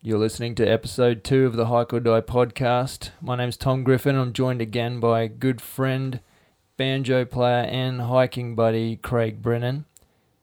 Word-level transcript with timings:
You're 0.00 0.18
listening 0.18 0.54
to 0.54 0.64
episode 0.64 1.24
two 1.24 1.44
of 1.44 1.56
the 1.56 1.66
Hike 1.66 1.92
or 1.92 1.98
Die 1.98 2.20
podcast. 2.20 3.10
My 3.20 3.34
name's 3.34 3.56
Tom 3.56 3.82
Griffin. 3.82 4.14
I'm 4.14 4.32
joined 4.32 4.62
again 4.62 5.00
by 5.00 5.26
good 5.26 5.60
friend, 5.60 6.20
banjo 6.76 7.24
player, 7.24 7.64
and 7.64 8.02
hiking 8.02 8.54
buddy, 8.54 8.94
Craig 8.94 9.42
Brennan. 9.42 9.86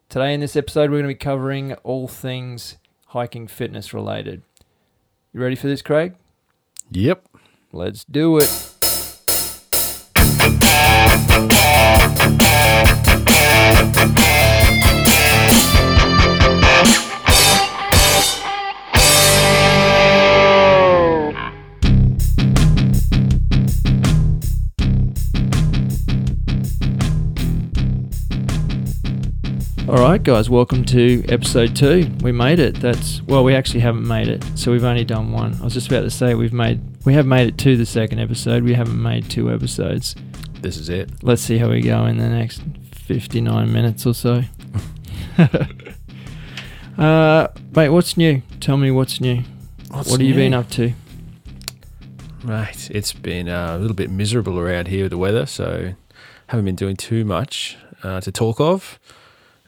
Today, 0.09 0.33
in 0.33 0.41
this 0.41 0.57
episode, 0.57 0.91
we're 0.91 0.97
going 0.97 1.03
to 1.03 1.07
be 1.07 1.15
covering 1.15 1.73
all 1.83 2.09
things 2.09 2.75
hiking 3.07 3.47
fitness 3.47 3.93
related. 3.93 4.41
You 5.33 5.39
ready 5.39 5.55
for 5.55 5.67
this, 5.67 5.81
Craig? 5.81 6.15
Yep. 6.91 7.25
Let's 7.71 8.03
do 8.03 8.37
it. 8.39 8.71
All 29.95 30.01
right, 30.01 30.21
guys, 30.21 30.49
welcome 30.49 30.83
to 30.87 31.23
episode 31.29 31.73
two. 31.73 32.11
We 32.19 32.33
made 32.33 32.59
it. 32.59 32.81
That's 32.81 33.21
well, 33.21 33.45
we 33.45 33.55
actually 33.55 33.79
haven't 33.79 34.05
made 34.05 34.27
it, 34.27 34.43
so 34.53 34.73
we've 34.73 34.83
only 34.83 35.05
done 35.05 35.31
one. 35.31 35.55
I 35.61 35.63
was 35.63 35.73
just 35.73 35.87
about 35.87 36.01
to 36.01 36.09
say 36.09 36.35
we've 36.35 36.51
made 36.51 36.81
we 37.05 37.13
have 37.13 37.25
made 37.25 37.47
it 37.47 37.57
to 37.59 37.77
the 37.77 37.85
second 37.85 38.19
episode. 38.19 38.63
We 38.63 38.73
haven't 38.73 39.01
made 39.01 39.29
two 39.29 39.49
episodes. 39.49 40.13
This 40.59 40.75
is 40.75 40.89
it. 40.89 41.23
Let's 41.23 41.41
see 41.41 41.59
how 41.59 41.69
we 41.69 41.79
go 41.79 42.07
in 42.07 42.17
the 42.17 42.27
next 42.27 42.61
fifty-nine 42.91 43.71
minutes 43.71 44.05
or 44.05 44.13
so. 44.13 44.41
uh, 46.97 47.47
mate, 47.73 47.87
what's 47.87 48.17
new? 48.17 48.41
Tell 48.59 48.75
me 48.75 48.91
what's 48.91 49.21
new. 49.21 49.43
What's 49.91 50.11
what 50.11 50.19
have 50.19 50.27
you 50.27 50.35
been 50.35 50.53
up 50.53 50.69
to? 50.71 50.91
Right. 52.43 52.91
It's 52.91 53.13
been 53.13 53.47
uh, 53.47 53.77
a 53.77 53.79
little 53.79 53.95
bit 53.95 54.11
miserable 54.11 54.59
around 54.59 54.89
here 54.89 55.05
with 55.05 55.11
the 55.11 55.17
weather, 55.17 55.45
so 55.45 55.93
haven't 56.47 56.65
been 56.65 56.75
doing 56.75 56.97
too 56.97 57.23
much 57.23 57.77
uh, 58.03 58.19
to 58.19 58.29
talk 58.29 58.59
of. 58.59 58.99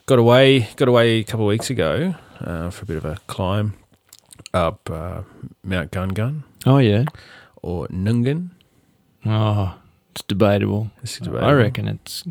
Got 0.08 0.18
away, 0.18 0.60
got 0.76 0.88
away 0.88 1.18
a 1.18 1.24
couple 1.24 1.44
of 1.44 1.48
weeks 1.50 1.68
ago 1.68 2.14
uh, 2.40 2.70
for 2.70 2.84
a 2.84 2.86
bit 2.86 2.96
of 2.96 3.04
a 3.04 3.18
climb 3.26 3.74
up 4.54 4.88
uh, 4.90 5.20
Mount 5.62 5.90
Gun 5.90 6.08
Gun 6.08 6.44
Oh 6.64 6.78
yeah. 6.78 7.04
or 7.60 7.86
Nungan. 7.88 8.48
Oh, 9.26 9.74
it's 10.12 10.22
debatable. 10.22 10.90
This 11.02 11.20
is 11.20 11.28
I 11.28 11.52
reckon 11.52 11.88
it's 11.88 12.24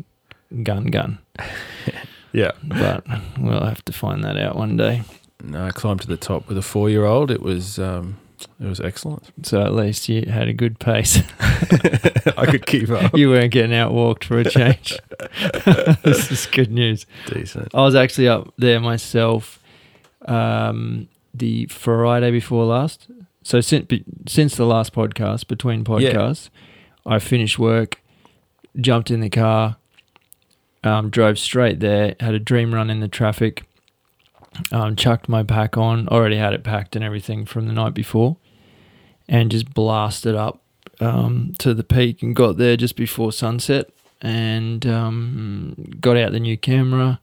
gun 0.64 0.86
gun, 0.86 1.18
Yeah. 2.32 2.50
but 2.64 3.06
we'll 3.38 3.62
have 3.64 3.84
to 3.84 3.92
find 3.92 4.24
that 4.24 4.36
out 4.36 4.56
one 4.56 4.76
day. 4.76 5.02
No, 5.44 5.64
I 5.66 5.70
climbed 5.70 6.00
to 6.00 6.08
the 6.08 6.16
top 6.16 6.48
with 6.48 6.58
a 6.58 6.62
four-year-old. 6.62 7.30
It 7.30 7.42
was 7.42 7.78
um, 7.78 8.18
it 8.60 8.66
was 8.66 8.80
excellent. 8.80 9.30
So 9.42 9.62
at 9.62 9.74
least 9.74 10.08
you 10.08 10.30
had 10.30 10.48
a 10.48 10.52
good 10.52 10.78
pace. 10.78 11.18
I 12.36 12.46
could 12.46 12.66
keep 12.66 12.90
up. 12.90 13.16
you 13.16 13.30
weren't 13.30 13.52
getting 13.52 13.72
outwalked 13.72 14.24
for 14.24 14.38
a 14.38 14.44
change. 14.44 14.98
this 16.02 16.30
is 16.30 16.46
good 16.46 16.70
news. 16.70 17.06
Decent. 17.26 17.74
I 17.74 17.80
was 17.82 17.94
actually 17.94 18.28
up 18.28 18.52
there 18.56 18.80
myself 18.80 19.62
um, 20.26 21.08
the 21.34 21.66
Friday 21.66 22.30
before 22.30 22.64
last. 22.64 23.08
So 23.42 23.60
since 23.60 23.90
since 24.26 24.56
the 24.56 24.66
last 24.66 24.92
podcast, 24.92 25.48
between 25.48 25.84
podcasts, 25.84 26.50
I 27.06 27.18
finished 27.18 27.58
work, 27.58 28.02
jumped 28.78 29.10
in 29.10 29.20
the 29.20 29.30
car, 29.30 29.76
um, 30.84 31.10
drove 31.10 31.38
straight 31.38 31.80
there, 31.80 32.14
had 32.20 32.34
a 32.34 32.38
dream 32.38 32.74
run 32.74 32.90
in 32.90 33.00
the 33.00 33.08
traffic, 33.08 33.67
um, 34.72 34.96
chucked 34.96 35.28
my 35.28 35.42
pack 35.42 35.76
on, 35.76 36.08
already 36.08 36.36
had 36.36 36.52
it 36.54 36.64
packed 36.64 36.96
and 36.96 37.04
everything 37.04 37.44
from 37.46 37.66
the 37.66 37.72
night 37.72 37.94
before, 37.94 38.36
and 39.28 39.50
just 39.50 39.72
blasted 39.74 40.34
up 40.34 40.60
um, 41.00 41.52
to 41.58 41.74
the 41.74 41.84
peak 41.84 42.22
and 42.22 42.34
got 42.34 42.56
there 42.56 42.76
just 42.76 42.96
before 42.96 43.32
sunset 43.32 43.90
and 44.20 44.84
um, 44.86 45.92
got 46.00 46.16
out 46.16 46.32
the 46.32 46.40
new 46.40 46.56
camera. 46.56 47.20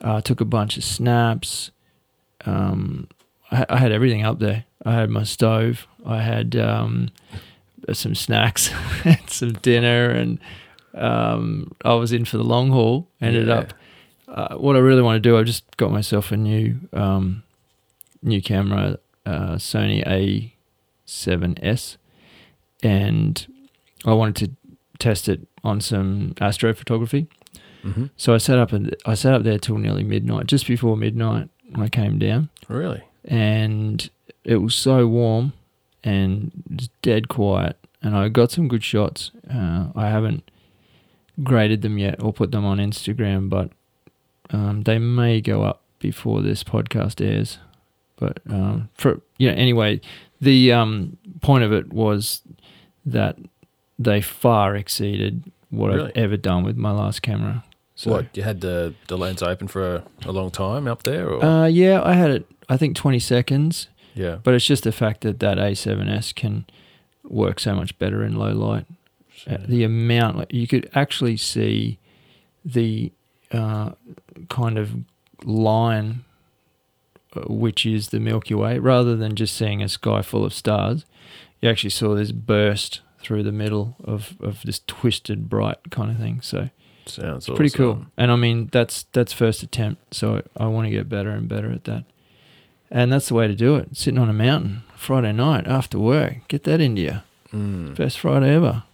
Uh, 0.00 0.20
took 0.20 0.40
a 0.40 0.44
bunch 0.44 0.76
of 0.76 0.84
snaps. 0.84 1.70
Um, 2.44 3.08
I, 3.50 3.64
I 3.68 3.76
had 3.78 3.92
everything 3.92 4.24
up 4.24 4.38
there. 4.38 4.64
I 4.84 4.92
had 4.92 5.10
my 5.10 5.22
stove. 5.24 5.86
I 6.04 6.20
had 6.20 6.54
um, 6.54 7.08
some 7.92 8.14
snacks, 8.14 8.70
and 9.04 9.18
some 9.28 9.52
dinner, 9.54 10.10
and 10.10 10.38
um, 10.94 11.72
I 11.84 11.94
was 11.94 12.12
in 12.12 12.24
for 12.26 12.36
the 12.36 12.44
long 12.44 12.70
haul. 12.70 13.08
Ended 13.20 13.48
Yeah. 13.48 13.54
up. 13.54 13.72
Uh, 14.28 14.56
what 14.56 14.76
I 14.76 14.80
really 14.80 15.02
want 15.02 15.16
to 15.22 15.28
do, 15.28 15.36
I 15.38 15.42
just 15.44 15.64
got 15.76 15.90
myself 15.92 16.32
a 16.32 16.36
new 16.36 16.76
um, 16.92 17.42
new 18.22 18.42
camera, 18.42 18.98
uh, 19.24 19.54
Sony 19.54 20.04
A7S, 21.06 21.96
and 22.82 23.46
I 24.04 24.12
wanted 24.12 24.36
to 24.46 24.50
test 24.98 25.28
it 25.28 25.46
on 25.62 25.80
some 25.80 26.34
astrophotography. 26.36 27.26
hmm 27.82 28.06
So 28.16 28.34
I 28.34 28.38
sat 28.38 28.58
up 28.58 28.72
and 28.72 28.94
I 29.06 29.14
sat 29.14 29.34
up 29.34 29.42
there 29.42 29.58
till 29.58 29.78
nearly 29.78 30.02
midnight, 30.04 30.46
just 30.46 30.66
before 30.66 30.96
midnight. 30.96 31.48
I 31.74 31.88
came 31.88 32.18
down, 32.18 32.48
Really? 32.68 33.02
and 33.24 34.08
it 34.44 34.56
was 34.56 34.74
so 34.76 35.06
warm 35.08 35.52
and 36.04 36.88
dead 37.02 37.28
quiet. 37.28 37.76
And 38.02 38.14
I 38.16 38.28
got 38.28 38.52
some 38.52 38.68
good 38.68 38.84
shots. 38.84 39.32
Uh, 39.52 39.88
I 39.96 40.08
haven't 40.10 40.48
graded 41.42 41.82
them 41.82 41.98
yet 41.98 42.22
or 42.22 42.32
put 42.32 42.52
them 42.52 42.64
on 42.64 42.78
Instagram, 42.78 43.50
but 43.50 43.70
um, 44.50 44.82
they 44.82 44.98
may 44.98 45.40
go 45.40 45.62
up 45.62 45.82
before 45.98 46.42
this 46.42 46.62
podcast 46.62 47.24
airs. 47.24 47.58
But 48.16 48.38
um, 48.48 48.88
for 48.94 49.20
you 49.38 49.48
know, 49.50 49.54
anyway, 49.56 50.00
the 50.40 50.72
um, 50.72 51.16
point 51.42 51.64
of 51.64 51.72
it 51.72 51.92
was 51.92 52.42
that 53.04 53.36
they 53.98 54.20
far 54.20 54.74
exceeded 54.76 55.42
what 55.70 55.92
Really? 55.92 56.10
I've 56.10 56.16
ever 56.16 56.36
done 56.36 56.64
with 56.64 56.76
my 56.76 56.92
last 56.92 57.22
camera. 57.22 57.64
So, 57.94 58.10
What 58.10 58.36
you 58.36 58.42
had 58.42 58.60
the 58.60 58.94
the 59.08 59.16
lens 59.16 59.42
open 59.42 59.68
for 59.68 59.96
a, 59.96 60.04
a 60.26 60.32
long 60.32 60.50
time 60.50 60.86
up 60.86 61.02
there, 61.02 61.28
or 61.28 61.44
Uh, 61.44 61.66
yeah, 61.66 62.02
I 62.02 62.12
had 62.12 62.30
it. 62.30 62.46
I 62.68 62.76
think 62.76 62.94
twenty 62.96 63.18
seconds, 63.18 63.88
yeah, 64.14 64.36
but 64.42 64.54
it's 64.54 64.66
just 64.66 64.84
the 64.84 64.92
fact 64.92 65.22
that 65.22 65.40
that 65.40 65.56
A7S 65.58 66.34
can 66.34 66.66
work 67.24 67.58
so 67.58 67.74
much 67.74 67.98
better 67.98 68.22
in 68.22 68.36
low 68.36 68.52
light. 68.52 68.86
Uh, 69.46 69.58
the 69.66 69.82
amount 69.84 70.38
like, 70.38 70.52
you 70.52 70.66
could 70.66 70.90
actually 70.94 71.36
see 71.36 71.98
the 72.64 73.12
uh, 73.52 73.92
kind 74.48 74.78
of 74.78 74.94
line, 75.44 76.24
uh, 77.34 77.42
which 77.42 77.86
is 77.86 78.08
the 78.08 78.20
Milky 78.20 78.54
Way, 78.54 78.78
rather 78.78 79.16
than 79.16 79.34
just 79.34 79.56
seeing 79.56 79.82
a 79.82 79.88
sky 79.88 80.22
full 80.22 80.44
of 80.44 80.54
stars. 80.54 81.04
You 81.60 81.70
actually 81.70 81.90
saw 81.90 82.14
this 82.14 82.32
burst 82.32 83.00
through 83.20 83.42
the 83.42 83.52
middle 83.52 83.96
of, 84.04 84.36
of 84.40 84.62
this 84.62 84.80
twisted 84.86 85.48
bright 85.48 85.90
kind 85.90 86.10
of 86.10 86.18
thing. 86.18 86.40
So 86.42 86.70
sounds 87.06 87.46
pretty 87.46 87.70
cool. 87.70 88.06
And 88.16 88.30
I 88.30 88.36
mean, 88.36 88.68
that's 88.72 89.04
that's 89.12 89.32
first 89.32 89.62
attempt, 89.62 90.14
so 90.14 90.42
I 90.56 90.66
want 90.66 90.86
to 90.86 90.90
get 90.90 91.08
better 91.08 91.30
and 91.30 91.48
better 91.48 91.72
at 91.72 91.84
that. 91.84 92.04
And 92.90 93.12
that's 93.12 93.28
the 93.28 93.34
way 93.34 93.48
to 93.48 93.54
do 93.54 93.74
it. 93.76 93.96
Sitting 93.96 94.18
on 94.18 94.30
a 94.30 94.32
mountain 94.32 94.84
Friday 94.94 95.32
night 95.32 95.66
after 95.66 95.98
work, 95.98 96.46
get 96.48 96.62
that 96.64 96.80
into 96.80 97.02
you. 97.02 97.20
Mm. 97.52 97.96
Best 97.96 98.18
Friday 98.20 98.54
ever. 98.54 98.84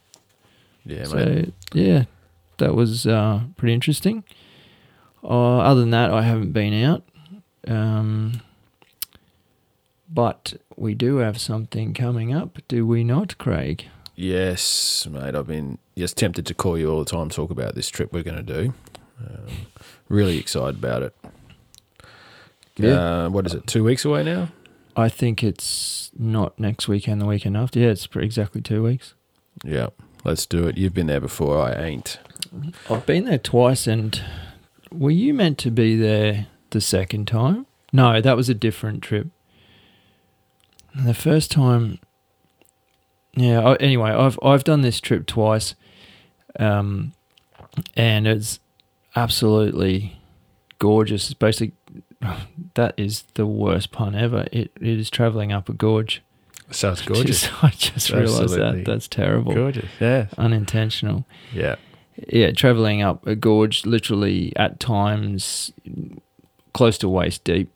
Yeah, 0.85 1.05
so 1.05 1.17
mate. 1.17 1.55
yeah, 1.73 2.05
that 2.59 2.75
was 2.75 3.07
uh, 3.07 3.43
pretty 3.57 3.75
interesting. 3.75 4.25
Uh, 5.23 5.59
other 5.59 5.81
than 5.81 5.91
that, 5.91 6.11
I 6.11 6.23
haven't 6.23 6.53
been 6.53 6.85
out. 6.85 7.03
Um, 7.67 8.41
but 10.09 10.55
we 10.77 10.95
do 10.95 11.17
have 11.19 11.41
something 11.41 11.95
coming 11.95 12.35
up, 12.35 12.59
do 12.69 12.87
we 12.87 13.05
not, 13.05 13.39
Craig? 13.39 13.87
Yes, 14.15 15.07
mate. 15.11 15.35
I've 15.35 15.47
been 15.47 15.79
just 15.97 16.17
tempted 16.17 16.45
to 16.47 16.55
call 16.55 16.77
you 16.77 16.91
all 16.91 16.99
the 16.99 17.11
time, 17.11 17.31
talk 17.31 17.51
about 17.51 17.75
this 17.75 17.89
trip 17.89 18.13
we're 18.13 18.23
going 18.23 18.45
to 18.45 18.63
do. 18.63 18.75
Um, 19.19 19.47
really 20.09 20.39
excited 20.39 20.77
about 20.77 21.03
it. 21.03 21.15
Yeah. 22.77 23.25
Uh, 23.25 23.29
what 23.31 23.47
is 23.47 23.55
it? 23.55 23.67
Two 23.67 23.85
weeks 23.85 24.05
away 24.05 24.23
now. 24.23 24.49
I 24.97 25.09
think 25.09 25.43
it's 25.43 26.11
not 26.19 26.59
next 26.59 26.89
weekend, 26.89 27.21
the 27.21 27.27
weekend 27.27 27.57
after. 27.57 27.79
Yeah, 27.81 27.89
it's 27.89 28.09
exactly 28.15 28.61
two 28.61 28.83
weeks. 28.83 29.15
Yeah, 29.65 29.89
let's 30.25 30.45
do 30.45 30.67
it. 30.67 30.77
You've 30.77 30.95
been 30.95 31.07
there 31.07 31.21
before. 31.21 31.59
I 31.59 31.73
ain't. 31.73 32.19
I've 32.91 33.07
been 33.07 33.25
there 33.25 33.39
twice, 33.39 33.87
and 33.87 34.21
were 34.95 35.11
you 35.11 35.35
meant 35.35 35.59
to 35.59 35.71
be 35.71 35.97
there 35.97 36.47
the 36.71 36.81
second 36.81 37.27
time? 37.27 37.67
No, 37.93 38.21
that 38.21 38.37
was 38.37 38.49
a 38.49 38.55
different 38.55 39.03
trip. 39.03 39.29
The 40.95 41.15
first 41.15 41.51
time, 41.51 41.99
yeah. 43.35 43.61
I, 43.61 43.75
anyway, 43.77 44.11
I've 44.11 44.39
I've 44.43 44.65
done 44.65 44.83
this 44.83 45.01
trip 45.01 45.27
twice, 45.27 45.75
um, 46.59 47.13
and 47.97 48.27
it's 48.27 48.61
absolutely 49.17 50.19
gorgeous. 50.79 51.25
It's 51.31 51.35
basically 51.35 51.73
that 52.75 52.95
is 52.99 53.25
the 53.35 53.47
worst 53.47 53.91
pun 53.91 54.15
ever. 54.15 54.47
It 54.53 54.71
it 54.81 54.99
is 54.99 55.09
traveling 55.11 55.51
up 55.53 55.69
a 55.69 55.73
gorge. 55.73 56.23
Sounds 56.71 57.01
gorgeous. 57.07 57.43
Just- 57.43 57.65
I 57.65 57.69
just 57.71 58.11
realised 58.11 58.55
that 58.55 58.85
that's 58.85 59.09
terrible, 59.09 59.55
gorgeous. 59.55 59.89
Yeah. 60.01 60.27
unintentional. 60.37 61.25
Yeah. 61.55 61.77
Yeah, 62.29 62.51
traveling 62.53 63.03
up 63.03 63.27
a 63.27 63.35
gorge, 63.35 63.85
literally 63.87 64.53
at 64.57 64.79
times 64.81 65.73
close 66.75 66.99
to 66.99 67.09
waist 67.09 67.45
deep 67.45 67.71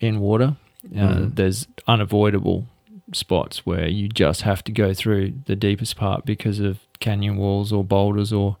in 0.00 0.20
water, 0.20 0.56
Uh, 0.94 0.98
Mhm. 1.14 1.34
There's 1.36 1.66
unavoidable 1.88 2.66
spots 3.12 3.64
where 3.64 3.88
you 3.88 4.08
just 4.08 4.42
have 4.42 4.62
to 4.64 4.72
go 4.72 4.92
through 4.92 5.32
the 5.46 5.56
deepest 5.56 5.96
part 5.96 6.24
because 6.26 6.60
of 6.60 6.78
canyon 7.00 7.36
walls 7.36 7.72
or 7.72 7.82
boulders 7.84 8.32
or 8.32 8.56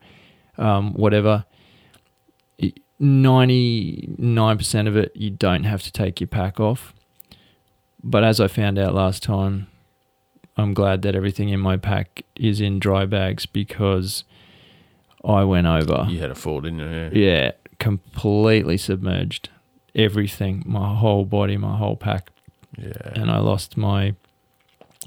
um, 0.56 0.94
whatever. 0.94 1.44
Ninety-nine 3.00 4.56
percent 4.56 4.86
of 4.88 4.96
it, 4.96 5.12
you 5.16 5.28
don't 5.30 5.64
have 5.64 5.82
to 5.82 5.92
take 5.92 6.20
your 6.20 6.28
pack 6.28 6.60
off. 6.60 6.94
But 8.02 8.22
as 8.24 8.38
I 8.40 8.46
found 8.48 8.78
out 8.78 8.94
last 8.94 9.22
time, 9.22 9.66
I'm 10.56 10.72
glad 10.74 11.02
that 11.02 11.14
everything 11.16 11.48
in 11.48 11.58
my 11.60 11.76
pack 11.76 12.22
is 12.36 12.60
in 12.60 12.78
dry 12.78 13.04
bags 13.04 13.46
because 13.46 14.24
I 15.26 15.44
went 15.44 15.66
over. 15.66 16.06
You 16.08 16.20
had 16.20 16.30
a 16.30 16.34
fall, 16.34 16.60
didn't 16.60 16.80
you? 16.80 16.86
Yeah. 16.86 17.08
Yeah, 17.12 17.50
completely 17.78 18.76
submerged. 18.76 19.48
Everything, 19.94 20.62
my 20.66 20.94
whole 20.94 21.24
body, 21.24 21.56
my 21.56 21.76
whole 21.76 21.96
pack, 21.96 22.30
Yeah. 22.76 22.92
and 23.14 23.30
I 23.30 23.38
lost 23.38 23.76
my 23.76 24.14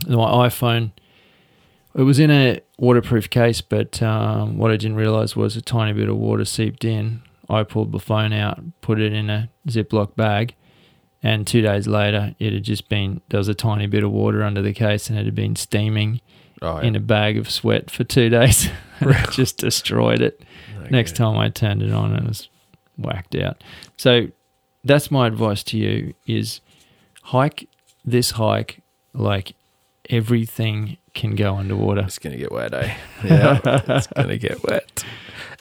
my 0.07 0.47
iPhone. 0.47 0.91
It 1.95 2.03
was 2.03 2.19
in 2.19 2.29
a 2.31 2.61
waterproof 2.77 3.29
case, 3.29 3.59
but 3.61 4.01
um, 4.03 4.57
what 4.57 4.71
I 4.71 4.77
didn't 4.77 4.97
realize 4.97 5.35
was 5.35 5.57
a 5.57 5.61
tiny 5.61 5.93
bit 5.93 6.07
of 6.09 6.15
water 6.15 6.45
seeped 6.45 6.85
in. 6.85 7.21
I 7.49 7.63
pulled 7.63 7.91
the 7.91 7.99
phone 7.99 8.33
out, 8.33 8.59
put 8.81 8.99
it 8.99 9.13
in 9.13 9.29
a 9.29 9.49
Ziploc 9.67 10.15
bag, 10.15 10.53
and 11.23 11.45
two 11.47 11.61
days 11.61 11.87
later, 11.87 12.35
it 12.39 12.53
had 12.53 12.63
just 12.63 12.87
been 12.89 13.21
there 13.29 13.39
was 13.39 13.47
a 13.47 13.55
tiny 13.55 13.87
bit 13.87 14.03
of 14.03 14.11
water 14.11 14.43
under 14.43 14.61
the 14.61 14.73
case, 14.73 15.09
and 15.09 15.17
it 15.17 15.25
had 15.25 15.35
been 15.35 15.55
steaming 15.55 16.21
oh, 16.61 16.77
in 16.77 16.95
a 16.95 16.99
bag 16.99 17.37
of 17.37 17.49
sweat 17.49 17.89
for 17.91 18.03
two 18.03 18.29
days. 18.39 18.69
just 19.31 19.57
destroyed 19.57 20.21
it. 20.21 20.41
Okay. 20.79 20.89
Next 20.89 21.15
time 21.15 21.37
I 21.37 21.49
turned 21.49 21.81
it 21.81 21.91
on, 21.91 22.13
it 22.15 22.23
was 22.23 22.49
whacked 22.97 23.35
out. 23.35 23.63
So 23.97 24.27
that's 24.83 25.11
my 25.11 25.27
advice 25.27 25.63
to 25.65 25.77
you: 25.77 26.13
is 26.25 26.61
hike 27.23 27.67
this 28.05 28.31
hike 28.31 28.79
like 29.13 29.53
everything 30.09 30.97
can 31.13 31.35
go 31.35 31.55
underwater. 31.55 32.01
It's 32.01 32.19
gonna 32.19 32.37
get 32.37 32.51
wet, 32.51 32.73
eh? 32.73 32.95
Yeah, 33.23 33.59
it's 33.63 34.07
gonna 34.07 34.37
get 34.47 34.63
wet. 34.63 35.03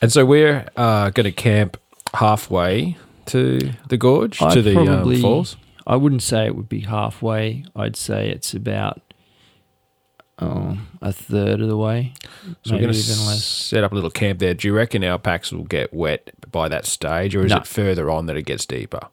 And 0.02 0.12
so 0.12 0.24
we're 0.24 0.66
uh, 0.76 1.10
gonna 1.10 1.32
camp 1.32 1.78
halfway 2.14 2.96
to 3.26 3.72
the 3.88 3.96
gorge 3.96 4.40
I'd 4.40 4.52
to 4.54 4.62
the 4.62 4.74
probably- 4.74 5.16
um, 5.16 5.22
falls. 5.22 5.56
I 5.88 5.94
wouldn't 5.94 6.22
say 6.22 6.46
it 6.46 6.56
would 6.56 6.68
be 6.68 6.80
halfway. 6.80 7.64
I'd 7.76 7.94
say 7.94 8.28
it's 8.28 8.54
about 8.54 9.05
um, 10.38 10.86
a 11.00 11.12
third 11.12 11.60
of 11.60 11.68
the 11.68 11.76
way, 11.76 12.12
So 12.64 12.74
we're 12.74 12.80
gonna 12.82 12.92
even 12.92 12.94
set 13.36 13.82
up 13.84 13.92
a 13.92 13.94
little 13.94 14.10
camp 14.10 14.38
there. 14.38 14.52
Do 14.54 14.68
you 14.68 14.74
reckon 14.74 15.02
our 15.04 15.18
packs 15.18 15.50
will 15.52 15.64
get 15.64 15.94
wet 15.94 16.30
by 16.50 16.68
that 16.68 16.84
stage, 16.86 17.34
or 17.34 17.44
is 17.46 17.50
No. 17.50 17.58
it 17.58 17.66
further 17.66 18.10
on 18.10 18.26
that 18.26 18.36
it 18.36 18.42
gets 18.44 18.66
deeper? 18.66 19.08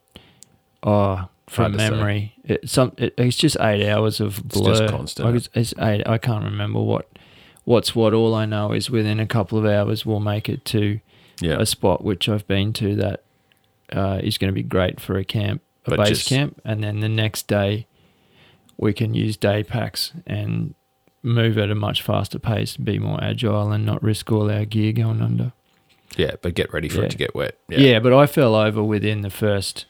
Oh, 0.83 1.29
from 1.47 1.63
Hard 1.63 1.73
to 1.73 1.79
say. 1.79 1.89
memory, 1.91 2.33
it, 2.43 2.69
some 2.69 2.91
it, 2.97 3.13
it's 3.17 3.37
just 3.37 3.57
eight 3.61 3.87
hours 3.87 4.19
of 4.19 4.39
It's 4.39 4.59
blur. 4.59 4.75
just 4.75 4.93
constant. 4.93 5.25
Like 5.27 5.35
it's, 5.35 5.49
it's 5.53 5.73
eight. 5.79 6.05
I 6.07 6.17
can't 6.17 6.43
remember 6.43 6.81
what 6.81 7.07
what's 7.63 7.95
what. 7.95 8.13
All 8.13 8.33
I 8.35 8.45
know 8.45 8.73
is 8.73 8.89
within 8.89 9.19
a 9.19 9.27
couple 9.27 9.57
of 9.57 9.65
hours 9.65 10.05
we'll 10.05 10.19
make 10.19 10.49
it 10.49 10.65
to 10.65 10.99
Yeah, 11.39 11.57
a 11.59 11.65
spot 11.65 12.03
which 12.03 12.27
I've 12.27 12.45
been 12.47 12.73
to 12.73 12.95
that 12.97 13.23
uh, 13.93 14.19
is 14.21 14.37
going 14.37 14.49
to 14.49 14.53
be 14.55 14.63
great 14.63 14.99
for 14.99 15.17
a 15.17 15.23
camp, 15.23 15.61
a 15.85 15.91
But 15.91 15.99
base 15.99 16.09
just- 16.09 16.27
camp, 16.29 16.59
and 16.65 16.83
then 16.83 16.99
the 16.99 17.09
next 17.09 17.47
day 17.47 17.87
we 18.77 18.91
can 18.91 19.13
use 19.13 19.37
day 19.37 19.63
packs 19.63 20.11
and 20.27 20.73
move 21.23 21.57
at 21.57 21.71
a 21.71 21.75
much 21.75 22.01
faster 22.01 22.37
pace, 22.37 22.75
be 22.77 22.99
more 22.99 23.23
agile, 23.23 23.71
and 23.71 23.85
not 23.85 24.03
risk 24.03 24.31
all 24.31 24.51
our 24.51 24.65
gear 24.65 24.91
going 24.93 25.21
under. 25.21 25.53
yeah, 26.17 26.31
but 26.41 26.53
get 26.53 26.71
ready 26.73 26.89
for 26.89 26.99
Yeah. 26.99 27.05
it 27.05 27.11
to 27.11 27.17
get 27.17 27.33
wet. 27.33 27.57
Yeah, 27.69 27.99
but 27.99 28.13
I 28.13 28.27
fell 28.27 28.53
over 28.55 28.83
within 28.83 29.21
the 29.21 29.29
first. 29.31 29.85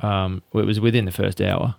Um, 0.00 0.42
well, 0.52 0.62
it 0.64 0.66
was 0.66 0.80
within 0.80 1.04
the 1.04 1.10
first 1.12 1.40
hour. 1.42 1.74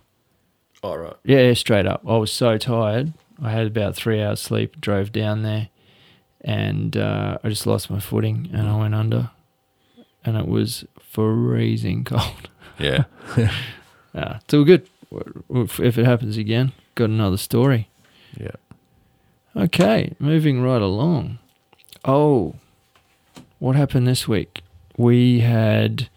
All 0.84 0.98
right. 0.98 1.16
Yeah, 1.24 1.40
yeah, 1.40 1.54
straight 1.54 1.86
up. 1.86 2.02
I 2.06 2.16
was 2.16 2.30
so 2.32 2.58
tired. 2.58 3.12
I 3.42 3.50
had 3.50 3.66
about 3.66 3.96
three 3.96 4.22
hours 4.22 4.40
sleep. 4.40 4.80
Drove 4.80 5.10
down 5.10 5.42
there, 5.42 5.68
and 6.42 6.96
uh, 6.96 7.38
I 7.42 7.48
just 7.48 7.66
lost 7.66 7.90
my 7.90 7.98
footing, 7.98 8.48
and 8.52 8.68
I 8.68 8.76
went 8.76 8.94
under, 8.94 9.30
and 10.24 10.36
it 10.36 10.46
was 10.46 10.84
freezing 11.00 12.04
cold. 12.12 12.48
Yeah. 12.78 13.04
Yeah, 13.36 13.52
it's 14.44 14.54
all 14.54 14.64
good. 14.64 14.86
If 15.50 15.98
it 15.98 16.04
happens 16.04 16.36
again, 16.36 16.72
got 16.94 17.10
another 17.10 17.36
story. 17.36 17.88
Yeah. 18.38 18.52
Okay, 19.56 20.14
moving 20.18 20.62
right 20.62 20.80
along. 20.80 21.38
Oh, 22.04 22.54
what 23.58 23.76
happened 23.76 24.06
this 24.06 24.26
week? 24.26 24.62
We 24.96 25.40
had 25.40 26.08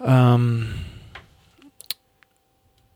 um 0.00 0.84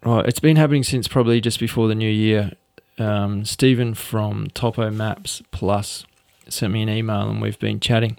oh, 0.03 0.19
it's 0.19 0.41
been 0.41 0.57
happening 0.57 0.83
since 0.83 1.09
probably 1.09 1.41
just 1.41 1.59
before 1.59 1.89
the 1.89 1.95
new 1.95 2.11
year. 2.11 2.53
Um, 2.99 3.45
Stephen 3.45 3.95
from 3.95 4.47
Topo 4.55 4.91
Maps 4.91 5.43
Plus 5.51 6.07
sent 6.49 6.73
me 6.73 6.83
an 6.83 6.89
email 6.89 7.29
and 7.29 7.43
we've 7.43 7.59
been 7.59 7.81
chatting. 7.81 8.17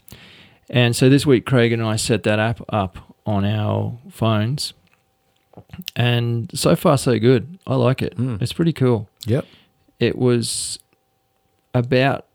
And 0.69 0.95
so 0.95 1.09
this 1.09 1.25
week, 1.25 1.45
Craig 1.45 1.71
and 1.71 1.81
I 1.81 1.95
set 1.95 2.23
that 2.23 2.39
app 2.39 2.61
up 2.69 3.15
on 3.25 3.45
our 3.45 3.97
phones. 4.11 4.73
And 5.95 6.51
so 6.53 6.75
far, 6.75 6.97
so 6.97 7.17
good. 7.17 7.57
I 7.65 7.75
like 7.75 8.01
it. 8.01 8.15
Mm. 8.17 8.41
It's 8.41 8.53
pretty 8.53 8.73
cool 8.73 9.09
Yep. 9.25 9.45
It 9.99 10.17
was 10.17 10.79
about 11.73 12.25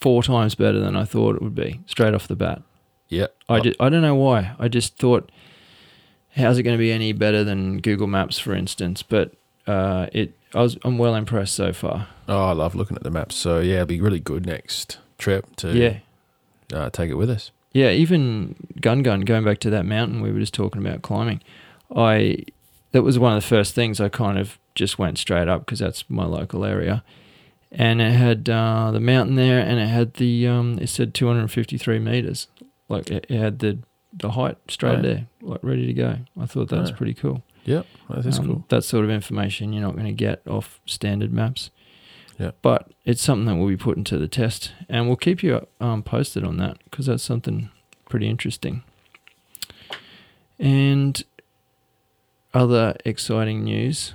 four 0.00 0.22
times 0.22 0.54
better 0.54 0.78
than 0.80 0.96
I 0.96 1.04
thought 1.04 1.36
it 1.36 1.42
would 1.42 1.54
be 1.54 1.80
straight 1.86 2.14
off 2.14 2.28
the 2.28 2.36
bat. 2.36 2.62
Yep. 3.08 3.34
I, 3.48 3.60
ju- 3.60 3.74
I 3.80 3.88
don't 3.88 4.02
know 4.02 4.14
why. 4.16 4.54
I 4.58 4.68
just 4.68 4.96
thought, 4.98 5.30
how's 6.36 6.58
it 6.58 6.62
going 6.64 6.76
to 6.76 6.80
be 6.80 6.92
any 6.92 7.12
better 7.12 7.44
than 7.44 7.78
Google 7.80 8.06
Maps, 8.08 8.38
for 8.38 8.52
instance? 8.54 9.02
But 9.02 9.32
uh, 9.66 10.08
it, 10.12 10.34
I 10.54 10.62
was, 10.62 10.76
I'm 10.84 10.98
well 10.98 11.14
impressed 11.14 11.54
so 11.54 11.72
far. 11.72 12.08
Oh, 12.28 12.46
I 12.46 12.52
love 12.52 12.74
looking 12.74 12.96
at 12.96 13.02
the 13.04 13.10
maps. 13.10 13.36
So 13.36 13.60
yeah, 13.60 13.74
it'll 13.76 13.86
be 13.86 14.00
really 14.00 14.20
good 14.20 14.44
next 14.46 14.98
trip 15.18 15.54
to 15.56 15.72
Yeah, 15.72 15.98
uh, 16.76 16.90
take 16.90 17.10
it 17.10 17.14
with 17.14 17.30
us. 17.30 17.52
yeah. 17.72 17.90
Even 17.90 18.56
Gun 18.80 19.02
Gun, 19.02 19.20
going 19.20 19.44
back 19.44 19.58
to 19.60 19.70
that 19.70 19.86
mountain 19.86 20.20
we 20.20 20.32
were 20.32 20.40
just 20.40 20.54
talking 20.54 20.84
about 20.84 21.02
climbing, 21.02 21.40
I 21.94 22.38
that 22.96 23.02
was 23.02 23.18
one 23.18 23.36
of 23.36 23.42
the 23.42 23.46
first 23.46 23.74
things 23.74 24.00
I 24.00 24.08
kind 24.08 24.38
of 24.38 24.58
just 24.74 24.98
went 24.98 25.18
straight 25.18 25.48
up 25.48 25.66
because 25.66 25.80
that's 25.80 26.08
my 26.08 26.24
local 26.24 26.64
area, 26.64 27.04
and 27.70 28.00
it 28.00 28.12
had 28.12 28.48
uh, 28.48 28.90
the 28.90 29.00
mountain 29.00 29.36
there, 29.36 29.60
and 29.60 29.78
it 29.78 29.88
had 29.88 30.14
the 30.14 30.46
um, 30.48 30.78
it 30.80 30.88
said 30.88 31.12
253 31.12 31.98
meters, 31.98 32.48
like 32.88 33.10
it, 33.10 33.26
it 33.28 33.38
had 33.38 33.58
the 33.58 33.78
the 34.14 34.30
height 34.30 34.56
straight 34.68 35.02
there, 35.02 35.26
like 35.42 35.60
ready 35.62 35.84
to 35.86 35.92
go. 35.92 36.16
I 36.40 36.46
thought 36.46 36.70
that 36.70 36.80
was 36.80 36.90
pretty 36.90 37.12
cool. 37.12 37.42
Yeah, 37.66 37.82
That's 38.08 38.38
Um, 38.38 38.46
cool. 38.46 38.64
That 38.70 38.82
sort 38.82 39.04
of 39.04 39.10
information 39.10 39.74
you're 39.74 39.82
not 39.82 39.92
going 39.94 40.06
to 40.06 40.12
get 40.12 40.40
off 40.48 40.80
standard 40.86 41.32
maps. 41.34 41.68
Yeah. 42.38 42.52
But 42.62 42.90
it's 43.04 43.20
something 43.20 43.44
that 43.46 43.56
we'll 43.56 43.68
be 43.68 43.76
putting 43.76 44.04
to 44.04 44.16
the 44.18 44.28
test, 44.28 44.72
and 44.88 45.06
we'll 45.06 45.16
keep 45.16 45.42
you 45.42 45.66
um, 45.80 46.02
posted 46.02 46.44
on 46.44 46.56
that 46.58 46.78
because 46.84 47.06
that's 47.06 47.22
something 47.22 47.68
pretty 48.08 48.26
interesting. 48.28 48.84
And 50.58 51.22
other 52.54 52.96
exciting 53.04 53.64
news. 53.64 54.14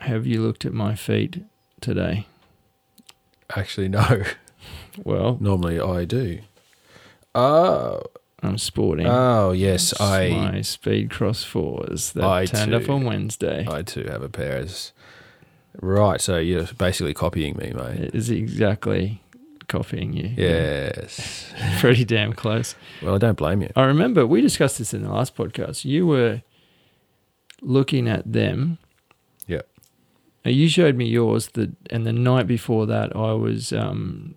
Have 0.00 0.26
you 0.26 0.42
looked 0.42 0.64
at 0.64 0.72
my 0.72 0.94
feet 0.94 1.42
today? 1.80 2.26
Actually, 3.54 3.88
no. 3.88 4.22
Well, 5.04 5.36
Normally 5.40 5.78
I 5.78 6.06
do. 6.06 6.40
Oh. 7.34 8.00
I'm 8.42 8.58
sporting 8.58 9.06
Oh 9.06 9.52
yes, 9.52 9.98
I 10.00 10.30
my 10.30 10.58
Speedcross 10.60 11.44
fours 11.44 12.12
that 12.12 12.24
I 12.24 12.46
turned 12.46 12.70
too. 12.70 12.76
up 12.78 12.88
on 12.88 13.04
Wednesday. 13.04 13.66
I 13.68 13.82
too 13.82 14.04
have 14.04 14.22
a 14.22 14.28
pair. 14.28 14.56
As, 14.56 14.92
right. 15.80 16.20
So 16.20 16.38
you're 16.38 16.64
basically 16.78 17.12
copying 17.14 17.56
me, 17.56 17.72
mate. 17.74 18.00
It 18.00 18.14
is 18.14 18.30
exactly 18.30 19.22
copying 19.68 20.12
you. 20.12 20.32
Yes. 20.36 21.52
Pretty 21.80 22.04
damn 22.04 22.32
close. 22.32 22.74
Well, 23.02 23.14
I 23.14 23.18
don't 23.18 23.36
blame 23.36 23.62
you. 23.62 23.70
I 23.76 23.84
remember 23.84 24.26
we 24.26 24.40
discussed 24.40 24.78
this 24.78 24.94
in 24.94 25.02
the 25.02 25.10
last 25.12 25.36
podcast. 25.36 25.84
You 25.84 26.06
were 26.06 26.42
looking 27.62 28.08
at 28.08 28.30
them. 28.32 28.78
Yeah. 29.46 29.62
Now, 30.44 30.50
You 30.50 30.68
showed 30.68 30.96
me 30.96 31.06
yours, 31.06 31.48
the, 31.54 31.72
and 31.90 32.06
the 32.06 32.12
night 32.12 32.46
before 32.46 32.86
that, 32.86 33.14
I 33.16 33.32
was 33.32 33.72
um, 33.72 34.34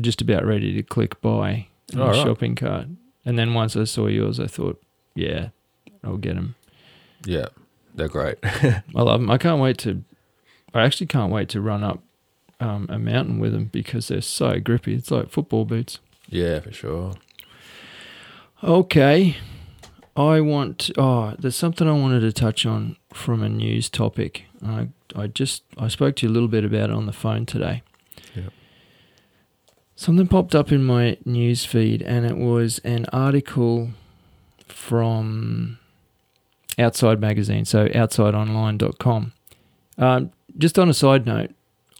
just 0.00 0.20
about 0.20 0.44
ready 0.44 0.72
to 0.74 0.82
click 0.82 1.20
buy 1.20 1.68
in 1.92 2.00
Oh, 2.00 2.04
the 2.06 2.10
right. 2.12 2.16
shopping 2.26 2.54
cart. 2.54 2.86
And 3.24 3.38
then 3.38 3.54
once 3.54 3.76
I 3.76 3.84
saw 3.84 4.06
yours, 4.06 4.38
I 4.38 4.46
thought, 4.46 4.80
yeah, 5.14 5.48
I'll 6.04 6.16
get 6.16 6.34
them. 6.36 6.54
Yeah, 7.24 7.46
they're 7.94 8.08
great. 8.08 8.38
I 8.44 8.82
love 8.94 9.20
them. 9.20 9.30
I 9.30 9.38
can't 9.38 9.60
wait 9.60 9.78
to. 9.78 10.02
I 10.74 10.82
actually 10.84 11.06
can't 11.06 11.32
wait 11.32 11.48
to 11.50 11.60
run 11.60 11.82
up 11.82 12.02
um, 12.60 12.86
a 12.90 12.98
mountain 12.98 13.38
with 13.40 13.52
them 13.52 13.64
because 13.72 14.08
they're 14.08 14.20
so 14.20 14.60
grippy. 14.60 14.94
It's 14.94 15.10
like 15.10 15.30
football 15.30 15.64
boots. 15.64 15.98
yeah, 16.28 16.60
for 16.60 16.70
sure. 16.72 17.14
Okay. 18.62 19.36
I 20.16 20.40
want 20.40 20.90
oh, 20.96 21.34
there's 21.38 21.56
something 21.56 21.86
I 21.88 21.92
wanted 21.92 22.20
to 22.20 22.32
touch 22.32 22.64
on 22.64 22.96
from 23.12 23.42
a 23.42 23.48
news 23.48 23.90
topic. 23.90 24.44
I 24.64 24.88
I 25.14 25.26
just 25.26 25.62
I 25.76 25.88
spoke 25.88 26.16
to 26.16 26.26
you 26.26 26.32
a 26.32 26.34
little 26.34 26.48
bit 26.48 26.64
about 26.64 26.90
it 26.90 26.96
on 26.96 27.06
the 27.06 27.12
phone 27.12 27.46
today. 27.46 27.82
Yep. 28.34 28.52
Something 29.94 30.26
popped 30.26 30.54
up 30.54 30.72
in 30.72 30.84
my 30.84 31.16
news 31.24 31.64
feed 31.64 32.02
and 32.02 32.26
it 32.26 32.36
was 32.36 32.78
an 32.80 33.06
article 33.12 33.90
from 34.68 35.78
Outside 36.78 37.20
Magazine, 37.20 37.64
so 37.64 37.88
outsideonline.com. 37.88 39.32
Um, 39.98 40.32
just 40.58 40.78
on 40.78 40.90
a 40.90 40.94
side 40.94 41.24
note, 41.24 41.50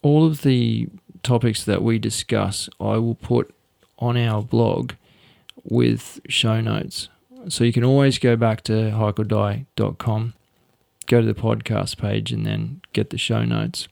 all 0.03 0.27
of 0.27 0.43
the 0.43 0.89
topics 1.23 1.65
that 1.65 1.83
we 1.83 1.99
discuss, 1.99 2.69
I 2.79 2.99
will 2.99 3.15
put 3.15 3.55
on 3.99 4.17
our 4.17 4.43
blog 4.43 4.93
with 5.65 6.21
show 6.29 6.61
notes. 6.61 7.09
So 7.49 7.65
you 7.65 7.73
can 7.73 7.85
always 7.85 8.19
go 8.19 8.37
back 8.37 8.63
to 8.65 8.73
hikeordie.com, 8.73 10.35
go 11.07 11.21
to 11.21 11.27
the 11.27 11.35
podcast 11.35 11.97
page, 11.97 12.33
and 12.33 12.45
then 12.45 12.81
get 12.93 13.11
the 13.11 13.19
show 13.19 13.45
notes. 13.45 13.89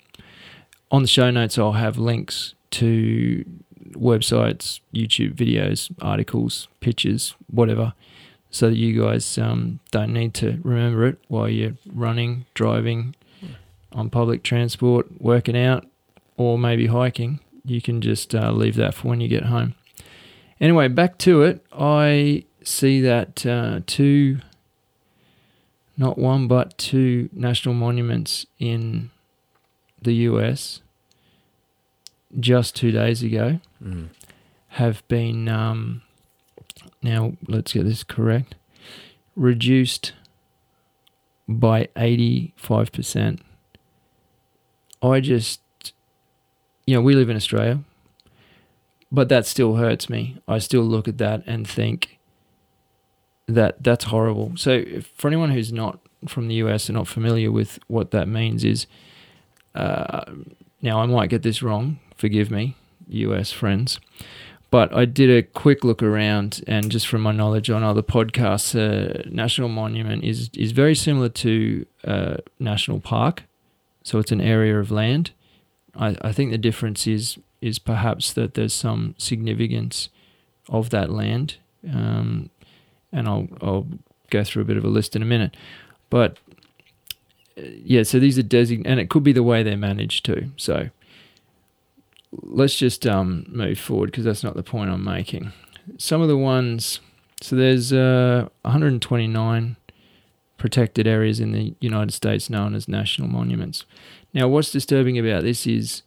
On 0.90 1.02
the 1.02 1.08
show 1.08 1.30
notes, 1.30 1.56
I'll 1.58 1.72
have 1.72 1.96
links 1.96 2.54
to 2.72 3.44
websites, 3.92 4.80
YouTube 4.92 5.34
videos, 5.34 5.92
articles, 6.02 6.68
pictures, 6.80 7.34
whatever, 7.48 7.94
so 8.50 8.70
that 8.70 8.76
you 8.76 9.00
guys 9.00 9.38
um, 9.38 9.78
don't 9.90 10.12
need 10.12 10.34
to 10.34 10.60
remember 10.62 11.06
it 11.06 11.18
while 11.28 11.48
you're 11.48 11.76
running, 11.92 12.46
driving, 12.54 13.14
on 13.92 14.10
public 14.10 14.42
transport, 14.42 15.20
working 15.20 15.56
out, 15.56 15.86
or 16.36 16.58
maybe 16.58 16.86
hiking. 16.86 17.40
You 17.64 17.80
can 17.80 18.00
just 18.00 18.34
uh, 18.34 18.50
leave 18.50 18.74
that 18.76 18.94
for 18.94 19.08
when 19.08 19.20
you 19.20 19.28
get 19.28 19.44
home. 19.44 19.74
Anyway, 20.60 20.88
back 20.88 21.18
to 21.18 21.42
it. 21.42 21.64
I 21.72 22.44
see 22.64 23.00
that 23.00 23.44
uh, 23.46 23.80
two, 23.86 24.38
not 25.96 26.18
one, 26.18 26.48
but 26.48 26.76
two 26.78 27.28
national 27.32 27.74
monuments 27.74 28.46
in 28.58 29.10
the 30.02 30.14
US 30.28 30.80
just 32.38 32.74
two 32.76 32.90
days 32.90 33.22
ago 33.22 33.60
Mm. 33.82 34.08
have 34.68 35.06
been, 35.08 35.46
um, 35.48 36.02
now 37.02 37.34
let's 37.46 37.72
get 37.74 37.84
this 37.84 38.02
correct, 38.02 38.54
reduced 39.36 40.14
by 41.46 41.88
85%. 41.96 43.40
I 45.02 45.20
just, 45.20 45.60
you 46.86 46.94
know, 46.94 47.02
we 47.02 47.14
live 47.14 47.28
in 47.28 47.36
Australia, 47.36 47.80
but 49.12 49.28
that 49.28 49.44
still 49.46 49.76
hurts 49.76 50.08
me. 50.08 50.38
I 50.48 50.58
still 50.58 50.82
look 50.82 51.06
at 51.06 51.18
that 51.18 51.42
and 51.46 51.68
think 51.68 52.13
that 53.46 53.82
that's 53.82 54.04
horrible. 54.04 54.52
So, 54.56 54.84
for 55.16 55.28
anyone 55.28 55.50
who's 55.50 55.72
not 55.72 55.98
from 56.26 56.48
the 56.48 56.54
US 56.56 56.88
and 56.88 56.96
not 56.96 57.08
familiar 57.08 57.50
with 57.50 57.78
what 57.88 58.10
that 58.12 58.28
means, 58.28 58.64
is 58.64 58.86
uh, 59.74 60.24
now 60.82 61.00
I 61.00 61.06
might 61.06 61.30
get 61.30 61.42
this 61.42 61.62
wrong, 61.62 61.98
forgive 62.16 62.50
me, 62.50 62.76
US 63.08 63.50
friends. 63.50 64.00
But 64.70 64.92
I 64.92 65.04
did 65.04 65.30
a 65.30 65.42
quick 65.42 65.84
look 65.84 66.02
around, 66.02 66.64
and 66.66 66.90
just 66.90 67.06
from 67.06 67.20
my 67.20 67.30
knowledge 67.30 67.70
on 67.70 67.84
other 67.84 68.02
podcasts, 68.02 68.74
uh, 68.74 69.22
national 69.30 69.68
monument 69.68 70.24
is 70.24 70.50
is 70.54 70.72
very 70.72 70.96
similar 70.96 71.28
to 71.28 71.86
uh, 72.04 72.36
national 72.58 73.00
park. 73.00 73.44
So 74.02 74.18
it's 74.18 74.32
an 74.32 74.40
area 74.40 74.78
of 74.78 74.90
land. 74.90 75.30
I, 75.94 76.16
I 76.20 76.32
think 76.32 76.50
the 76.50 76.58
difference 76.58 77.06
is 77.06 77.38
is 77.60 77.78
perhaps 77.78 78.32
that 78.32 78.54
there's 78.54 78.74
some 78.74 79.14
significance 79.16 80.08
of 80.68 80.90
that 80.90 81.08
land, 81.10 81.56
um, 81.88 82.50
and 83.14 83.28
I'll 83.28 83.48
I'll 83.62 83.86
go 84.30 84.44
through 84.44 84.62
a 84.62 84.66
bit 84.66 84.76
of 84.76 84.84
a 84.84 84.88
list 84.88 85.16
in 85.16 85.22
a 85.22 85.26
minute. 85.26 85.56
But 86.10 86.38
uh, 87.56 87.62
yeah, 87.84 88.02
so 88.02 88.18
these 88.18 88.38
are 88.38 88.42
designated, 88.42 88.90
and 88.90 89.00
it 89.00 89.08
could 89.08 89.22
be 89.22 89.32
the 89.32 89.42
way 89.42 89.62
they're 89.62 89.76
managed 89.76 90.24
too. 90.24 90.50
So 90.56 90.90
let's 92.42 92.76
just 92.76 93.06
um, 93.06 93.46
move 93.48 93.78
forward 93.78 94.10
because 94.10 94.24
that's 94.24 94.44
not 94.44 94.56
the 94.56 94.62
point 94.62 94.90
I'm 94.90 95.04
making. 95.04 95.52
Some 95.98 96.20
of 96.20 96.28
the 96.28 96.36
ones, 96.36 97.00
so 97.40 97.56
there's 97.56 97.92
uh, 97.92 98.48
129 98.62 99.76
protected 100.56 101.06
areas 101.06 101.40
in 101.40 101.52
the 101.52 101.74
United 101.80 102.12
States 102.12 102.48
known 102.48 102.74
as 102.74 102.88
national 102.88 103.28
monuments. 103.28 103.84
Now, 104.32 104.48
what's 104.48 104.72
disturbing 104.72 105.18
about 105.18 105.42
this 105.42 105.66
is 105.66 106.02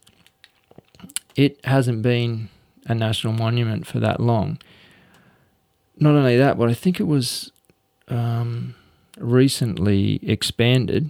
it 1.36 1.64
hasn't 1.66 2.02
been 2.02 2.50
a 2.88 2.96
national 2.96 3.34
monument 3.34 3.86
for 3.86 4.00
that 4.00 4.20
long. 4.20 4.58
Not 6.00 6.16
only 6.16 6.38
that, 6.38 6.58
but 6.58 6.70
I 6.70 6.74
think 6.74 7.00
it 7.00 7.08
was 7.08 7.52
um, 8.08 8.76
recently 9.18 10.20
expanded. 10.24 11.10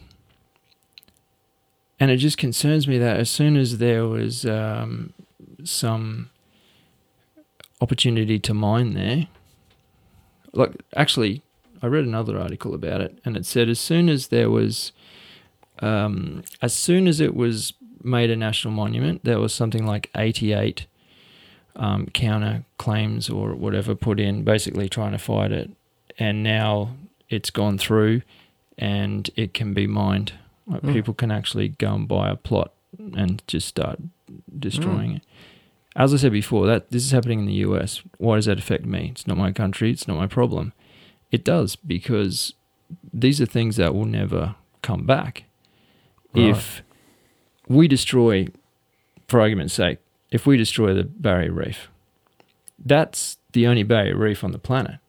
And 1.99 2.11
it 2.11 2.17
just 2.17 2.37
concerns 2.37 2.87
me 2.87 2.97
that 2.99 3.17
as 3.17 3.29
soon 3.29 3.57
as 3.57 3.79
there 3.79 4.05
was 4.05 4.45
um, 4.45 5.13
some 5.63 6.29
opportunity 7.81 8.39
to 8.39 8.53
mine 8.53 8.93
there, 8.93 9.27
like 10.53 10.71
actually, 10.95 11.41
I 11.81 11.87
read 11.87 12.05
another 12.05 12.39
article 12.39 12.73
about 12.73 13.01
it, 13.01 13.19
and 13.25 13.35
it 13.35 13.45
said 13.45 13.69
as 13.69 13.79
soon 13.79 14.09
as 14.09 14.27
there 14.27 14.49
was, 14.49 14.91
um, 15.79 16.43
as 16.61 16.73
soon 16.73 17.07
as 17.07 17.19
it 17.19 17.35
was 17.35 17.73
made 18.03 18.29
a 18.29 18.35
national 18.35 18.73
monument, 18.73 19.23
there 19.23 19.39
was 19.39 19.53
something 19.53 19.85
like 19.85 20.09
88 20.15 20.85
um, 21.77 22.07
counter 22.07 22.65
claims 22.77 23.29
or 23.29 23.53
whatever 23.53 23.95
put 23.95 24.19
in, 24.19 24.43
basically 24.43 24.89
trying 24.89 25.11
to 25.13 25.17
fight 25.17 25.51
it. 25.51 25.69
And 26.19 26.43
now 26.43 26.95
it's 27.29 27.49
gone 27.49 27.77
through 27.77 28.23
and 28.77 29.29
it 29.35 29.53
can 29.53 29.73
be 29.73 29.87
mined. 29.87 30.33
Like 30.65 30.81
Mm. 30.81 30.93
People 30.93 31.13
can 31.13 31.31
actually 31.31 31.69
go 31.69 31.93
and 31.93 32.07
buy 32.07 32.29
a 32.29 32.35
plot 32.35 32.73
and 33.15 33.41
just 33.47 33.67
start 33.67 33.99
destroying 34.57 35.17
it. 35.17 35.21
As 35.95 36.13
I 36.13 36.17
said 36.17 36.31
before, 36.31 36.67
that 36.67 36.91
this 36.91 37.05
is 37.05 37.11
happening 37.11 37.39
in 37.39 37.45
the 37.45 37.53
US. 37.53 38.01
Why 38.17 38.35
does 38.35 38.45
that 38.45 38.59
affect 38.59 38.85
me? 38.85 39.09
It's 39.11 39.27
not 39.27 39.37
my 39.37 39.51
country. 39.51 39.91
It's 39.91 40.07
not 40.07 40.17
my 40.17 40.27
problem. 40.27 40.73
It 41.31 41.43
does 41.43 41.75
because 41.75 42.53
these 43.13 43.39
are 43.41 43.45
things 43.45 43.77
that 43.77 43.93
will 43.93 44.05
never 44.05 44.55
come 44.81 45.05
back. 45.05 45.45
Right. 46.33 46.49
If 46.49 46.81
we 47.67 47.87
destroy, 47.87 48.47
for 49.27 49.41
argument's 49.41 49.73
sake, 49.73 49.99
if 50.31 50.45
we 50.45 50.57
destroy 50.57 50.93
the 50.93 51.03
barrier 51.03 51.51
reef, 51.51 51.89
that's 52.83 53.37
the 53.53 53.67
only 53.67 53.83
barrier 53.83 54.15
reef 54.15 54.43
on 54.43 54.51
the 54.51 54.59
planet. 54.59 54.99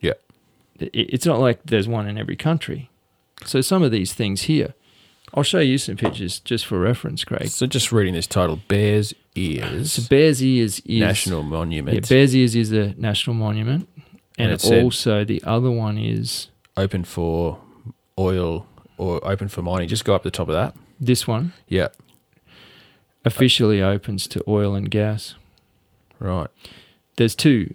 Yeah. 0.00 0.14
It's 0.78 1.26
not 1.26 1.38
like 1.38 1.60
there's 1.64 1.88
one 1.88 2.08
in 2.08 2.18
every 2.18 2.36
country. 2.36 2.90
So 3.44 3.60
some 3.60 3.82
of 3.82 3.90
these 3.90 4.12
things 4.12 4.42
here, 4.42 4.74
I'll 5.32 5.42
show 5.42 5.60
you 5.60 5.78
some 5.78 5.96
pictures 5.96 6.40
just 6.40 6.66
for 6.66 6.78
reference, 6.78 7.24
Craig. 7.24 7.48
So 7.48 7.66
just 7.66 7.92
reading 7.92 8.14
this 8.14 8.26
title, 8.26 8.60
Bears 8.68 9.14
Ears 9.36 9.92
So 9.92 10.02
Bears 10.08 10.42
Ears 10.42 10.80
is 10.80 11.00
National 11.00 11.42
Monument. 11.42 11.94
Yeah, 11.94 12.08
Bears 12.08 12.34
Ears 12.34 12.56
is 12.56 12.72
a 12.72 12.94
national 12.98 13.34
monument, 13.34 13.88
and, 14.38 14.50
And 14.50 14.52
it 14.52 14.82
also 14.82 15.24
the 15.24 15.42
other 15.44 15.70
one 15.70 15.98
is 15.98 16.48
open 16.76 17.04
for 17.04 17.60
oil 18.18 18.66
or 18.98 19.24
open 19.26 19.48
for 19.48 19.62
mining. 19.62 19.88
Just 19.88 20.04
go 20.04 20.14
up 20.14 20.22
the 20.24 20.30
top 20.30 20.48
of 20.48 20.54
that. 20.54 20.74
this 20.98 21.26
one. 21.28 21.52
Yeah, 21.68 21.88
Officially 23.24 23.82
opens 23.82 24.26
to 24.28 24.42
oil 24.48 24.74
and 24.74 24.90
gas. 24.90 25.34
right. 26.18 26.48
There's 27.16 27.34
two. 27.34 27.74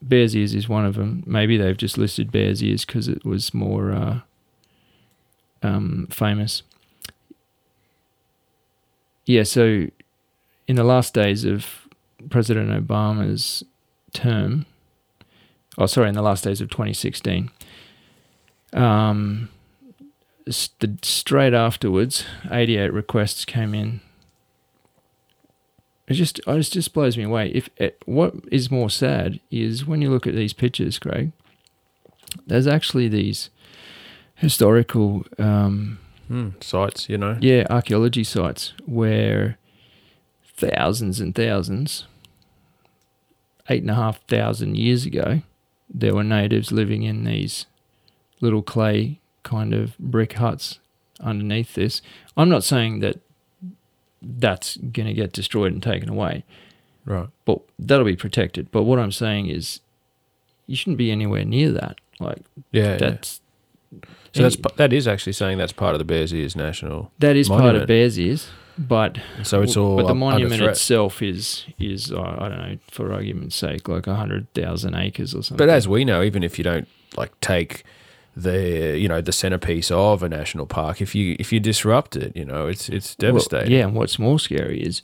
Bears 0.00 0.34
Ears 0.34 0.54
is 0.54 0.68
one 0.68 0.84
of 0.84 0.96
them. 0.96 1.22
Maybe 1.24 1.56
they've 1.56 1.76
just 1.76 1.96
listed 1.96 2.32
Bears 2.32 2.60
Ears 2.64 2.84
because 2.84 3.06
it 3.06 3.24
was 3.24 3.54
more 3.54 3.92
uh, 3.92 4.20
um, 5.62 6.08
famous. 6.10 6.64
Yeah, 9.24 9.44
so 9.44 9.86
in 10.66 10.74
the 10.76 10.82
last 10.82 11.14
days 11.14 11.44
of 11.44 11.86
President 12.28 12.70
Obama's 12.70 13.62
term, 14.12 14.66
oh, 15.78 15.86
sorry, 15.86 16.08
in 16.08 16.14
the 16.16 16.22
last 16.22 16.42
days 16.42 16.60
of 16.60 16.68
2016, 16.70 17.50
um, 18.72 19.48
s- 20.48 20.70
the, 20.80 20.98
straight 21.02 21.54
afterwards, 21.54 22.24
88 22.50 22.92
requests 22.92 23.44
came 23.44 23.74
in. 23.74 24.00
It 26.12 26.16
just, 26.16 26.38
it 26.40 26.44
just, 26.46 26.72
just 26.72 26.92
blows 26.92 27.16
me 27.16 27.24
away. 27.24 27.50
If 27.54 27.68
it, 27.76 28.02
what 28.06 28.34
is 28.50 28.70
more 28.70 28.90
sad 28.90 29.40
is 29.50 29.86
when 29.86 30.00
you 30.02 30.10
look 30.10 30.26
at 30.26 30.34
these 30.34 30.52
pictures, 30.52 30.98
Craig. 30.98 31.32
There's 32.46 32.66
actually 32.66 33.08
these 33.08 33.50
historical 34.36 35.24
um, 35.38 35.98
Hmm, 36.28 36.50
sites, 36.60 37.08
you 37.08 37.18
know. 37.18 37.36
yeah, 37.40 37.66
archaeology 37.68 38.24
sites 38.24 38.72
where 38.86 39.58
thousands 40.56 41.20
and 41.20 41.34
thousands, 41.34 42.06
eight 43.68 43.82
and 43.82 43.90
a 43.90 43.94
half 43.94 44.24
thousand 44.26 44.76
years 44.78 45.04
ago, 45.04 45.42
there 45.92 46.14
were 46.14 46.24
natives 46.24 46.72
living 46.72 47.02
in 47.02 47.24
these 47.24 47.66
little 48.40 48.62
clay 48.62 49.20
kind 49.42 49.74
of 49.74 49.98
brick 49.98 50.34
huts 50.34 50.78
underneath 51.20 51.74
this. 51.74 52.00
I'm 52.36 52.48
not 52.48 52.64
saying 52.64 53.00
that 53.00 53.20
that's 54.22 54.76
going 54.76 55.06
to 55.06 55.12
get 55.12 55.32
destroyed 55.32 55.72
and 55.72 55.82
taken 55.82 56.08
away, 56.08 56.44
Right. 57.04 57.28
but 57.44 57.60
that'll 57.78 58.04
be 58.04 58.16
protected. 58.16 58.70
But 58.70 58.84
what 58.84 58.98
I'm 58.98 59.12
saying 59.12 59.48
is, 59.48 59.80
you 60.66 60.76
shouldn't 60.76 60.98
be 60.98 61.10
anywhere 61.10 61.44
near 61.44 61.70
that. 61.72 61.96
Like 62.20 62.42
Yeah. 62.70 62.92
yeah. 62.92 62.96
that's 62.98 63.40
So 64.34 64.42
that's 64.42 64.56
that 64.76 64.92
is 64.92 65.08
actually 65.08 65.32
saying 65.32 65.58
that's 65.58 65.72
part 65.72 65.94
of 65.94 65.98
the 65.98 66.04
Bears 66.04 66.32
Ears 66.32 66.54
National. 66.56 67.10
that 67.18 67.36
is 67.36 67.48
part 67.48 67.74
of 67.74 67.86
Bears 67.86 68.18
Ears, 68.18 68.48
but 68.78 69.18
So 69.42 69.62
it's 69.62 69.76
all. 69.76 69.96
But 69.96 70.06
the 70.06 70.14
monument 70.14 70.62
itself 70.62 71.20
is 71.20 71.66
is 71.78 72.12
uh, 72.12 72.20
I 72.38 72.48
don't 72.48 72.58
know 72.58 72.78
for 72.90 73.12
argument's 73.12 73.56
sake 73.56 73.88
like 73.88 74.06
a 74.06 74.14
hundred 74.14 74.52
thousand 74.54 74.94
acres 74.94 75.34
or 75.34 75.42
something. 75.42 75.56
But 75.56 75.68
as 75.68 75.88
we 75.88 76.04
know, 76.04 76.22
even 76.22 76.42
if 76.42 76.56
you 76.58 76.64
don't 76.64 76.86
like 77.16 77.38
take 77.40 77.82
the 78.36 78.96
you 78.98 79.08
know 79.08 79.20
the 79.20 79.32
centerpiece 79.32 79.90
of 79.90 80.22
a 80.22 80.28
national 80.28 80.66
park. 80.66 81.00
If 81.02 81.14
you 81.14 81.36
if 81.38 81.52
you 81.52 81.60
disrupt 81.60 82.16
it, 82.16 82.34
you 82.36 82.44
know 82.44 82.66
it's 82.66 82.88
it's 82.88 83.16
Well, 83.20 83.32
devastating. 83.32 83.72
yeah, 83.72 83.84
and 83.86 83.94
what's 83.94 84.18
more 84.18 84.38
scary 84.38 84.80
is, 84.82 85.02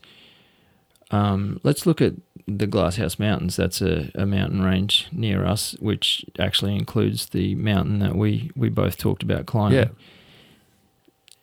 um, 1.10 1.60
let's 1.62 1.84
look 1.86 2.00
at 2.00 2.14
the 2.46 2.66
Glasshouse 2.66 3.18
Mountains. 3.18 3.56
That's 3.56 3.82
a, 3.82 4.10
a 4.14 4.24
mountain 4.24 4.62
range 4.62 5.08
near 5.12 5.44
us, 5.44 5.76
which 5.80 6.24
actually 6.38 6.74
includes 6.76 7.26
the 7.26 7.54
mountain 7.56 7.98
that 7.98 8.16
we 8.16 8.50
we 8.56 8.68
both 8.70 8.96
talked 8.96 9.22
about 9.22 9.44
climbing. 9.46 9.78
Yeah. 9.78 9.88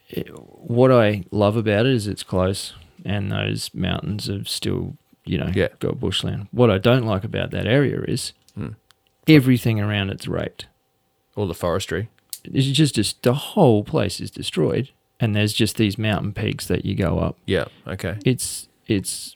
It- 0.09 0.29
what 0.67 0.91
I 0.91 1.23
love 1.31 1.55
about 1.57 1.85
it 1.85 1.93
is 1.93 2.07
it's 2.07 2.23
close, 2.23 2.73
and 3.03 3.31
those 3.31 3.69
mountains 3.73 4.25
have 4.27 4.49
still, 4.49 4.97
you 5.25 5.37
know, 5.37 5.51
Yeah. 5.53 5.67
got 5.79 5.99
bushland. 5.99 6.47
What 6.51 6.71
I 6.71 6.77
don't 6.79 7.05
like 7.05 7.23
about 7.23 7.51
that 7.51 7.67
area 7.67 8.01
is 8.07 8.33
Hmm. 8.55 8.69
everything 9.27 9.79
around 9.79 10.09
it's 10.09 10.27
raped. 10.27 10.65
All 11.35 11.47
the 11.47 11.53
forestry. 11.53 12.09
It's 12.43 12.67
just, 12.67 12.95
just 12.95 13.23
the 13.23 13.33
whole 13.33 13.83
place 13.83 14.19
is 14.19 14.29
destroyed, 14.31 14.89
and 15.19 15.35
there's 15.35 15.53
just 15.53 15.77
these 15.77 15.97
mountain 15.97 16.33
peaks 16.33 16.67
that 16.67 16.85
you 16.85 16.95
go 16.95 17.19
up. 17.19 17.37
Yeah. 17.45 17.65
Okay. 17.87 18.17
It's 18.25 18.67
it's 18.87 19.35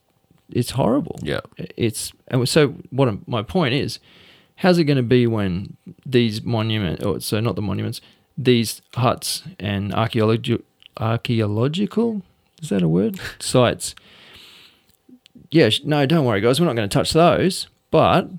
it's 0.51 0.71
horrible. 0.71 1.19
Yeah. 1.21 1.41
It's 1.57 2.11
and 2.27 2.47
so 2.47 2.69
what 2.91 3.27
my 3.27 3.41
point 3.41 3.73
is, 3.73 3.99
how's 4.57 4.77
it 4.77 4.83
going 4.85 4.97
to 4.97 5.03
be 5.03 5.27
when 5.27 5.77
these 6.05 6.43
monument 6.43 7.03
or 7.03 7.19
so 7.19 7.39
not 7.39 7.55
the 7.55 7.61
monuments, 7.61 8.01
these 8.37 8.81
huts 8.95 9.43
and 9.59 9.93
archaeological 9.93 10.63
archaeological 10.97 12.21
is 12.61 12.69
that 12.69 12.81
a 12.81 12.87
word 12.87 13.19
sites? 13.39 13.95
Yeah, 15.51 15.69
no, 15.83 16.05
don't 16.05 16.25
worry, 16.25 16.41
guys. 16.41 16.59
We're 16.59 16.67
not 16.67 16.75
going 16.75 16.87
to 16.87 16.93
touch 16.93 17.11
those, 17.11 17.67
but 17.89 18.29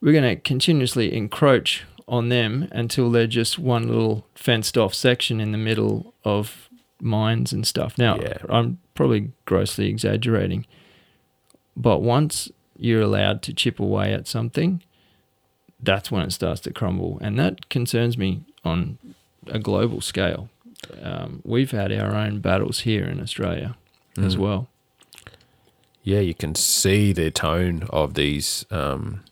we're 0.00 0.12
going 0.12 0.36
to 0.36 0.40
continuously 0.40 1.12
encroach 1.12 1.84
on 2.12 2.28
them 2.28 2.68
until 2.72 3.10
they're 3.10 3.26
just 3.26 3.58
one 3.58 3.88
little 3.88 4.26
fenced 4.34 4.76
off 4.76 4.92
section 4.94 5.40
in 5.40 5.50
the 5.50 5.58
middle 5.58 6.12
of 6.24 6.68
mines 7.00 7.52
and 7.52 7.66
stuff. 7.66 7.96
Now, 7.96 8.16
Yeah. 8.20 8.36
I'm 8.50 8.78
probably 8.94 9.32
grossly 9.46 9.88
exaggerating, 9.88 10.66
but 11.76 12.00
once 12.02 12.50
you're 12.76 13.00
allowed 13.00 13.40
to 13.42 13.54
chip 13.54 13.80
away 13.80 14.12
at 14.12 14.28
something, 14.28 14.82
that's 15.80 16.10
when 16.10 16.22
it 16.22 16.32
starts 16.32 16.60
to 16.60 16.72
crumble, 16.72 17.18
and 17.22 17.38
that 17.38 17.68
concerns 17.70 18.18
me 18.18 18.42
on 18.64 18.98
a 19.46 19.58
global 19.58 20.00
scale. 20.02 20.48
Um, 21.02 21.40
we've 21.44 21.70
had 21.70 21.90
our 21.92 22.14
own 22.14 22.40
battles 22.40 22.80
here 22.80 23.04
in 23.04 23.20
Australia 23.20 23.74
as 24.18 24.36
Mm. 24.36 24.38
well. 24.38 24.68
Yeah, 26.04 26.20
you 26.20 26.34
can 26.34 26.54
see 26.56 27.12
the 27.12 27.30
tone 27.30 27.84
of 27.90 28.14
these 28.14 28.66
um, 28.70 29.22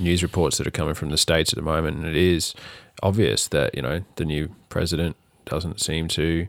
news 0.00 0.22
reports 0.22 0.58
that 0.58 0.66
are 0.66 0.70
coming 0.72 0.94
from 0.94 1.10
the 1.10 1.16
states 1.18 1.52
at 1.52 1.56
the 1.56 1.62
moment, 1.62 1.96
and 1.98 2.06
it 2.06 2.16
is 2.16 2.54
obvious 3.02 3.48
that 3.48 3.74
you 3.74 3.82
know 3.82 4.00
the 4.16 4.24
new 4.24 4.48
president 4.68 5.16
doesn't 5.46 5.80
seem 5.80 6.08
to 6.08 6.48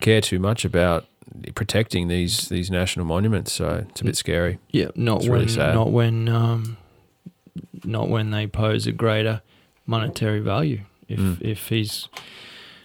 care 0.00 0.20
too 0.20 0.38
much 0.38 0.64
about 0.64 1.06
protecting 1.54 2.08
these 2.08 2.48
these 2.48 2.70
national 2.70 3.06
monuments. 3.06 3.52
So 3.52 3.84
it's 3.88 4.00
a 4.00 4.04
bit 4.04 4.16
scary. 4.16 4.58
Yeah, 4.70 4.88
not 4.94 5.18
It's 5.18 5.28
when 5.28 5.40
really 5.40 5.48
sad. 5.52 5.74
not 5.74 5.90
when 5.92 6.28
um, 6.28 6.76
not 7.84 8.08
when 8.08 8.30
they 8.30 8.46
pose 8.46 8.86
a 8.86 8.92
greater 8.92 9.42
monetary 9.86 10.40
value. 10.40 10.80
If 11.08 11.18
Mm. 11.18 11.40
if 11.42 11.68
he's 11.68 12.08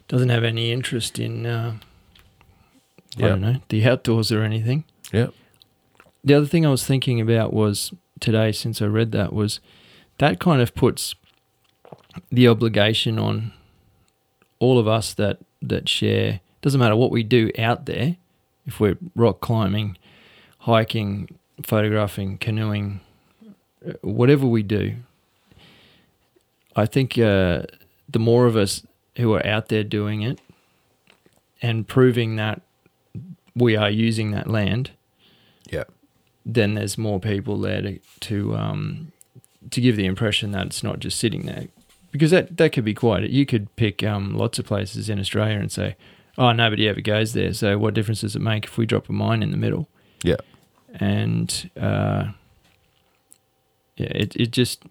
doesn't 0.07 0.29
have 0.29 0.43
any 0.43 0.71
interest 0.71 1.19
in 1.19 1.45
uh, 1.45 1.73
I 3.17 3.21
Yeah. 3.21 3.27
don't 3.29 3.41
know 3.41 3.55
the 3.69 3.85
outdoors 3.85 4.31
or 4.31 4.43
anything. 4.43 4.83
Yeah. 5.11 5.27
The 6.23 6.33
other 6.35 6.45
thing 6.47 6.65
I 6.65 6.69
was 6.69 6.85
thinking 6.85 7.19
about 7.21 7.53
was 7.53 7.93
today, 8.19 8.51
since 8.53 8.81
I 8.81 8.85
read 8.85 9.11
that, 9.11 9.33
was 9.33 9.59
that 10.19 10.39
kind 10.39 10.61
of 10.61 10.73
puts 10.75 11.15
the 12.31 12.47
obligation 12.47 13.17
on 13.19 13.53
all 14.59 14.77
of 14.79 14.87
us 14.87 15.13
that 15.15 15.39
that 15.61 15.87
share. 15.89 16.39
Doesn't 16.61 16.79
matter 16.79 16.95
what 16.95 17.11
we 17.11 17.23
do 17.23 17.51
out 17.57 17.85
there, 17.85 18.15
if 18.65 18.79
we're 18.79 18.97
rock 19.15 19.41
climbing, 19.41 19.97
hiking, 20.59 21.29
photographing, 21.61 22.37
canoeing, 22.37 23.01
whatever 24.01 24.45
we 24.47 24.63
do. 24.63 24.95
I 26.75 26.85
think 26.85 27.17
uh, 27.17 27.63
the 28.09 28.19
more 28.19 28.45
of 28.45 28.55
us 28.55 28.85
who 29.17 29.33
are 29.33 29.45
out 29.45 29.67
there 29.69 29.83
doing 29.83 30.21
it 30.21 30.39
and 31.61 31.87
proving 31.87 32.35
that 32.37 32.61
we 33.55 33.75
are 33.75 33.89
using 33.89 34.31
that 34.31 34.49
land, 34.49 34.91
Yeah. 35.69 35.83
then 36.45 36.73
there's 36.73 36.97
more 36.97 37.19
people 37.19 37.59
there 37.59 37.81
to 37.81 37.99
to, 38.21 38.55
um, 38.55 39.11
to 39.71 39.81
give 39.81 39.95
the 39.95 40.05
impression 40.05 40.51
that 40.51 40.67
it's 40.67 40.83
not 40.83 40.99
just 40.99 41.17
sitting 41.19 41.45
there. 41.45 41.67
Because 42.11 42.31
that, 42.31 42.57
that 42.57 42.71
could 42.73 42.85
be 42.85 42.93
quite. 42.93 43.27
You 43.29 43.45
could 43.45 43.75
pick 43.75 44.03
um, 44.03 44.35
lots 44.35 44.59
of 44.59 44.65
places 44.65 45.09
in 45.09 45.19
Australia 45.19 45.57
and 45.57 45.71
say, 45.71 45.95
"Oh, 46.37 46.51
nobody 46.51 46.87
ever 46.87 47.01
goes 47.01 47.33
there. 47.33 47.53
So 47.53 47.77
what 47.79 47.95
difference 47.95 48.21
does 48.21 48.35
it 48.35 48.41
make 48.41 48.65
if 48.65 48.77
we 48.77 48.85
drop 48.85 49.09
a 49.09 49.11
mine 49.13 49.41
in 49.41 49.49
the 49.51 49.57
middle?" 49.57 49.87
Yeah. 50.23 50.35
And 50.93 51.71
uh, 51.75 52.25
yeah, 53.97 54.11
it 54.13 54.35
it 54.35 54.51
just 54.51 54.83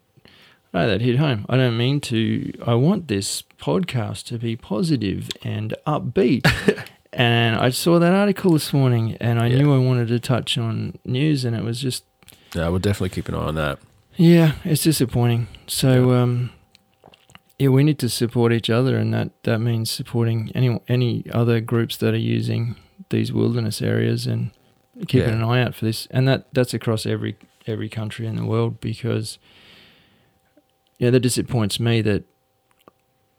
oh, 0.73 0.87
that 0.87 0.99
hit 1.01 1.17
home. 1.17 1.45
I 1.47 1.55
don't 1.55 1.77
mean 1.77 2.01
to. 2.01 2.51
I 2.65 2.73
want 2.75 3.07
this 3.07 3.43
podcast 3.57 4.25
to 4.25 4.37
be 4.37 4.55
positive 4.57 5.29
and 5.43 5.73
upbeat. 5.87 6.45
and 7.13 7.55
I 7.55 7.69
saw 7.69 7.99
that 7.99 8.13
article 8.13 8.51
this 8.51 8.73
morning, 8.73 9.15
and 9.21 9.39
I 9.39 9.47
Yeah. 9.47 9.59
knew 9.59 9.73
I 9.73 9.77
wanted 9.77 10.09
to 10.09 10.19
touch 10.19 10.57
on 10.57 10.97
news, 11.05 11.45
and 11.45 11.55
it 11.55 11.63
was 11.63 11.79
just 11.79 12.03
Yeah, 12.53 12.67
we'll 12.67 12.79
definitely 12.79 13.09
keep 13.15 13.29
an 13.29 13.35
eye 13.35 13.37
on 13.47 13.55
that. 13.55 13.79
Yeah, 14.17 14.53
it's 14.63 14.83
disappointing. 14.83 15.47
So 15.67 16.11
um, 16.11 16.51
yeah, 17.59 17.69
we 17.69 17.83
need 17.83 17.99
to 17.99 18.09
support 18.09 18.51
each 18.53 18.69
other, 18.69 18.97
and 18.97 19.13
that 19.13 19.31
that 19.43 19.59
means 19.59 19.89
supporting 19.91 20.51
any 20.55 20.79
any 20.87 21.25
other 21.31 21.59
groups 21.61 21.97
that 21.97 22.13
are 22.13 22.17
using 22.17 22.75
these 23.09 23.31
wilderness 23.33 23.81
areas 23.81 24.25
and 24.27 24.51
keeping 25.07 25.29
Yeah. 25.29 25.35
an 25.35 25.43
eye 25.43 25.61
out 25.63 25.75
for 25.75 25.85
this. 25.85 26.07
And 26.11 26.27
that 26.27 26.47
that's 26.53 26.73
across 26.73 27.05
every 27.05 27.35
every 27.67 27.89
country 27.89 28.27
in 28.27 28.35
the 28.35 28.45
world 28.45 28.79
because 28.81 29.37
yeah, 30.99 31.09
that 31.09 31.19
disappoints 31.21 31.79
me 31.79 32.01
that 32.01 32.23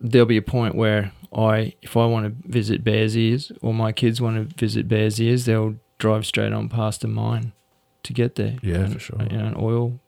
there'll 0.00 0.26
be 0.26 0.36
a 0.36 0.42
point 0.42 0.74
where 0.74 1.12
I, 1.34 1.74
if 1.82 1.96
I 1.96 2.04
want 2.06 2.26
to 2.26 2.48
visit 2.48 2.84
Bears 2.84 3.16
Ears 3.16 3.50
or 3.62 3.72
my 3.72 3.90
kids 3.92 4.20
want 4.20 4.36
to 4.50 4.56
visit 4.56 4.86
Bears 4.88 5.20
Ears, 5.20 5.44
they'll 5.46 5.76
drive 5.98 6.26
straight 6.26 6.52
on 6.52 6.68
past 6.68 7.04
a 7.04 7.08
mine 7.08 7.52
to 8.02 8.12
get 8.12 8.34
there. 8.34 8.56
Yeah, 8.62 8.76
And, 8.84 8.92
for 8.94 8.98
sure. 8.98 9.22
You 9.30 9.38
know, 9.38 9.46
an 9.46 9.54
oil 9.56 10.00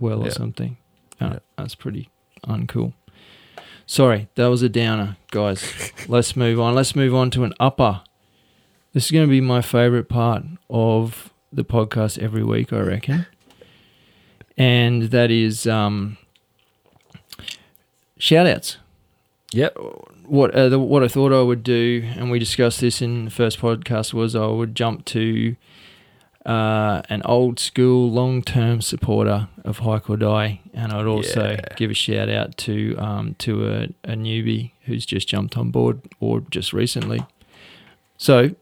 well 0.00 0.22
or 0.22 0.26
Yeah. 0.26 0.32
something. 0.32 0.76
Uh, 1.20 1.24
Yeah. 1.32 1.38
That's 1.56 1.74
pretty 1.74 2.08
uncool. 2.46 2.92
Sorry, 3.86 4.28
that 4.34 4.46
was 4.48 4.62
a 4.62 4.68
downer, 4.68 5.16
guys. 5.30 5.92
Let's 6.08 6.36
move 6.36 6.60
on. 6.60 6.74
Let's 6.74 6.94
move 6.94 7.14
on 7.14 7.30
to 7.32 7.44
an 7.44 7.54
upper. 7.58 8.02
This 8.92 9.06
is 9.06 9.10
going 9.10 9.26
to 9.26 9.30
be 9.30 9.40
my 9.40 9.62
favorite 9.62 10.08
part 10.08 10.44
of 10.68 11.32
the 11.52 11.64
podcast 11.64 12.18
every 12.18 12.44
week, 12.44 12.72
I 12.72 12.80
reckon. 12.80 13.26
And 14.56 15.04
that 15.04 15.30
is 15.30 15.66
um, 15.66 16.16
shout 18.18 18.46
outs 18.46 18.76
Yep. 19.52 19.76
what 20.26 20.54
uh, 20.54 20.68
the, 20.68 20.78
what 20.78 21.02
I 21.02 21.08
thought 21.08 21.32
I 21.32 21.40
would 21.40 21.62
do, 21.62 22.02
and 22.16 22.30
we 22.30 22.38
discussed 22.38 22.80
this 22.82 23.00
in 23.00 23.24
the 23.26 23.30
first 23.30 23.60
podcast, 23.60 24.12
was 24.12 24.36
I 24.36 24.46
would 24.46 24.74
jump 24.74 25.06
to 25.06 25.56
uh, 26.48 27.02
an 27.10 27.20
old 27.26 27.58
school, 27.60 28.10
long 28.10 28.40
term 28.42 28.80
supporter 28.80 29.48
of 29.64 29.78
Hike 29.80 30.08
or 30.08 30.16
Die, 30.16 30.60
and 30.72 30.92
I'd 30.92 31.06
also 31.06 31.50
Yeah. 31.50 31.60
give 31.76 31.90
a 31.90 31.94
shout 31.94 32.28
out 32.30 32.56
to 32.58 32.96
um, 32.96 33.34
to 33.40 33.68
a, 33.68 33.82
a 34.04 34.14
newbie 34.16 34.70
who's 34.86 35.04
just 35.04 35.28
jumped 35.28 35.56
on 35.58 35.70
board 35.70 36.00
or 36.20 36.40
just 36.50 36.72
recently. 36.72 37.20
So, 38.16 38.54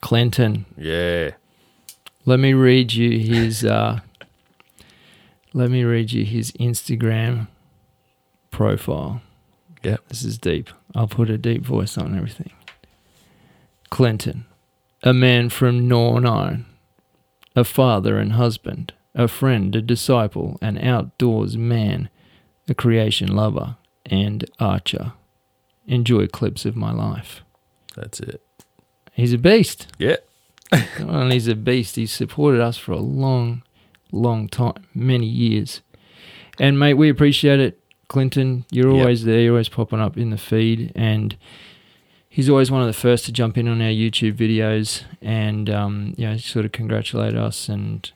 Clinton, 0.00 0.64
Yeah. 0.76 1.30
let 2.24 2.38
me 2.40 2.52
read 2.54 2.92
you 2.94 3.18
his. 3.18 3.64
Uh, 3.64 4.00
let 5.54 5.70
me 5.70 5.82
read 5.84 6.12
you 6.12 6.24
his 6.24 6.52
Instagram 6.52 7.48
profile. 8.50 9.22
Yep. 9.82 10.08
This 10.08 10.24
is 10.24 10.38
deep. 10.38 10.70
I'll 10.94 11.06
put 11.08 11.30
a 11.30 11.38
deep 11.38 11.64
voice 11.64 11.96
on 11.96 12.16
everything. 12.16 12.50
Clinton, 13.90 14.44
a 15.02 15.12
man 15.12 15.48
from 15.48 15.88
Nornine, 15.88 16.64
a 17.54 17.64
father 17.64 18.18
and 18.18 18.32
husband, 18.32 18.92
a 19.14 19.28
friend, 19.28 19.74
a 19.76 19.82
disciple, 19.82 20.58
an 20.60 20.78
outdoors 20.78 21.56
man, 21.56 22.08
a 22.68 22.74
creation 22.74 23.34
lover, 23.34 23.76
and 24.06 24.44
archer. 24.60 25.12
Enjoy 25.86 26.26
clips 26.26 26.64
of 26.64 26.76
my 26.76 26.92
life. 26.92 27.42
That's 27.96 28.20
it. 28.20 28.42
He's 29.12 29.32
a 29.32 29.38
beast. 29.38 29.86
Yeah. 29.98 30.16
Not 30.72 31.00
only 31.00 31.36
is 31.36 31.48
a 31.48 31.54
beast, 31.54 31.96
he's 31.96 32.12
supported 32.12 32.60
us 32.60 32.76
for 32.76 32.92
a 32.92 32.98
long, 33.00 33.62
long 34.12 34.48
time, 34.48 34.84
many 34.94 35.26
years. 35.26 35.80
And 36.60 36.78
mate, 36.78 36.94
we 36.94 37.08
appreciate 37.08 37.58
it, 37.58 37.80
Clinton. 38.08 38.64
You're 38.70 38.90
Yep. 38.92 39.00
always 39.00 39.24
there. 39.24 39.40
You're 39.40 39.52
always 39.54 39.68
popping 39.70 40.00
up 40.00 40.18
in 40.18 40.30
the 40.30 40.36
feed, 40.36 40.92
and 40.94 41.36
he's 42.28 42.48
always 42.48 42.70
one 42.70 42.80
of 42.80 42.86
the 42.86 42.92
first 42.92 43.24
to 43.26 43.32
jump 43.32 43.56
in 43.58 43.68
on 43.68 43.80
our 43.80 43.88
YouTube 43.88 44.34
videos 44.34 45.04
and 45.20 45.70
um, 45.70 46.14
you 46.16 46.26
know 46.26 46.36
sort 46.36 46.64
of 46.64 46.72
congratulate 46.72 47.34
us 47.34 47.68
and 47.68 48.12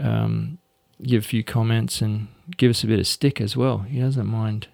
um, 0.00 0.58
give 1.02 1.24
a 1.24 1.26
few 1.26 1.44
comments 1.44 2.00
and 2.00 2.28
give 2.56 2.70
us 2.70 2.84
a 2.84 2.86
bit 2.86 2.98
of 2.98 3.06
stick 3.06 3.40
as 3.40 3.56
well. 3.56 3.78
He 3.78 4.00
doesn't 4.00 4.26
mind 4.26 4.68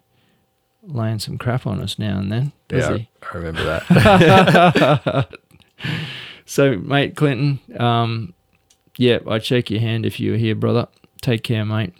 laying 0.82 1.18
some 1.18 1.38
crap 1.38 1.66
on 1.66 1.80
us 1.80 1.98
now 1.98 2.18
and 2.18 2.30
then. 2.30 2.52
Does 2.68 2.88
yeah, 2.88 2.96
he? 2.96 3.08
I 3.22 3.36
remember 3.36 3.64
that. 3.64 5.28
so, 6.44 6.76
mate, 6.76 7.16
Clinton, 7.16 7.60
um, 7.80 8.34
yeah, 8.96 9.18
I'd 9.28 9.44
shake 9.44 9.70
your 9.70 9.80
hand 9.80 10.04
if 10.04 10.18
you 10.20 10.32
were 10.32 10.36
here, 10.36 10.54
brother. 10.54 10.88
Take 11.20 11.44
care, 11.44 11.64
mate. 11.64 11.94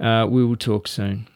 Uh, 0.00 0.26
we 0.28 0.44
will 0.44 0.56
talk 0.56 0.88
soon. 0.88 1.28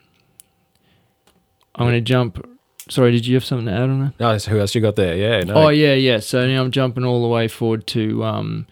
I'm 1.75 1.85
going 1.85 1.93
to 1.93 2.01
jump. 2.01 2.45
Sorry, 2.89 3.11
did 3.11 3.27
you 3.27 3.35
have 3.35 3.45
something 3.45 3.67
to 3.67 3.71
add 3.71 3.83
on 3.83 3.99
that? 4.01 4.19
no, 4.19 4.37
so 4.37 4.51
who 4.51 4.59
else 4.59 4.73
you 4.73 4.81
got 4.81 4.95
there? 4.95 5.15
Yeah, 5.15 5.43
no. 5.43 5.53
Oh 5.53 5.69
yeah, 5.69 5.93
yeah. 5.93 6.19
So 6.19 6.47
now 6.47 6.61
I'm 6.63 6.71
jumping 6.71 7.05
all 7.05 7.21
the 7.21 7.27
way 7.27 7.47
forward 7.47 7.85
to. 7.87 8.23
Um, 8.23 8.67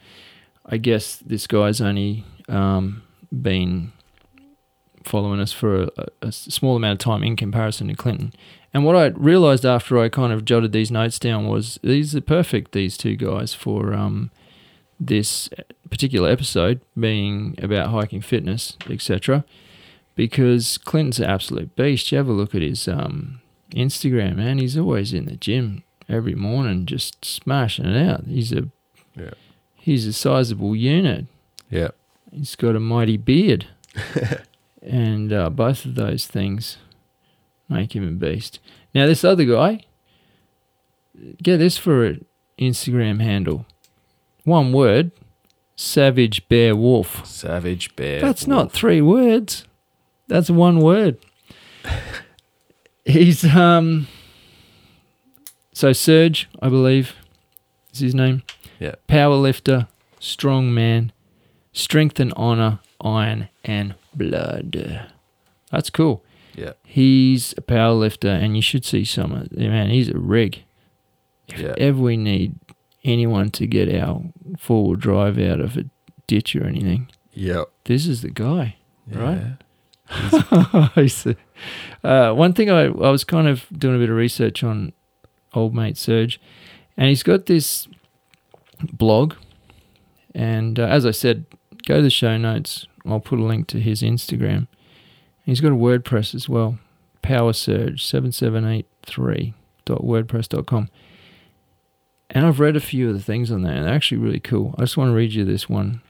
I 0.65 0.77
guess 0.77 1.17
this 1.17 1.47
guy's 1.47 1.80
only 1.80 2.25
um, 2.49 3.03
been 3.32 3.93
following 5.03 5.39
us 5.39 5.53
for 5.53 5.84
a, 5.84 6.08
a 6.21 6.32
small 6.32 6.75
amount 6.75 6.93
of 6.93 6.99
time 6.99 7.23
in 7.23 7.36
comparison 7.36 7.88
to 7.88 7.95
Clinton. 7.95 8.34
And 8.73 8.84
what 8.86 8.95
I 8.95 9.08
realised 9.08 9.65
after 9.65 9.97
I 9.99 10.10
kind 10.10 10.34
of 10.34 10.45
jotted 10.45 10.71
these 10.71 10.91
notes 10.91 11.19
down 11.19 11.47
was 11.47 11.80
these 11.82 12.15
are 12.15 12.21
perfect. 12.21 12.73
These 12.73 12.97
two 12.97 13.15
guys 13.15 13.53
for 13.53 13.93
um, 13.93 14.30
this 14.99 15.49
particular 15.89 16.30
episode 16.30 16.82
being 16.99 17.56
about 17.62 17.91
hiking 17.91 18.21
fitness, 18.21 18.77
etc. 18.89 19.45
Because 20.15 20.77
Clinton's 20.77 21.19
an 21.19 21.25
absolute 21.30 21.75
beast. 21.75 22.12
You 22.12 22.17
have 22.17 22.27
a 22.27 22.34
look 22.34 22.53
at 22.53 22.62
his 22.62 22.88
um, 22.88 23.41
Instagram, 23.71 24.36
man. 24.38 24.58
He's 24.58 24.77
always 24.77 25.13
in 25.13 25.25
the 25.25 25.36
gym 25.36 25.84
every 26.10 26.36
morning, 26.36 26.86
just 26.86 27.23
smashing 27.25 27.86
it 27.86 27.97
out. 28.10 28.25
He's 28.25 28.51
a 28.51 28.69
Yeah. 29.15 29.32
he's 29.75 30.06
a 30.08 30.13
sizable 30.13 30.75
unit. 30.75 31.25
Yeah. 31.69 31.89
He's 32.32 32.56
got 32.56 32.75
a 32.75 32.80
mighty 32.80 33.17
beard, 33.17 33.67
and 34.82 35.32
uh, 35.34 35.49
both 35.49 35.86
of 35.86 35.95
those 35.95 36.27
things 36.27 36.77
make 37.69 37.95
him 37.95 38.08
a 38.08 38.12
beast. 38.12 38.60
Now 38.93 39.06
this 39.08 39.23
other 39.23 39.45
guy, 39.45 39.86
get 41.41 41.58
this 41.58 41.77
for 41.77 42.06
an 42.06 42.25
Instagram 42.60 43.21
handle. 43.21 43.65
One 44.43 44.71
word, 44.71 45.12
Savage 45.75 46.47
Bear 46.47 46.75
Wolf. 46.75 47.25
Savage 47.25 47.95
Bear. 47.95 48.19
That's 48.21 48.47
not 48.47 48.71
three 48.71 49.01
words. 49.01 49.65
That's 50.27 50.49
one 50.49 50.80
word. 50.80 51.17
He's 53.08 53.43
um. 53.46 54.08
So 55.74 55.93
Serge, 55.93 56.50
I 56.62 56.70
believe, 56.70 57.15
is 57.93 58.00
his 58.00 58.15
name. 58.15 58.43
Yeah. 58.80 58.96
Power 59.08 59.36
lifter, 59.36 59.88
strong 60.20 60.74
man, 60.74 61.12
strength 61.72 62.20
and 62.20 62.34
honor, 62.36 62.80
iron 63.02 63.50
and 63.63 63.96
blood. 64.15 65.08
That's 65.72 65.89
cool. 65.89 66.24
Yeah. 66.56 66.74
He's 66.84 67.54
a 67.58 67.62
power 67.62 67.93
lifter, 67.93 68.30
and 68.30 68.56
you 68.56 68.62
should 68.63 68.84
see 68.86 69.06
some 69.06 69.32
of 69.32 69.52
man. 69.52 69.89
He's 69.91 70.10
a 70.10 70.17
rig. 70.17 70.63
If 71.48 71.60
Yeah. 71.60 71.76
ever 71.78 72.00
we 72.02 72.17
need 72.17 72.56
anyone 73.04 73.52
to 73.52 73.67
get 73.67 73.93
our 73.93 74.22
four 74.58 74.84
wheel 74.88 74.96
drive 74.96 75.38
out 75.39 75.60
of 75.60 75.78
a 75.78 75.86
ditch 76.26 76.56
or 76.56 76.65
anything, 76.65 77.08
Yeah. 77.34 77.65
this 77.86 78.08
is 78.08 78.22
the 78.22 78.32
guy. 78.32 78.76
Right? 79.10 79.58
He's 80.96 81.24
the- 81.24 81.36
uh, 82.04 82.34
one 82.34 82.54
thing 82.54 82.70
I, 82.70 82.84
I 82.86 83.10
was 83.10 83.24
kind 83.24 83.48
of 83.48 83.65
doing 83.76 83.96
a 83.96 84.00
bit 84.00 84.10
of 84.10 84.15
research 84.15 84.63
on 84.63 84.93
old 85.54 85.74
mate 85.76 85.98
Serge, 85.98 86.39
and 86.96 87.10
he's 87.10 87.24
got 87.24 87.48
this 87.48 87.88
blog. 88.93 89.34
And 90.36 90.80
uh, 90.80 90.84
as 90.84 91.06
I 91.06 91.12
said, 91.12 91.46
go 91.86 91.98
to 91.98 92.02
the 92.02 92.10
show 92.10 92.38
notes. 92.38 92.88
I'll 93.06 93.20
put 93.20 93.39
a 93.39 93.43
link 93.43 93.67
to 93.67 93.80
his 93.80 94.02
Instagram. 94.02 94.67
He's 95.43 95.62
got 95.62 95.72
a 95.72 95.76
WordPress 95.76 96.34
as 96.36 96.50
well. 96.50 96.78
Power 97.22 97.54
Surge 97.54 98.04
7783.wordpress.com. 98.06 100.89
And 102.30 102.46
I've 102.46 102.60
read 102.60 102.76
a 102.76 102.82
few 102.82 103.08
of 103.10 103.13
the 103.15 103.22
things 103.24 103.50
on 103.52 103.62
there, 103.63 103.74
and 103.74 103.86
they're 103.86 103.93
actually 103.93 104.17
really 104.17 104.41
cool. 104.41 104.76
I 104.78 104.82
just 104.82 104.98
want 104.98 105.10
to 105.10 105.15
read 105.15 105.32
you 105.34 105.46
this 105.46 105.70
one. 105.70 106.02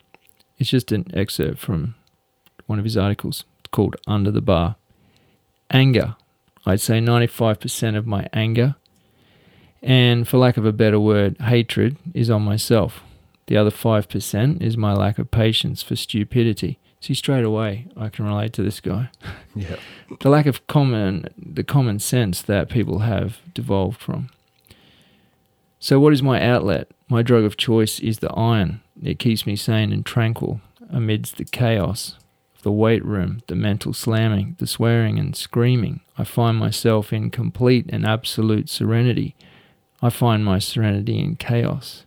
It's 0.58 0.70
just 0.72 0.92
an 0.92 1.06
excerpt 1.14 1.60
from 1.60 1.94
one 2.66 2.80
of 2.80 2.86
his 2.86 2.98
articles 2.98 3.46
called 3.72 3.96
Under 4.08 4.32
the 4.32 4.42
Bar. 4.42 4.76
Anger. 5.70 6.16
I'd 6.66 6.82
say 6.82 7.00
95% 7.00 7.96
of 7.96 8.06
my 8.06 8.28
anger, 8.34 8.76
and 9.82 10.28
for 10.28 10.38
lack 10.38 10.58
of 10.58 10.66
a 10.66 10.74
better 10.74 11.00
word, 11.00 11.38
hatred, 11.40 11.96
is 12.14 12.30
on 12.30 12.42
myself. 12.42 13.02
The 13.46 13.56
other 13.56 13.72
5% 13.72 14.62
is 14.62 14.76
my 14.76 14.94
lack 14.94 15.18
of 15.18 15.32
patience 15.32 15.82
for 15.82 15.96
stupidity. 15.96 16.78
See, 17.00 17.14
straight 17.14 17.46
away, 17.46 17.88
I 17.96 18.10
can 18.10 18.26
relate 18.26 18.52
to 18.54 18.64
this 18.64 18.80
guy. 18.80 19.10
Yeah. 19.56 19.78
The 20.20 20.30
lack 20.30 20.46
of 20.46 20.68
common, 20.68 21.30
the 21.36 21.64
common 21.64 21.98
sense 21.98 22.44
that 22.44 22.70
people 22.70 23.00
have 23.00 23.40
devolved 23.56 24.00
from. 24.00 24.30
So, 25.80 26.00
what 26.00 26.14
is 26.14 26.22
my 26.22 26.40
outlet? 26.40 26.90
My 27.10 27.24
drug 27.24 27.44
of 27.44 27.58
choice 27.58 28.00
is 28.00 28.20
the 28.20 28.32
iron. 28.34 28.82
It 29.02 29.18
keeps 29.18 29.48
me 29.48 29.56
sane 29.56 29.92
and 29.92 30.06
tranquil 30.06 30.62
amidst 30.92 31.38
the 31.38 31.46
chaos 31.46 32.18
the 32.68 32.72
weight 32.74 33.06
room, 33.06 33.42
the 33.48 33.56
mental 33.56 33.94
slamming, 33.94 34.58
the 34.60 34.68
swearing 34.68 35.18
and 35.18 35.38
screaming. 35.38 36.02
I 36.18 36.26
find 36.26 36.58
myself 36.58 37.14
in 37.14 37.32
complete 37.32 37.86
and 37.88 38.06
absolute 38.06 38.68
serenity. 38.68 39.38
I 40.02 40.10
find 40.10 40.44
my 40.44 40.60
serenity 40.60 41.18
in 41.18 41.38
chaos. 41.38 42.04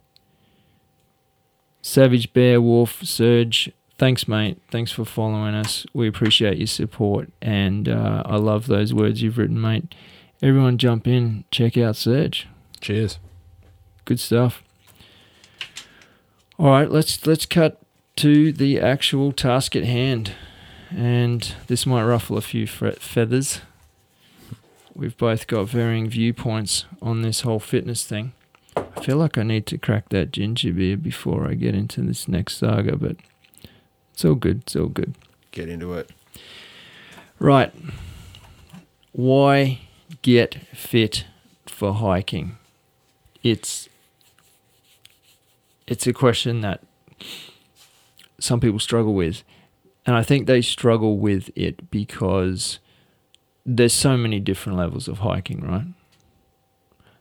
Savage 1.80 2.34
Bear 2.34 2.60
Wolf 2.60 3.02
Serge, 3.02 3.72
thanks, 3.96 4.28
mate. 4.28 4.60
Thanks 4.70 4.92
for 4.92 5.06
following 5.06 5.54
us. 5.54 5.86
We 5.94 6.06
appreciate 6.06 6.58
your 6.58 6.66
support, 6.66 7.30
and 7.40 7.88
uh, 7.88 8.22
I 8.26 8.36
love 8.36 8.66
those 8.66 8.92
words 8.92 9.22
you've 9.22 9.38
written, 9.38 9.58
mate. 9.58 9.94
Everyone, 10.42 10.76
jump 10.76 11.06
in, 11.06 11.44
check 11.50 11.78
out 11.78 11.96
Serge. 11.96 12.48
Cheers. 12.82 13.18
Good 14.04 14.20
stuff. 14.20 14.62
All 16.58 16.66
right, 16.66 16.90
let's 16.90 17.26
let's 17.26 17.46
cut 17.46 17.80
to 18.16 18.52
the 18.52 18.78
actual 18.78 19.32
task 19.32 19.74
at 19.74 19.84
hand, 19.84 20.34
and 20.90 21.54
this 21.66 21.86
might 21.86 22.04
ruffle 22.04 22.36
a 22.36 22.42
few 22.42 22.66
feathers. 22.66 23.60
We've 24.94 25.16
both 25.16 25.46
got 25.46 25.68
varying 25.68 26.08
viewpoints 26.10 26.84
on 27.00 27.22
this 27.22 27.42
whole 27.42 27.60
fitness 27.60 28.04
thing. 28.04 28.32
I 28.76 29.00
feel 29.02 29.16
like 29.16 29.38
I 29.38 29.42
need 29.42 29.66
to 29.66 29.78
crack 29.78 30.08
that 30.10 30.32
ginger 30.32 30.72
beer 30.72 30.96
before 30.96 31.48
I 31.48 31.54
get 31.54 31.74
into 31.74 32.02
this 32.02 32.28
next 32.28 32.56
saga, 32.58 32.96
but 32.96 33.16
it's 34.12 34.24
all 34.24 34.34
good. 34.34 34.62
It's 34.62 34.76
all 34.76 34.86
good. 34.86 35.14
Get 35.52 35.68
into 35.68 35.94
it. 35.94 36.10
Right. 37.38 37.72
Why 39.12 39.80
get 40.22 40.54
fit 40.74 41.24
for 41.66 41.94
hiking? 41.94 42.58
It's 43.42 43.88
it's 45.86 46.06
a 46.06 46.12
question 46.12 46.60
that 46.60 46.82
some 48.38 48.60
people 48.60 48.78
struggle 48.78 49.14
with. 49.14 49.42
And 50.10 50.16
I 50.16 50.24
think 50.24 50.48
they 50.48 50.60
struggle 50.60 51.18
with 51.18 51.52
it 51.54 51.88
because 51.88 52.80
there's 53.64 53.92
so 53.92 54.16
many 54.16 54.40
different 54.40 54.76
levels 54.76 55.06
of 55.06 55.18
hiking, 55.18 55.60
right? 55.60 55.86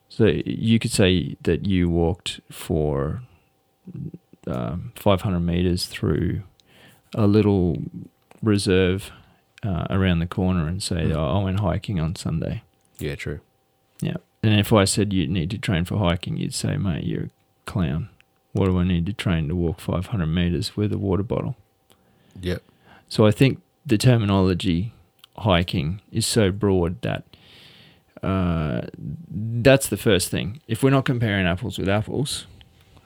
So 0.08 0.26
you 0.44 0.80
could 0.80 0.90
say 0.92 1.38
that 1.44 1.68
you 1.68 1.88
walked 1.88 2.40
for 2.52 3.22
um, 4.48 4.92
500 4.96 5.40
meters 5.40 5.86
through 5.86 6.42
a 7.14 7.28
little 7.28 7.78
reserve 8.42 9.12
uh, 9.62 9.86
around 9.92 10.18
the 10.18 10.26
corner 10.26 10.68
and 10.68 10.82
say, 10.82 10.96
Mm. 10.96 11.16
oh, 11.16 11.40
I 11.42 11.44
went 11.44 11.60
hiking 11.60 12.00
on 12.00 12.16
Sunday. 12.16 12.64
Yeah, 12.98 13.14
true. 13.14 13.40
Yeah. 14.02 14.18
And 14.42 14.60
if 14.60 14.74
I 14.74 14.86
said 14.86 15.14
you 15.14 15.28
need 15.28 15.52
to 15.52 15.60
train 15.60 15.86
for 15.86 16.00
hiking, 16.00 16.38
you'd 16.38 16.56
say, 16.56 16.76
mate, 16.76 17.04
you're 17.04 17.26
a 17.26 17.30
clown. 17.68 18.10
What 18.54 18.66
do 18.66 18.80
I 18.80 18.84
need 18.84 19.06
to 19.06 19.14
train 19.14 19.48
to 19.48 19.56
walk 19.56 19.80
500 19.80 20.26
meters 20.26 20.76
with 20.76 20.92
a 20.92 20.98
water 20.98 21.22
bottle? 21.22 21.56
Yep. 22.42 22.64
So 23.10 23.26
I 23.26 23.32
think 23.32 23.62
the 23.86 23.98
terminology 23.98 24.94
hiking 25.38 26.02
is 26.12 26.26
so 26.26 26.52
broad 26.52 27.02
that 27.02 27.24
uh, 28.22 28.82
that's 28.98 29.88
the 29.88 29.98
first 29.98 30.30
thing. 30.30 30.62
If 30.68 30.84
we're 30.84 30.90
not 30.92 31.06
comparing 31.06 31.46
apples 31.48 31.78
with 31.78 31.90
apples, 31.90 32.46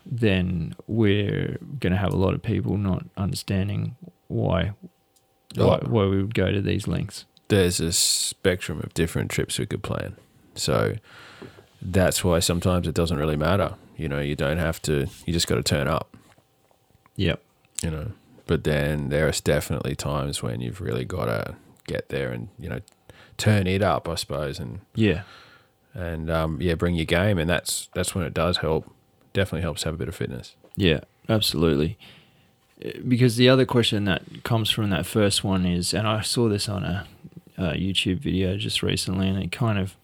then 0.06 0.76
we're 0.88 1.58
going 1.80 1.92
to 1.94 1.98
have 1.98 2.14
a 2.14 2.18
lot 2.18 2.34
of 2.34 2.42
people 2.42 2.78
not 2.78 3.06
understanding 3.18 3.96
why 4.28 4.74
why, 5.56 5.78
why 5.86 6.06
we 6.06 6.18
would 6.18 6.34
go 6.34 6.52
to 6.52 6.62
these 6.62 6.88
lengths. 6.88 7.26
There's 7.48 7.80
a 7.80 7.94
spectrum 7.94 8.80
of 8.80 8.94
different 8.96 9.30
trips 9.30 9.60
we 9.60 9.68
could 9.68 9.84
plan. 9.84 10.16
So 10.56 10.96
that's 11.80 12.24
why 12.24 12.40
sometimes 12.40 12.88
it 12.88 12.96
doesn't 12.96 13.18
really 13.18 13.36
matter. 13.36 13.76
You 13.96 14.10
know, 14.10 14.20
you 14.20 14.36
don't 14.36 14.58
have 14.58 14.82
to, 14.84 15.08
you 15.26 15.34
just 15.34 15.48
got 15.48 15.56
to 15.56 15.64
turn 15.64 15.88
up, 15.88 16.18
Yep. 17.18 17.40
you 17.84 17.92
know. 17.92 18.12
But 18.46 18.64
then 18.66 19.10
there 19.10 19.30
is 19.30 19.40
definitely 19.42 19.96
times 19.96 20.44
when 20.44 20.60
you've 20.62 20.82
really 20.82 21.06
got 21.06 21.26
to 21.26 21.56
get 21.88 22.10
there 22.10 22.32
and, 22.32 22.50
you 22.60 22.70
know, 22.70 22.82
turn 23.38 23.68
it 23.68 23.82
up, 23.82 24.08
I 24.10 24.16
suppose, 24.16 24.60
and, 24.60 24.82
Yeah. 24.96 25.24
and 25.94 26.30
um, 26.30 26.62
yeah, 26.62 26.76
bring 26.76 26.96
your 26.96 27.06
game. 27.06 27.38
And 27.38 27.50
that's, 27.50 27.90
that's 27.94 28.14
when 28.14 28.26
it 28.26 28.34
does 28.34 28.58
help. 28.58 28.94
Definitely 29.32 29.62
helps 29.62 29.84
have 29.84 29.94
a 29.94 29.98
bit 29.98 30.08
of 30.10 30.16
fitness. 30.16 30.56
Yeah, 30.76 31.02
absolutely. 31.30 31.98
Uh, 32.86 32.90
Because 33.08 33.38
the 33.38 33.48
other 33.50 33.66
question 33.66 34.06
that 34.06 34.44
comes 34.44 34.70
from 34.70 34.90
that 34.90 35.06
first 35.06 35.44
one 35.44 35.66
is, 35.66 35.94
and 35.94 36.06
I 36.08 36.22
saw 36.22 36.50
this 36.50 36.68
on 36.68 36.84
a 36.84 37.08
uh, 37.58 37.72
YouTube 37.74 38.20
video 38.20 38.58
just 38.58 38.84
recently, 38.84 39.30
and 39.30 39.42
it 39.42 39.52
kind 39.52 39.80
of 39.80 39.96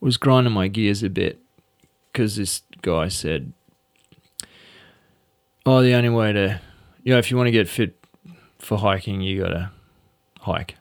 was 0.00 0.16
grinding 0.16 0.52
my 0.52 0.68
gears 0.68 1.02
a 1.02 1.08
bit 1.08 1.38
because 2.12 2.36
this 2.36 2.62
guy 2.82 3.08
said, 3.08 3.52
"Oh, 5.66 5.82
the 5.82 5.94
only 5.94 6.08
way 6.10 6.32
to, 6.32 6.60
you 7.02 7.12
know, 7.12 7.18
if 7.18 7.30
you 7.30 7.36
want 7.36 7.46
to 7.46 7.52
get 7.52 7.68
fit 7.68 7.96
for 8.58 8.78
hiking, 8.78 9.20
you 9.20 9.40
gotta 9.42 9.70
hike." 10.40 10.76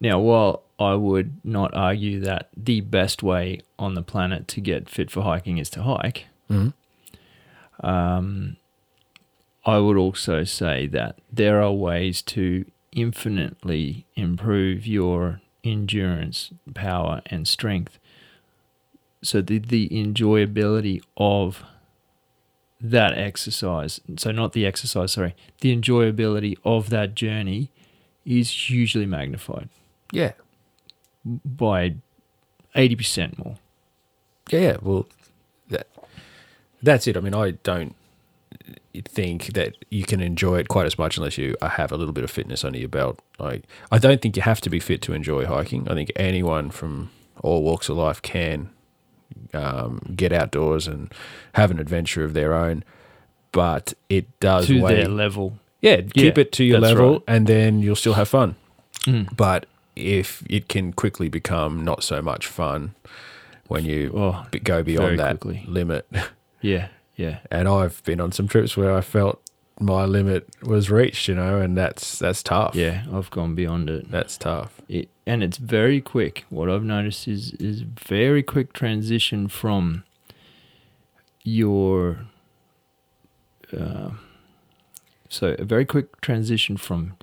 Now, 0.00 0.18
while 0.20 0.62
I 0.78 0.94
would 0.94 1.44
not 1.44 1.74
argue 1.74 2.20
that 2.20 2.50
the 2.56 2.80
best 2.82 3.22
way 3.22 3.60
on 3.78 3.94
the 3.94 4.02
planet 4.02 4.46
to 4.48 4.60
get 4.60 4.88
fit 4.90 5.10
for 5.10 5.22
hiking 5.22 5.58
is 5.58 5.70
to 5.70 5.82
hike, 5.82 6.26
Mhm. 6.50 6.74
um, 7.80 8.56
I 9.64 9.78
would 9.78 9.96
also 9.96 10.44
say 10.44 10.86
that 10.88 11.18
there 11.32 11.60
are 11.62 11.72
ways 11.72 12.22
to 12.22 12.64
infinitely 12.92 14.04
improve 14.14 14.86
your 14.86 15.40
endurance, 15.64 16.50
power, 16.74 17.20
and 17.26 17.48
strength. 17.48 17.98
So 19.22 19.40
the 19.42 19.58
the 19.58 19.88
enjoyability 19.88 21.02
of 21.16 21.64
that 22.80 23.16
exercise, 23.16 24.00
so 24.18 24.30
not 24.32 24.52
the 24.52 24.66
exercise, 24.66 25.12
sorry, 25.12 25.34
the 25.60 25.74
enjoyability 25.76 26.56
of 26.64 26.90
that 26.90 27.14
journey 27.14 27.70
is 28.24 28.50
hugely 28.50 29.06
magnified 29.06 29.68
Yeah. 30.12 30.32
by 31.24 31.94
eighty 32.74 32.96
percent 32.96 33.38
more. 33.38 33.56
Yeah, 34.50 34.60
yeah. 34.60 34.76
Well, 34.82 35.06
that 35.70 35.86
that's 36.82 37.06
it. 37.06 37.16
I 37.16 37.20
mean, 37.20 37.34
I 37.34 37.52
don't 37.62 37.94
think 39.04 39.52
that 39.54 39.74
you 39.90 40.04
can 40.04 40.20
enjoy 40.20 40.58
it 40.58 40.68
quite 40.68 40.86
as 40.86 40.98
much 40.98 41.16
unless 41.16 41.36
you 41.38 41.56
uh, 41.60 41.68
have 41.70 41.92
a 41.92 41.96
little 41.96 42.12
bit 42.12 42.24
of 42.24 42.30
fitness 42.30 42.64
under 42.64 42.78
your 42.78 42.88
belt. 42.88 43.20
Like, 43.38 43.64
I 43.90 43.98
don't 43.98 44.20
think 44.22 44.36
you 44.36 44.42
have 44.42 44.60
to 44.62 44.70
be 44.70 44.80
fit 44.80 45.02
to 45.02 45.12
enjoy 45.12 45.46
hiking. 45.46 45.88
I 45.88 45.94
think 45.94 46.10
anyone 46.16 46.70
from 46.70 47.10
all 47.42 47.62
walks 47.62 47.88
of 47.88 47.96
life 47.96 48.22
can 48.22 48.70
um, 49.54 50.00
get 50.16 50.32
outdoors 50.32 50.86
and 50.86 51.12
have 51.54 51.70
an 51.70 51.78
adventure 51.78 52.24
of 52.24 52.32
their 52.34 52.54
own. 52.54 52.84
But 53.52 53.94
it 54.08 54.38
does 54.40 54.66
to 54.66 54.80
weigh, 54.82 54.94
their 54.96 55.08
level. 55.08 55.58
yeah, 55.80 55.96
keep 56.02 56.36
Yeah, 56.36 56.42
it 56.42 56.52
to 56.52 56.64
your 56.64 56.80
level, 56.80 57.12
right. 57.14 57.22
and 57.28 57.46
then 57.46 57.80
you'll 57.80 57.96
still 57.96 58.14
have 58.14 58.28
fun. 58.28 58.56
Mm. 59.04 59.34
But 59.36 59.66
if 59.94 60.42
it 60.50 60.68
can 60.68 60.92
quickly 60.92 61.28
become 61.30 61.82
not 61.84 62.02
so 62.02 62.20
much 62.20 62.46
fun 62.46 62.94
when 63.68 63.84
you 63.84 64.12
Oh, 64.14 64.44
go 64.62 64.82
beyond 64.82 65.18
that 65.18 65.40
quickly. 65.40 65.64
limit. 65.66 66.06
yeah, 66.60 66.88
yeah. 67.16 67.38
And 67.50 67.66
I've 67.66 68.02
been 68.04 68.20
on 68.20 68.32
some 68.32 68.46
trips 68.48 68.76
where 68.76 68.94
I 68.94 69.00
felt 69.00 69.40
my 69.80 70.04
limit 70.06 70.48
was 70.62 70.90
reached, 70.90 71.28
you 71.28 71.34
know, 71.34 71.60
and 71.60 71.76
that's 71.76 72.18
that's 72.18 72.42
tough. 72.42 72.74
Yeah, 72.74 73.04
I've 73.12 73.30
gone 73.30 73.54
beyond 73.54 73.90
it. 73.90 74.10
that's 74.10 74.36
tough. 74.38 74.80
it 74.88 75.08
and 75.26 75.42
it's 75.42 75.58
very 75.58 76.00
quick. 76.00 76.44
What 76.50 76.70
I've 76.70 76.84
noticed 76.84 77.28
is 77.28 77.52
is 77.54 77.80
very 77.82 78.42
quick 78.42 78.72
transition 78.72 79.48
from 79.48 80.04
your 81.42 82.26
uh, 83.76 84.10
so 85.28 85.54
a 85.58 85.64
very 85.64 85.84
quick 85.84 86.20
transition 86.20 86.76
from 86.76 87.16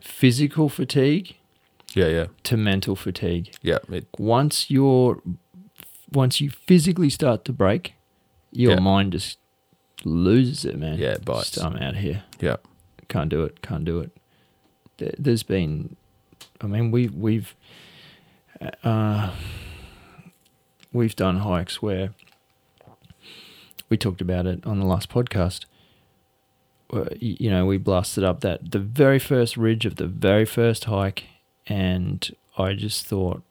physical 0.00 0.68
fatigue 0.68 1.36
Yeah, 1.94 2.08
yeah, 2.08 2.26
to 2.44 2.56
mental 2.56 2.94
fatigue. 2.96 3.54
yeah. 3.62 3.78
It, 3.90 4.06
Once 4.18 4.70
you're 4.70 5.20
once 6.12 6.40
you 6.40 6.50
physically 6.50 7.10
start 7.10 7.44
to 7.44 7.52
break, 7.52 7.94
your 8.52 8.72
Yeah. 8.74 8.80
mind 8.80 9.12
just 9.12 9.38
loses 10.04 10.64
it, 10.64 10.78
man. 10.78 10.98
Yeah, 10.98 11.12
it 11.12 11.24
bites. 11.24 11.52
Just, 11.52 11.64
I'm 11.66 11.76
out 11.76 11.94
of 11.94 12.00
here. 12.00 12.22
yeah, 12.40 12.56
can't 13.08 13.28
do 13.30 13.44
it, 13.44 13.62
can't 13.62 13.84
do 13.84 14.00
it. 14.00 14.10
There- 14.98 15.14
There's 15.18 15.42
been, 15.42 15.96
I 16.60 16.66
mean, 16.66 16.90
we 16.90 17.08
we've, 17.08 17.54
uh, 18.82 19.30
we've 20.92 21.16
done 21.16 21.38
hikes 21.38 21.80
where 21.82 22.10
we 23.88 23.96
talked 23.96 24.20
about 24.20 24.46
it 24.46 24.64
on 24.66 24.78
the 24.80 24.86
last 24.86 25.08
podcast. 25.10 25.64
You 27.20 27.50
know, 27.50 27.66
we 27.66 27.76
blasted 27.76 28.24
up 28.24 28.40
that 28.40 28.70
the 28.70 28.78
very 28.78 29.18
first 29.18 29.56
ridge 29.56 29.84
of 29.84 29.96
the 29.96 30.06
very 30.06 30.46
first 30.46 30.84
hike, 30.84 31.24
and 31.66 32.34
I 32.56 32.72
just 32.72 33.06
thought, 33.06 33.42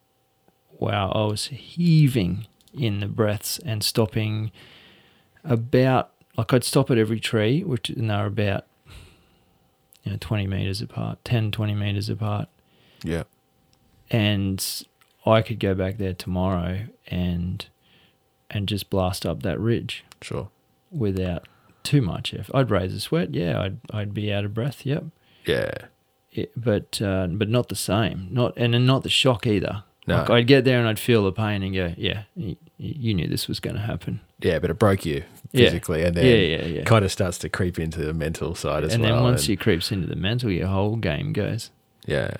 wow, 0.79 1.11
I 1.11 1.25
was 1.25 1.45
heaving 1.47 2.47
in 2.73 2.99
the 2.99 3.07
breaths 3.07 3.59
and 3.59 3.83
stopping 3.83 4.51
about 5.43 6.11
like 6.37 6.53
I'd 6.53 6.63
stop 6.63 6.91
at 6.91 6.97
every 6.97 7.19
tree, 7.19 7.63
which 7.63 7.89
and 7.89 8.09
they're 8.09 8.25
about 8.25 8.65
you 10.03 10.11
know 10.11 10.17
20 10.19 10.47
meters 10.47 10.81
apart, 10.81 11.19
10, 11.25 11.51
20 11.51 11.73
meters 11.73 12.09
apart, 12.09 12.47
yeah, 13.03 13.23
and 14.09 14.83
I 15.25 15.41
could 15.41 15.59
go 15.59 15.73
back 15.73 15.97
there 15.97 16.13
tomorrow 16.13 16.85
and 17.07 17.65
and 18.49 18.67
just 18.67 18.89
blast 18.89 19.25
up 19.25 19.43
that 19.43 19.59
ridge 19.59 20.05
sure. 20.21 20.49
without 20.91 21.47
too 21.83 22.01
much 22.01 22.33
effort. 22.33 22.55
I'd 22.55 22.71
raise 22.71 22.93
a 22.93 22.99
sweat, 22.99 23.33
yeah. 23.33 23.59
I'd 23.61 23.79
I'd 23.91 24.13
be 24.13 24.31
out 24.31 24.45
of 24.45 24.53
breath, 24.53 24.85
yep. 24.85 25.05
Yeah, 25.45 25.71
It, 26.31 26.51
but 26.55 27.01
uh, 27.01 27.27
but 27.27 27.49
not 27.49 27.69
the 27.69 27.75
same, 27.75 28.27
not 28.31 28.53
and 28.57 28.73
then 28.73 28.85
not 28.85 29.03
the 29.03 29.09
shock 29.09 29.47
either. 29.47 29.83
No. 30.05 30.17
Like 30.17 30.29
I'd 30.29 30.47
get 30.47 30.63
there 30.63 30.79
and 30.79 30.87
I'd 30.87 30.99
feel 30.99 31.23
the 31.23 31.33
pain 31.33 31.63
and 31.63 31.75
go, 31.75 31.93
yeah, 31.97 32.23
you, 32.35 32.55
you 32.77 33.13
knew 33.13 33.27
this 33.27 33.49
was 33.49 33.59
going 33.59 33.75
to 33.75 33.81
happen. 33.81 34.21
Yeah, 34.39 34.59
but 34.59 34.69
it 34.69 34.79
broke 34.79 35.05
you 35.05 35.23
Yeah. 35.51 35.65
physically, 35.65 36.03
and 36.03 36.15
then 36.15 36.25
yeah, 36.25 36.57
yeah, 36.57 36.65
yeah. 36.65 36.83
kind 36.83 37.03
of 37.05 37.11
starts 37.11 37.37
to 37.39 37.49
creep 37.49 37.79
into 37.79 38.03
the 38.03 38.13
mental 38.13 38.53
side 38.55 38.83
as 38.83 38.93
and 38.93 39.01
well. 39.03 39.11
And 39.13 39.17
then 39.19 39.23
once 39.23 39.43
and- 39.43 39.51
it 39.53 39.59
creeps 39.59 39.91
into 39.91 40.07
the 40.07 40.15
mental, 40.15 40.51
your 40.51 40.67
whole 40.67 40.95
game 40.97 41.33
goes. 41.33 41.71
yeah, 42.05 42.31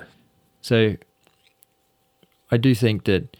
So 0.62 0.95
I 2.51 2.57
do 2.57 2.73
think 2.75 3.03
that 3.05 3.36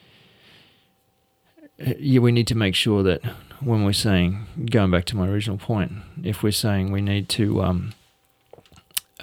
uh, 1.86 1.94
yeah, 2.00 2.20
we 2.20 2.32
need 2.32 2.48
to 2.48 2.56
make 2.56 2.74
sure 2.76 3.04
that 3.04 3.22
when 3.60 3.84
we're 3.84 3.94
saying 3.94 4.46
going 4.72 4.92
back 4.92 5.06
to 5.06 5.16
my 5.18 5.28
original 5.28 5.58
point, 5.58 5.92
if 6.24 6.42
we're 6.44 6.52
saying 6.52 6.92
we 6.92 7.02
need 7.02 7.30
to 7.30 7.62
um, 7.62 7.94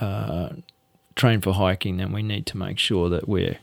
uh, 0.00 0.50
train 1.16 1.40
for 1.40 1.52
hiking, 1.54 1.96
then 1.96 2.12
we 2.12 2.22
need 2.22 2.46
to 2.46 2.56
make 2.56 2.78
sure 2.78 3.08
that 3.08 3.28
we're 3.28 3.58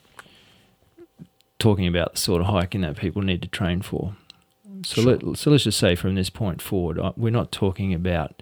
talking 1.59 1.87
about 1.87 2.13
the 2.13 2.19
sort 2.19 2.41
of 2.41 2.47
hiking 2.47 2.81
that 2.81 2.97
people 2.97 3.21
need 3.21 3.41
to 3.41 3.47
train 3.47 3.81
for. 3.81 4.15
So 4.83 5.01
Sure. 5.01 5.17
let 5.17 5.37
so 5.37 5.51
let's 5.51 5.63
just 5.63 5.79
say 5.79 5.95
from 5.95 6.15
this 6.15 6.29
point 6.29 6.61
forward, 6.61 6.99
uh, 6.99 7.13
we're 7.15 7.31
not 7.31 7.51
talking 7.51 7.93
about 7.93 8.41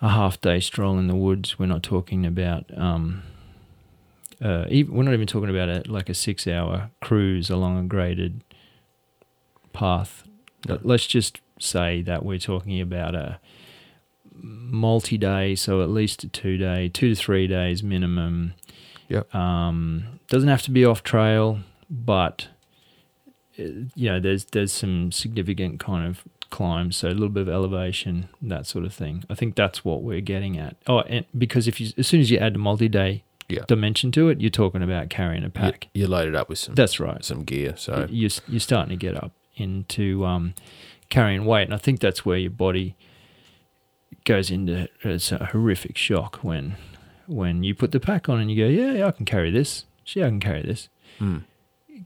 a 0.00 0.08
half 0.10 0.40
day 0.40 0.60
stroll 0.60 0.98
in 0.98 1.06
the 1.06 1.16
woods. 1.16 1.58
We're 1.58 1.66
not 1.66 1.82
talking 1.82 2.26
about 2.26 2.66
um, 2.76 3.22
uh, 4.40 4.66
even, 4.68 4.94
we're 4.94 5.04
not 5.04 5.14
even 5.14 5.26
talking 5.26 5.50
about 5.50 5.68
a, 5.68 5.82
like 5.90 6.08
a 6.08 6.14
six 6.14 6.46
hour 6.46 6.90
cruise 7.00 7.50
along 7.50 7.78
a 7.78 7.84
graded 7.84 8.42
path. 9.72 10.24
No. 10.68 10.78
Let's 10.82 11.06
just 11.06 11.40
say 11.58 12.02
that 12.02 12.24
we're 12.24 12.38
talking 12.38 12.80
about 12.80 13.14
a 13.14 13.38
multi 14.34 15.16
day, 15.18 15.54
so 15.54 15.82
at 15.82 15.90
least 15.90 16.24
a 16.24 16.28
two 16.28 16.56
day, 16.56 16.88
two 16.88 17.10
to 17.10 17.14
three 17.14 17.46
days 17.46 17.82
minimum. 17.82 18.54
Yep. 19.08 19.34
Um, 19.34 20.20
doesn't 20.28 20.48
have 20.48 20.62
to 20.62 20.70
be 20.70 20.84
off 20.84 21.02
trail, 21.02 21.60
but 21.90 22.48
you 23.56 23.88
know, 23.96 24.20
there's 24.20 24.44
there's 24.46 24.72
some 24.72 25.12
significant 25.12 25.80
kind 25.80 26.06
of 26.06 26.22
climbs, 26.50 26.96
so 26.96 27.08
a 27.08 27.10
little 27.10 27.28
bit 27.28 27.42
of 27.42 27.48
elevation, 27.48 28.28
that 28.42 28.66
sort 28.66 28.84
of 28.84 28.92
thing. 28.94 29.24
I 29.30 29.34
think 29.34 29.54
that's 29.56 29.84
what 29.84 30.02
we're 30.02 30.20
getting 30.20 30.58
at. 30.58 30.76
Oh, 30.86 31.00
and 31.00 31.24
because 31.36 31.66
if 31.68 31.80
you 31.80 31.90
as 31.96 32.06
soon 32.06 32.20
as 32.20 32.30
you 32.30 32.38
add 32.38 32.54
a 32.56 32.58
multi 32.58 32.88
day 32.88 33.24
Yeah. 33.48 33.64
dimension 33.66 34.12
to 34.12 34.28
it, 34.28 34.40
you're 34.40 34.50
talking 34.50 34.82
about 34.82 35.08
carrying 35.10 35.44
a 35.44 35.50
pack. 35.50 35.88
You, 35.94 36.02
you 36.02 36.08
loaded 36.08 36.34
up 36.34 36.48
with 36.48 36.58
some 36.58 36.74
That's 36.74 36.98
right. 37.00 37.24
some 37.24 37.44
gear, 37.44 37.74
so 37.76 38.06
You're 38.10 38.30
you're 38.48 38.60
starting 38.60 38.90
to 38.90 38.96
get 39.06 39.16
up 39.22 39.32
into 39.56 40.24
um, 40.24 40.54
carrying 41.10 41.44
weight, 41.44 41.64
and 41.64 41.74
I 41.74 41.78
think 41.78 42.00
that's 42.00 42.24
where 42.24 42.38
your 42.38 42.50
body 42.50 42.96
goes 44.24 44.50
into 44.50 44.88
it's 45.02 45.32
a 45.32 45.46
horrific 45.46 45.96
shock 45.96 46.36
when 46.42 46.76
when 47.26 47.62
you 47.64 47.74
put 47.74 47.92
the 47.92 48.00
pack 48.00 48.28
on 48.28 48.40
and 48.40 48.50
you 48.50 48.56
go, 48.64 48.68
yeah, 48.68 48.92
yeah 48.98 49.06
I 49.06 49.10
can 49.10 49.24
carry 49.24 49.50
this. 49.50 49.84
Yeah, 50.06 50.26
I 50.26 50.28
can 50.28 50.40
carry 50.40 50.62
this. 50.62 50.88
mm, 51.20 51.42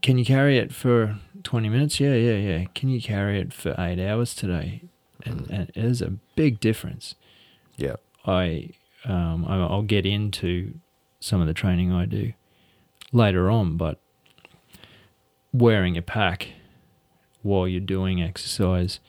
Can 0.01 0.17
you 0.17 0.25
carry 0.25 0.57
it 0.57 0.73
for 0.73 1.17
20 1.47 1.69
minutes? 1.69 1.99
Yeah, 1.99 2.13
yeah, 2.13 2.35
yeah. 2.35 2.65
Can 2.75 2.89
you 2.89 3.01
carry 3.01 3.39
it 3.39 3.53
for 3.53 3.73
eight 3.79 3.99
hours 4.05 4.35
today? 4.35 4.81
And, 5.25 5.47
Mm. 5.47 5.49
and 5.49 5.71
there's 5.75 6.01
a 6.01 6.11
big 6.35 6.59
difference. 6.59 7.15
yeah, 7.77 7.95
I 8.25 8.71
um, 9.05 9.45
I'll 9.47 9.81
get 9.83 10.05
into 10.05 10.73
some 11.21 11.39
of 11.41 11.47
the 11.47 11.53
training 11.53 11.91
I 11.93 12.05
do 12.05 12.33
later 13.13 13.49
on, 13.49 13.77
but 13.77 13.99
wearing 15.53 15.95
a 15.97 16.01
pack 16.01 16.49
while 17.41 17.67
you're 17.67 17.79
doing 17.79 18.21
exercise 18.21 18.99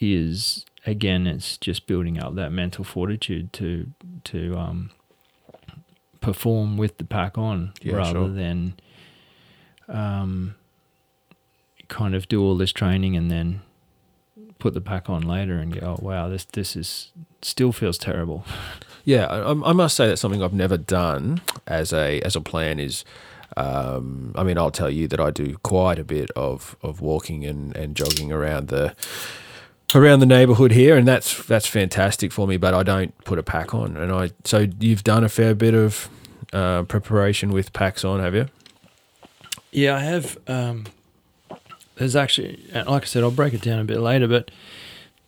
is 0.00 0.64
again 0.84 1.26
it's 1.26 1.56
just 1.56 1.86
building 1.86 2.18
up 2.18 2.34
that 2.34 2.50
mental 2.52 2.82
fortitude 2.84 3.52
to 3.52 3.92
to 4.24 4.56
um, 4.56 4.90
perform 6.20 6.76
with 6.76 6.98
the 6.98 7.04
pack 7.04 7.38
on 7.38 7.72
Yeah, 7.82 7.96
rather 7.96 8.12
sure. 8.20 8.28
than 8.28 8.74
um, 9.88 10.54
kind 11.88 12.14
of 12.14 12.28
do 12.28 12.42
all 12.42 12.56
this 12.56 12.72
training 12.72 13.16
and 13.16 13.30
then 13.30 13.62
put 14.58 14.74
the 14.74 14.80
pack 14.80 15.08
on 15.10 15.22
later 15.22 15.58
and 15.58 15.78
go, 15.80 15.96
oh 15.98 16.04
wow, 16.04 16.28
this 16.28 16.44
this 16.44 16.76
is 16.76 17.12
still 17.42 17.72
feels 17.72 17.98
terrible. 17.98 18.44
Yeah, 19.08 19.26
I, 19.26 19.50
I 19.50 19.72
must 19.72 19.94
say 19.96 20.08
that's 20.08 20.20
something 20.20 20.42
I've 20.42 20.52
never 20.52 20.76
done 20.76 21.40
as 21.68 21.92
a 21.92 22.20
as 22.22 22.34
a 22.34 22.40
plan. 22.40 22.80
Is 22.80 23.04
um, 23.56 24.32
I 24.34 24.42
mean, 24.42 24.58
I'll 24.58 24.72
tell 24.72 24.90
you 24.90 25.06
that 25.08 25.20
I 25.20 25.30
do 25.30 25.56
quite 25.62 25.98
a 25.98 26.04
bit 26.04 26.30
of, 26.32 26.76
of 26.82 27.00
walking 27.00 27.44
and, 27.44 27.74
and 27.76 27.94
jogging 27.94 28.32
around 28.32 28.66
the 28.68 28.94
around 29.94 30.18
the 30.18 30.26
neighbourhood 30.26 30.72
here, 30.72 30.96
and 30.96 31.06
that's 31.06 31.44
that's 31.46 31.66
fantastic 31.66 32.32
for 32.32 32.48
me. 32.48 32.56
But 32.56 32.74
I 32.74 32.82
don't 32.82 33.16
put 33.24 33.38
a 33.38 33.44
pack 33.44 33.74
on, 33.74 33.96
and 33.96 34.12
I 34.12 34.30
so 34.44 34.66
you've 34.80 35.04
done 35.04 35.22
a 35.22 35.28
fair 35.28 35.54
bit 35.54 35.74
of 35.74 36.08
uh, 36.52 36.82
preparation 36.82 37.50
with 37.50 37.72
packs 37.72 38.04
on, 38.04 38.18
have 38.18 38.34
you? 38.34 38.48
Yeah, 39.70 39.96
I 39.96 40.00
have. 40.00 40.38
Um, 40.48 40.86
there's 41.96 42.16
actually, 42.16 42.62
like 42.72 43.02
I 43.02 43.06
said, 43.06 43.22
I'll 43.22 43.30
break 43.30 43.54
it 43.54 43.60
down 43.62 43.78
a 43.78 43.84
bit 43.84 44.00
later, 44.00 44.28
but 44.28 44.50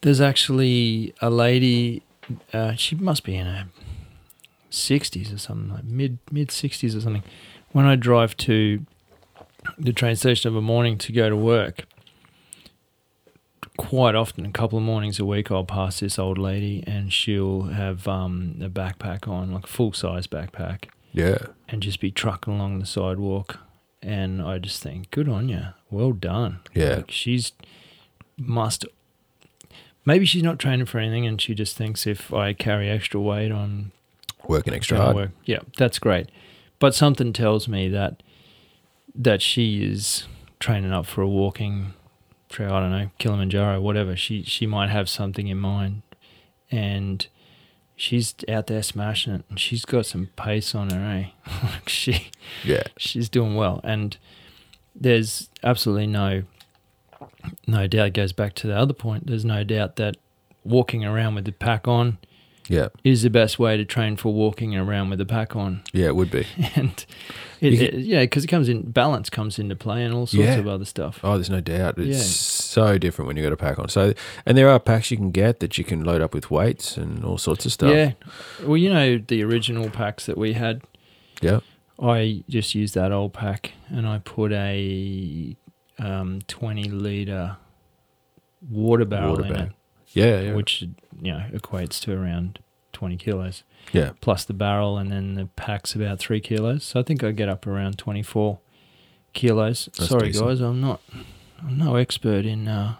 there's 0.02 0.20
actually 0.20 1.14
a 1.20 1.31
lady. 1.31 2.02
Uh, 2.52 2.74
she 2.74 2.94
must 2.96 3.24
be 3.24 3.35
in 3.37 3.46
her 3.46 3.66
sixties 4.70 5.33
or 5.33 5.38
something, 5.38 5.72
like 5.74 5.85
mid 5.85 6.18
mid 6.31 6.50
sixties 6.50 6.94
or 6.94 7.00
something. 7.00 7.22
When 7.72 7.85
I 7.87 7.96
drive 7.96 8.37
to 8.38 8.85
the 9.78 9.92
train 9.92 10.16
station 10.16 10.48
of 10.48 10.57
a 10.57 10.61
morning 10.62 10.98
to 10.98 11.12
go 11.12 11.28
to 11.28 11.37
work, 11.37 11.85
quite 13.76 14.14
often, 14.14 14.44
a 14.46 14.50
couple 14.52 14.78
of 14.78 14.85
mornings 14.85 15.18
a 15.18 15.24
week, 15.24 15.50
I'll 15.50 15.64
pass 15.64 16.00
this 16.00 16.18
old 16.18 16.38
lady, 16.38 16.83
and 16.87 17.12
she'll 17.12 17.62
have 17.64 18.07
um, 18.09 18.57
a 18.62 18.68
backpack 18.68 19.28
on, 19.28 19.52
like 19.52 19.64
a 19.64 19.68
full 19.68 19.92
size 19.92 20.26
backpack, 20.26 20.85
Yeah. 21.12 21.38
and 21.68 21.83
just 21.83 22.00
be 22.00 22.11
trucking 22.11 22.52
along 22.54 22.78
the 22.78 22.87
sidewalk. 22.87 23.59
And 24.02 24.40
I 24.40 24.59
just 24.59 24.83
think, 24.83 25.11
good 25.11 25.28
on 25.28 25.48
you, 25.48 25.62
well 25.90 26.12
done. 26.12 26.61
Yeah. 26.74 26.96
Like 26.96 27.11
she's 27.11 27.53
must. 28.37 28.85
Maybe 30.05 30.24
she's 30.24 30.42
not 30.42 30.59
training 30.59 30.87
for 30.87 30.98
anything, 30.98 31.27
and 31.27 31.40
she 31.40 31.55
just 31.55 31.77
thinks 31.77 32.07
if 32.07 32.33
I 32.33 32.53
carry 32.55 32.88
extra 32.88 33.20
weight 33.20 33.53
on 33.53 33.92
Working 34.46 34.72
extra 34.74 34.96
hard. 34.96 35.16
work. 35.16 35.31
Yeah, 35.44 35.59
that's 35.77 35.98
great. 35.98 36.31
But 36.79 36.94
something 36.94 37.33
tells 37.33 37.68
me 37.68 37.88
that 37.88 38.22
that 39.14 39.42
she 39.42 39.85
is 39.85 40.24
training 40.61 40.92
up 40.92 41.05
for 41.07 41.20
a 41.22 41.29
walking 41.29 41.92
trail. 42.48 42.72
I 42.72 42.81
don't 42.81 42.90
know 42.90 43.11
Kilimanjaro, 43.18 43.81
whatever. 43.81 44.16
She 44.16 44.42
she 44.44 44.66
might 44.66 44.88
have 44.88 45.09
something 45.11 45.48
in 45.48 45.59
mind, 45.59 46.03
and 46.70 47.27
she's 47.96 48.35
out 48.48 48.68
there 48.68 48.83
smashing 48.83 49.35
it. 49.35 49.44
And 49.51 49.61
she's 49.61 49.85
got 49.85 50.07
some 50.07 50.29
pace 50.37 50.74
on 50.74 50.88
her, 50.90 51.01
eh? 51.01 51.27
Like 51.64 51.88
she 51.88 52.29
Yeah. 52.64 52.85
she's 52.96 53.29
doing 53.29 53.57
well, 53.57 53.81
and 53.85 54.16
there's 55.00 55.48
absolutely 55.62 56.06
no 56.08 56.42
no 57.66 57.87
doubt. 57.87 58.08
It 58.08 58.14
goes 58.14 58.32
back 58.32 58.54
to 58.56 58.66
the 58.66 58.76
other 58.76 58.92
point. 58.94 59.26
There's 59.26 59.44
no 59.44 59.64
doubt 59.64 59.96
that 59.96 60.16
walking 60.64 61.04
around 61.04 61.34
with 61.34 61.44
the 61.46 61.52
pack 61.52 61.88
on 61.88 62.18
Yeah. 62.68 62.88
is 63.04 63.22
the 63.22 63.30
best 63.30 63.58
way 63.58 63.76
to 63.76 63.84
train 63.84 64.16
for 64.16 64.32
walking 64.32 64.76
around 64.76 65.11
with 65.11 65.18
the 65.18 65.24
pack 65.26 65.56
on. 65.56 65.82
Yeah, 65.92 66.06
it 66.08 66.16
would 66.16 66.30
be. 66.30 66.46
And 66.76 67.04
it, 67.61 67.72
it, 67.74 67.94
yeah, 68.00 68.20
because 68.20 68.44
it 68.44 68.48
comes 68.48 68.68
in 68.68 68.90
balance 68.92 69.30
comes 69.30 69.58
into 69.58 69.74
play 69.74 70.04
and 70.04 70.14
all 70.14 70.26
sorts 70.26 70.46
Yeah. 70.46 70.54
of 70.58 70.68
other 70.68 70.84
stuff. 70.84 71.18
Oh, 71.24 71.34
there's 71.34 71.50
no 71.50 71.61
doubt. 71.61 71.98
It's 71.98 72.18
Yeah. 72.18 72.22
so 72.22 72.98
different 72.98 73.26
when 73.26 73.37
you 73.37 73.42
got 73.42 73.52
a 73.52 73.56
pack 73.56 73.78
on. 73.80 73.88
So, 73.88 74.12
and 74.46 74.56
there 74.56 74.68
are 74.68 74.78
packs 74.78 75.11
you 75.11 75.16
can 75.16 75.30
get 75.32 75.58
that 75.61 75.76
you 75.78 75.82
can 75.84 76.04
load 76.04 76.20
up 76.20 76.34
with 76.34 76.50
weights 76.52 76.96
and 76.96 77.24
all 77.24 77.38
sorts 77.38 77.66
of 77.66 77.72
stuff. 77.72 77.92
Yeah. 77.92 78.12
Well, 78.62 78.76
you 78.76 78.90
know 78.92 79.18
the 79.18 79.42
original 79.42 79.90
packs 79.90 80.26
that 80.26 80.37
we 80.38 80.52
had. 80.52 80.82
Yeah. 81.40 81.61
I 82.00 82.44
just 82.48 82.74
used 82.74 82.94
that 82.94 83.11
old 83.12 83.32
pack 83.32 83.72
and 83.88 84.06
I 84.06 84.18
put 84.18 84.52
a 84.52 85.56
um, 85.98 86.40
20 86.46 86.84
liter 86.84 87.56
water 88.70 89.04
barrel 89.04 89.30
Water 89.32 89.44
in 89.46 89.52
bag. 89.52 89.66
it, 89.68 89.72
Yeah. 90.12 90.40
Yeah. 90.40 90.54
which 90.54 90.82
you 90.82 91.32
know 91.32 91.44
equates 91.52 92.00
to 92.02 92.12
around 92.12 92.61
20 92.92 93.16
kilos. 93.16 93.62
yeah. 93.92 94.11
plus 94.20 94.44
the 94.44 94.52
barrel, 94.54 94.96
and 94.98 95.11
then 95.11 95.34
the 95.34 95.46
pack's 95.56 95.94
about 95.94 96.18
three 96.18 96.40
kilos. 96.40 96.84
So 96.84 97.00
I 97.00 97.02
think 97.02 97.22
I 97.24 97.30
get 97.32 97.48
up 97.48 97.66
around 97.66 97.96
twenty 97.98 98.22
four 98.22 98.58
kilos. 99.32 99.88
That's 99.96 100.08
Sorry, 100.11 100.28
decent. 100.28 100.46
guys, 100.48 100.61
I'm 100.61 100.80
not. 100.80 101.00
I'm 101.62 101.78
no 101.78 101.94
expert 101.96 102.44
in. 102.44 102.66
Uh, 102.68 102.96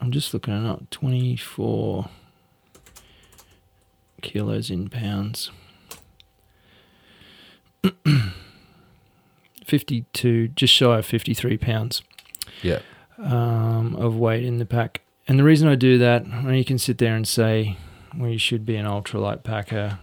I'm 0.00 0.10
just 0.12 0.32
looking 0.32 0.54
it 0.54 0.66
up. 0.66 0.88
Twenty 0.90 1.36
four 1.36 2.08
kilos 4.22 4.70
in 4.70 4.88
pounds. 4.88 5.50
Fifty 9.66 10.06
two, 10.14 10.48
just 10.48 10.72
shy 10.72 10.98
of 10.98 11.04
fifty 11.06 11.34
three 11.34 11.58
pounds 11.58 12.02
Yeah. 12.62 12.80
um, 13.18 13.94
of 13.96 14.16
weight 14.16 14.44
in 14.44 14.58
the 14.58 14.64
pack. 14.64 15.02
And 15.26 15.38
the 15.38 15.44
reason 15.44 15.68
I 15.68 15.74
do 15.74 15.98
that, 15.98 16.26
well, 16.26 16.54
you 16.54 16.64
can 16.64 16.78
sit 16.78 16.96
there 16.96 17.14
and 17.14 17.28
say, 17.28 17.76
well, 18.16 18.30
you 18.30 18.38
should 18.38 18.64
be 18.64 18.76
an 18.76 18.86
ultralight 18.86 19.42
packer. 19.42 19.98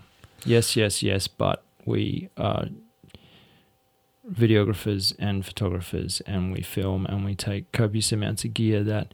Yes, 0.45 0.75
yes, 0.75 1.01
yes, 1.01 1.27
but 1.27 1.63
we 1.83 2.29
are 2.37 2.65
videographers 4.31 5.15
and 5.17 5.43
photographers 5.45 6.21
and 6.27 6.51
we 6.51 6.61
film 6.61 7.05
and 7.07 7.23
we 7.25 7.33
take 7.35 7.71
copious 7.71 8.11
amounts 8.11 8.43
of 8.43 8.53
gear 8.53 8.83
that 8.83 9.13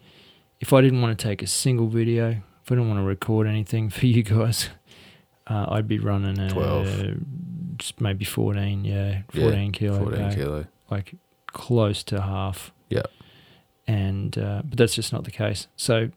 if 0.59 0.71
I 0.73 0.81
didn't 0.81 1.01
want 1.01 1.17
to 1.17 1.23
take 1.27 1.41
a 1.41 1.47
single 1.47 1.87
video, 1.87 2.29
if 2.63 2.71
I 2.71 2.75
didn't 2.75 2.89
want 2.89 2.99
to 2.99 3.03
record 3.05 3.47
anything 3.47 3.89
for 3.89 4.05
you 4.05 4.23
guys, 4.23 4.69
uh, 5.47 5.65
I'd 5.69 5.87
be 5.87 5.99
running 5.99 6.39
a 6.39 6.49
12. 6.49 7.17
just 7.77 7.99
maybe 8.01 8.25
14, 8.25 8.85
yeah, 8.85 9.21
Yeah, 9.33 9.43
14 9.43 9.71
kilo 9.71 9.99
14 9.99 10.19
pack 10.19 10.35
kilo. 10.35 10.65
like 10.89 11.15
close 11.47 12.03
to 12.05 12.21
half. 12.21 12.71
Yeah. 12.89 13.03
And 13.87 14.37
uh, 14.37 14.61
but 14.63 14.77
that's 14.77 14.95
just 14.95 15.11
not 15.11 15.23
the 15.23 15.31
case. 15.31 15.67
So 15.75 16.09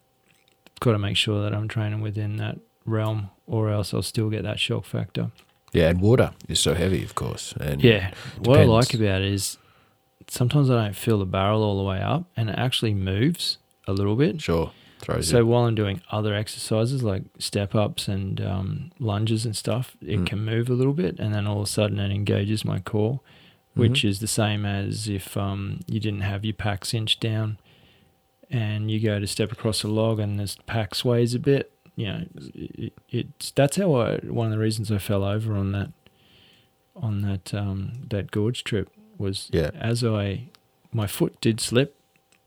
got 0.80 0.92
to 0.92 0.98
make 0.98 1.16
sure 1.16 1.42
that 1.42 1.54
I'm 1.54 1.68
training 1.68 2.00
within 2.00 2.36
that 2.36 2.58
realm, 2.84 3.30
or 3.46 3.70
else 3.70 3.94
I'll 3.94 4.02
still 4.02 4.28
get 4.30 4.42
that 4.42 4.60
shock 4.60 4.84
factor. 4.84 5.30
Yeah, 5.72 5.88
and 5.88 6.00
water 6.00 6.32
is 6.48 6.60
so 6.60 6.74
heavy, 6.74 7.02
of 7.02 7.14
course. 7.14 7.54
And 7.60 7.82
Yeah. 7.82 8.12
What 8.38 8.60
I 8.60 8.64
like 8.64 8.94
about 8.94 9.22
it 9.22 9.32
is 9.32 9.58
sometimes 10.28 10.70
I 10.70 10.74
don't 10.84 10.94
fill 10.94 11.18
the 11.18 11.24
barrel 11.26 11.62
all 11.62 11.78
the 11.78 11.82
way 11.84 12.00
up, 12.00 12.26
and 12.36 12.48
it 12.50 12.56
actually 12.58 12.94
moves 12.94 13.58
a 13.88 13.92
little 13.92 14.14
bit. 14.14 14.40
sure, 14.40 14.70
throws 15.04 15.28
So 15.28 15.38
it. 15.38 15.46
while 15.46 15.64
I'm 15.64 15.74
doing 15.74 16.00
other 16.10 16.34
exercises 16.34 17.02
like 17.02 17.22
step 17.38 17.74
ups 17.74 18.08
and 18.08 18.40
um, 18.40 18.90
lunges 18.98 19.44
and 19.44 19.56
stuff, 19.56 19.96
it 20.00 20.20
Mm. 20.20 20.26
can 20.26 20.44
move 20.44 20.68
a 20.70 20.74
little 20.74 20.92
bit, 20.94 21.18
and 21.18 21.34
then 21.34 21.46
all 21.46 21.58
of 21.58 21.64
a 21.64 21.70
sudden 21.70 21.98
it 22.00 22.10
engages 22.12 22.64
my 22.64 22.78
core, 22.80 23.20
which 23.74 24.02
Mhm. 24.02 24.08
is 24.08 24.20
the 24.20 24.26
same 24.26 24.64
as 24.66 25.08
if 25.08 25.36
um, 25.36 25.80
you 25.86 26.00
didn't 26.00 26.22
have 26.22 26.44
your 26.44 26.54
pack 26.54 26.84
cinched 26.84 27.20
down, 27.20 27.58
and 28.50 28.90
you 28.90 29.00
go 29.00 29.18
to 29.18 29.26
step 29.26 29.50
across 29.52 29.82
a 29.82 29.88
log 29.88 30.18
and 30.20 30.38
this 30.38 30.56
pack 30.66 30.94
sways 30.94 31.34
a 31.34 31.38
bit. 31.38 31.70
You 31.96 32.06
know, 32.06 32.24
it, 32.54 32.92
it's 33.10 33.50
that's 33.52 33.76
how 33.76 33.94
I 33.94 34.16
one 34.18 34.46
of 34.46 34.52
the 34.52 34.58
reasons 34.58 34.90
I 34.90 34.98
fell 34.98 35.22
over 35.24 35.54
on 35.56 35.72
that 35.72 35.92
on 36.96 37.22
that 37.22 37.52
um, 37.54 37.92
that 38.10 38.30
gorge 38.30 38.64
trip 38.64 38.88
was 39.18 39.48
Yeah. 39.52 39.70
as 39.74 40.02
I 40.04 40.48
my 40.92 41.06
foot 41.06 41.40
did 41.40 41.60
slip. 41.60 41.96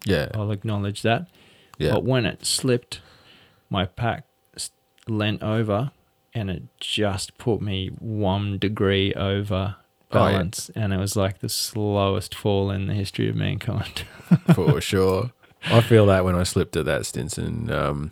yeah, 0.06 0.30
I'll 0.34 0.52
acknowledge 0.52 1.02
that. 1.02 1.28
Yeah, 1.78 1.92
But 1.94 2.04
when 2.04 2.26
it 2.26 2.46
slipped, 2.46 3.02
my 3.70 3.86
pack 3.86 4.26
leant 5.08 5.42
over 5.44 5.92
and 6.34 6.50
it 6.50 6.64
just 6.80 7.38
put 7.38 7.62
me 7.62 7.88
one 8.00 8.58
degree 8.58 9.14
over 9.14 9.76
Oh, 10.12 10.26
yeah. 10.26 10.32
balance. 10.32 10.70
And 10.76 10.94
it 10.94 10.98
was 10.98 11.16
like 11.18 11.40
the 11.40 11.50
slowest 11.50 12.34
fall 12.34 12.72
in 12.72 12.88
the 12.88 12.94
history 12.94 13.28
of 13.30 13.36
mankind. 13.36 14.04
for 14.56 14.80
sure. 14.80 15.32
I 15.66 15.82
feel 15.82 16.06
that 16.06 16.24
when 16.24 16.36
I 16.36 16.44
slipped 16.44 16.78
at 16.78 16.86
that 16.86 17.06
Stinson 17.06 17.70
um, 17.72 18.12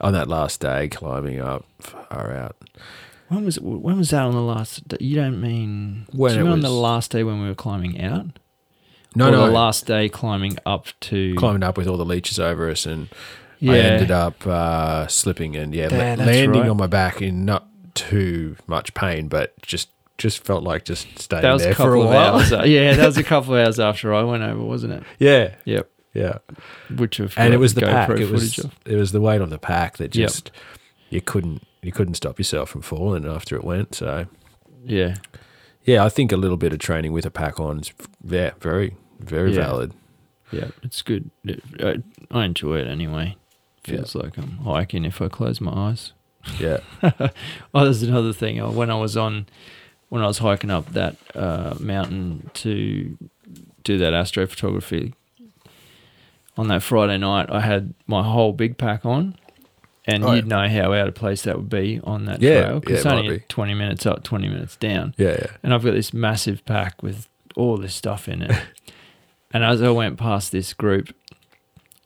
on 0.00 0.12
that 0.14 0.26
last 0.28 0.60
day 0.60 0.88
climbing 0.88 1.40
up, 1.40 1.64
far 1.80 2.32
out. 2.32 2.56
when 3.28 3.44
was 3.44 3.60
when 3.60 3.98
was 3.98 4.10
that 4.10 4.22
on 4.24 4.32
the 4.32 4.40
last 4.40 4.88
day? 4.88 4.96
You 4.98 5.14
don't 5.14 5.40
mean 5.40 6.06
When 6.12 6.34
it 6.36 6.42
mean 6.42 6.52
on 6.52 6.60
the 6.60 6.70
last 6.70 7.12
day 7.12 7.22
when 7.22 7.40
we 7.40 7.46
were 7.48 7.54
climbing 7.54 8.00
out? 8.00 8.26
No, 9.16 9.28
or 9.28 9.30
no, 9.32 9.46
the 9.46 9.52
last 9.52 9.86
day 9.86 10.08
climbing 10.08 10.58
up 10.66 10.86
to 11.00 11.34
climbing 11.36 11.62
up 11.62 11.76
with 11.76 11.86
all 11.88 11.96
the 11.96 12.04
leeches 12.04 12.38
over 12.38 12.70
us, 12.70 12.86
and 12.86 13.08
Yeah. 13.58 13.72
I 13.72 13.76
ended 13.78 14.10
up 14.10 14.46
uh, 14.46 15.06
slipping 15.08 15.56
and 15.56 15.74
yeah, 15.74 15.88
Yeah, 15.90 16.16
that's 16.16 16.20
landing 16.26 16.60
right. 16.62 16.70
on 16.70 16.76
my 16.76 16.86
back 16.86 17.20
in 17.22 17.44
not 17.44 17.66
too 17.94 18.56
much 18.66 18.92
pain, 18.94 19.28
but 19.28 19.54
just 19.62 19.88
just 20.18 20.44
felt 20.44 20.62
like 20.62 20.84
just 20.84 21.18
staying 21.18 21.42
that 21.42 21.52
was 21.52 21.62
there 21.62 21.72
a 21.72 21.74
for 21.74 21.82
couple 21.84 22.02
a 22.02 22.04
of 22.04 22.08
while. 22.08 22.34
hours. 22.36 22.68
yeah, 22.68 22.94
that 22.94 23.06
was 23.06 23.16
a 23.18 23.22
couple 23.32 23.54
of 23.54 23.64
hours 23.66 23.78
after 23.80 24.14
I 24.14 24.22
went 24.22 24.42
over, 24.42 24.62
wasn't 24.62 24.92
it? 24.94 25.02
yeah, 25.18 25.54
Yep. 25.64 25.90
yeah. 26.14 26.38
Which 26.96 27.20
of 27.20 27.34
and 27.36 27.52
it 27.52 27.58
was 27.58 27.74
the 27.74 27.82
pack. 27.82 28.10
It 28.10 28.30
was 28.30 28.58
of. 28.58 28.72
it 28.86 28.96
was 28.96 29.12
the 29.12 29.20
weight 29.20 29.40
on 29.42 29.50
the 29.50 29.58
pack 29.58 29.96
that 29.98 30.14
Yep. 30.14 30.28
just 30.28 30.50
you 31.10 31.20
couldn't 31.20 31.66
you 31.82 31.92
couldn't 31.92 32.14
stop 32.14 32.38
yourself 32.38 32.68
from 32.70 32.80
falling 32.82 33.26
after 33.26 33.56
it 33.56 33.64
went. 33.64 33.94
So 33.94 34.26
Yeah. 34.84 35.16
yeah, 35.84 36.02
I 36.04 36.08
think 36.08 36.32
a 36.32 36.36
little 36.36 36.56
bit 36.56 36.72
of 36.72 36.78
training 36.78 37.12
with 37.12 37.24
a 37.26 37.30
pack 37.30 37.60
on 37.60 37.80
is 37.80 37.92
yeah, 38.26 38.50
very 38.60 38.96
very 39.20 39.54
Yeah. 39.54 39.66
valid. 39.66 39.92
Yeah, 40.52 40.68
it's 40.82 41.02
good. 41.02 41.30
I, 41.80 41.96
I 42.30 42.44
enjoy 42.44 42.78
it 42.78 42.86
anyway. 42.86 43.36
Feels 43.84 44.14
like 44.14 44.36
I'm 44.38 44.58
hiking 44.58 45.04
if 45.04 45.20
I 45.22 45.28
close 45.28 45.60
my 45.60 45.72
eyes. 45.72 46.12
Yeah, 46.60 46.78
Oh, 47.74 47.84
there's 47.84 48.02
another 48.04 48.32
thing. 48.32 48.60
Uh, 48.60 48.70
When 48.70 48.88
I 48.90 48.94
was 48.94 49.16
on, 49.16 49.46
when 50.08 50.22
I 50.22 50.26
was 50.28 50.38
hiking 50.38 50.70
up 50.70 50.92
that 50.92 51.16
uh, 51.34 51.74
mountain 51.80 52.50
to 52.54 53.18
do 53.82 53.98
that 53.98 54.12
astrophotography 54.12 55.12
on 56.56 56.68
that 56.68 56.82
Friday 56.82 57.18
night, 57.18 57.50
I 57.50 57.60
had 57.60 57.94
my 58.06 58.22
whole 58.22 58.52
big 58.52 58.78
pack 58.78 59.04
on, 59.04 59.36
and 60.04 60.24
Oh, 60.24 60.32
you'd 60.34 60.46
know 60.46 60.68
how 60.68 60.92
out 60.92 61.08
of 61.08 61.14
place 61.16 61.42
that 61.42 61.56
would 61.56 61.68
be 61.68 62.00
on 62.04 62.24
that 62.26 62.40
Yeah, 62.40 62.60
trail 62.62 62.72
yeah, 62.74 62.78
because 62.78 62.96
it's 62.98 63.06
only 63.06 63.38
be. 63.38 63.44
twenty 63.48 63.74
minutes 63.74 64.06
up, 64.06 64.22
twenty 64.22 64.48
minutes 64.48 64.76
down, 64.76 65.14
Yeah, 65.18 65.30
yeah. 65.38 65.46
and 65.64 65.74
I've 65.74 65.84
got 65.84 65.92
this 65.94 66.14
massive 66.14 66.64
pack 66.64 67.02
with 67.02 67.28
all 67.56 67.76
this 67.76 67.94
stuff 67.94 68.28
in 68.28 68.42
it. 68.42 68.52
and 69.56 69.64
as 69.64 69.80
I 69.80 69.88
went 69.88 70.18
past 70.18 70.52
this 70.52 70.74
group, 70.74 71.16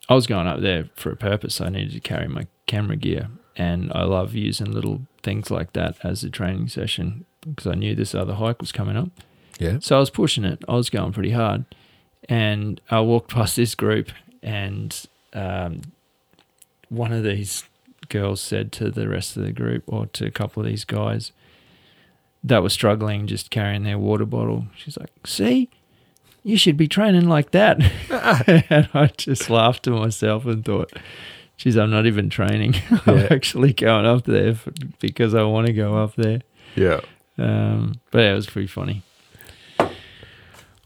I 0.09 0.15
was 0.15 0.29
going 0.29 0.47
up 0.47 0.61
there 0.61 0.89
for 0.95 1.11
a 1.11 1.17
purpose. 1.17 1.61
I 1.61 1.69
needed 1.69 1.91
to 1.95 1.99
carry 1.99 2.29
my 2.29 2.47
camera 2.67 2.95
gear, 2.95 3.29
and 3.57 3.91
I 3.93 4.05
love 4.05 4.37
using 4.37 4.71
little 4.71 5.01
things 5.25 5.51
like 5.51 5.73
that 5.73 5.97
as 6.05 6.23
a 6.23 6.31
training 6.31 6.69
session 6.69 7.25
because 7.41 7.67
I 7.67 7.75
knew 7.75 7.97
this 7.97 8.15
other 8.15 8.35
hike 8.35 8.61
was 8.61 8.71
coming 8.71 8.97
up. 8.97 9.09
Yeah. 9.59 9.79
So 9.81 9.97
I 9.97 9.99
was 9.99 10.11
pushing 10.11 10.45
it. 10.45 10.65
I 10.69 10.75
was 10.75 10.91
going 10.91 11.13
pretty 11.13 11.33
hard, 11.33 11.65
and 12.29 12.81
I 12.89 13.01
walked 13.01 13.31
past 13.35 13.57
this 13.57 13.75
group, 13.75 14.13
and 14.45 15.05
um, 15.33 15.81
one 16.89 17.13
of 17.13 17.25
these 17.25 17.65
girls 18.11 18.41
said 18.41 18.71
to 18.75 18.93
the 18.93 19.09
rest 19.09 19.37
of 19.37 19.43
the 19.43 19.51
group, 19.51 19.83
or 19.89 20.07
to 20.07 20.25
a 20.25 20.31
couple 20.31 20.63
of 20.63 20.69
these 20.69 20.85
guys 20.85 21.33
that 22.45 22.63
were 22.63 22.69
struggling 22.69 23.27
just 23.27 23.51
carrying 23.51 23.83
their 23.83 23.99
water 23.99 24.25
bottle, 24.25 24.67
she's 24.77 24.97
like, 24.97 25.11
"See, 25.27 25.69
you 26.43 26.57
should 26.57 26.77
be 26.77 26.89
training 26.89 27.29
like 27.29 27.51
that." 27.53 27.79
and 28.71 28.89
I 28.95 29.07
just 29.17 29.51
laughed 29.51 29.83
to 29.85 29.91
myself 29.91 30.45
and 30.47 30.65
thought. 30.65 30.93
Geez, 31.57 31.77
I'm 31.77 31.91
not 31.91 32.07
even 32.07 32.31
training. 32.31 32.75
I'm 33.07 33.19
Yeah. 33.19 33.29
actually 33.31 33.75
going 33.75 34.07
up 34.07 34.25
there 34.25 34.55
for, 34.55 34.73
because 34.99 35.35
I 35.35 35.43
want 35.43 35.67
to 35.67 35.75
go 35.75 35.95
up 36.03 36.15
there. 36.15 36.41
Yeah. 36.75 37.01
Um, 37.37 38.01
but 38.11 38.21
yeah, 38.21 38.33
it 38.33 38.35
was 38.35 38.47
pretty 38.47 38.67
funny. 38.67 39.03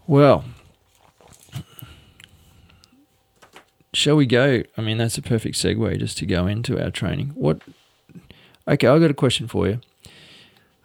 Well, 0.08 0.44
shall 3.92 4.16
we 4.16 4.26
go? 4.26 4.62
I 4.76 4.80
mean, 4.80 4.98
that's 4.98 5.16
a 5.18 5.22
perfect 5.22 5.54
segue 5.56 5.98
just 5.98 6.18
to 6.18 6.26
go 6.26 6.46
into 6.46 6.82
our 6.82 6.90
training. 6.90 7.28
What? 7.34 7.60
Okay, 8.66 8.86
I've 8.88 9.00
got 9.00 9.10
a 9.10 9.14
question 9.14 9.46
for 9.46 9.68
you. 9.68 9.80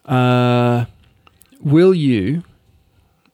Uh, 0.06 0.86
will 1.62 1.94
you? 1.94 2.44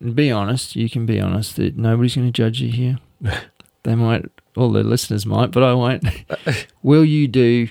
And 0.05 0.15
Be 0.15 0.31
honest. 0.31 0.75
You 0.75 0.89
can 0.89 1.05
be 1.05 1.19
honest. 1.19 1.55
That 1.57 1.77
nobody's 1.77 2.15
going 2.15 2.27
to 2.27 2.31
judge 2.31 2.61
you 2.61 2.71
here. 2.71 2.97
they 3.83 3.95
might. 3.95 4.25
All 4.55 4.71
the 4.71 4.83
listeners 4.83 5.25
might, 5.25 5.51
but 5.51 5.63
I 5.63 5.73
won't. 5.73 6.05
will 6.81 7.03
you 7.03 7.27
do 7.27 7.67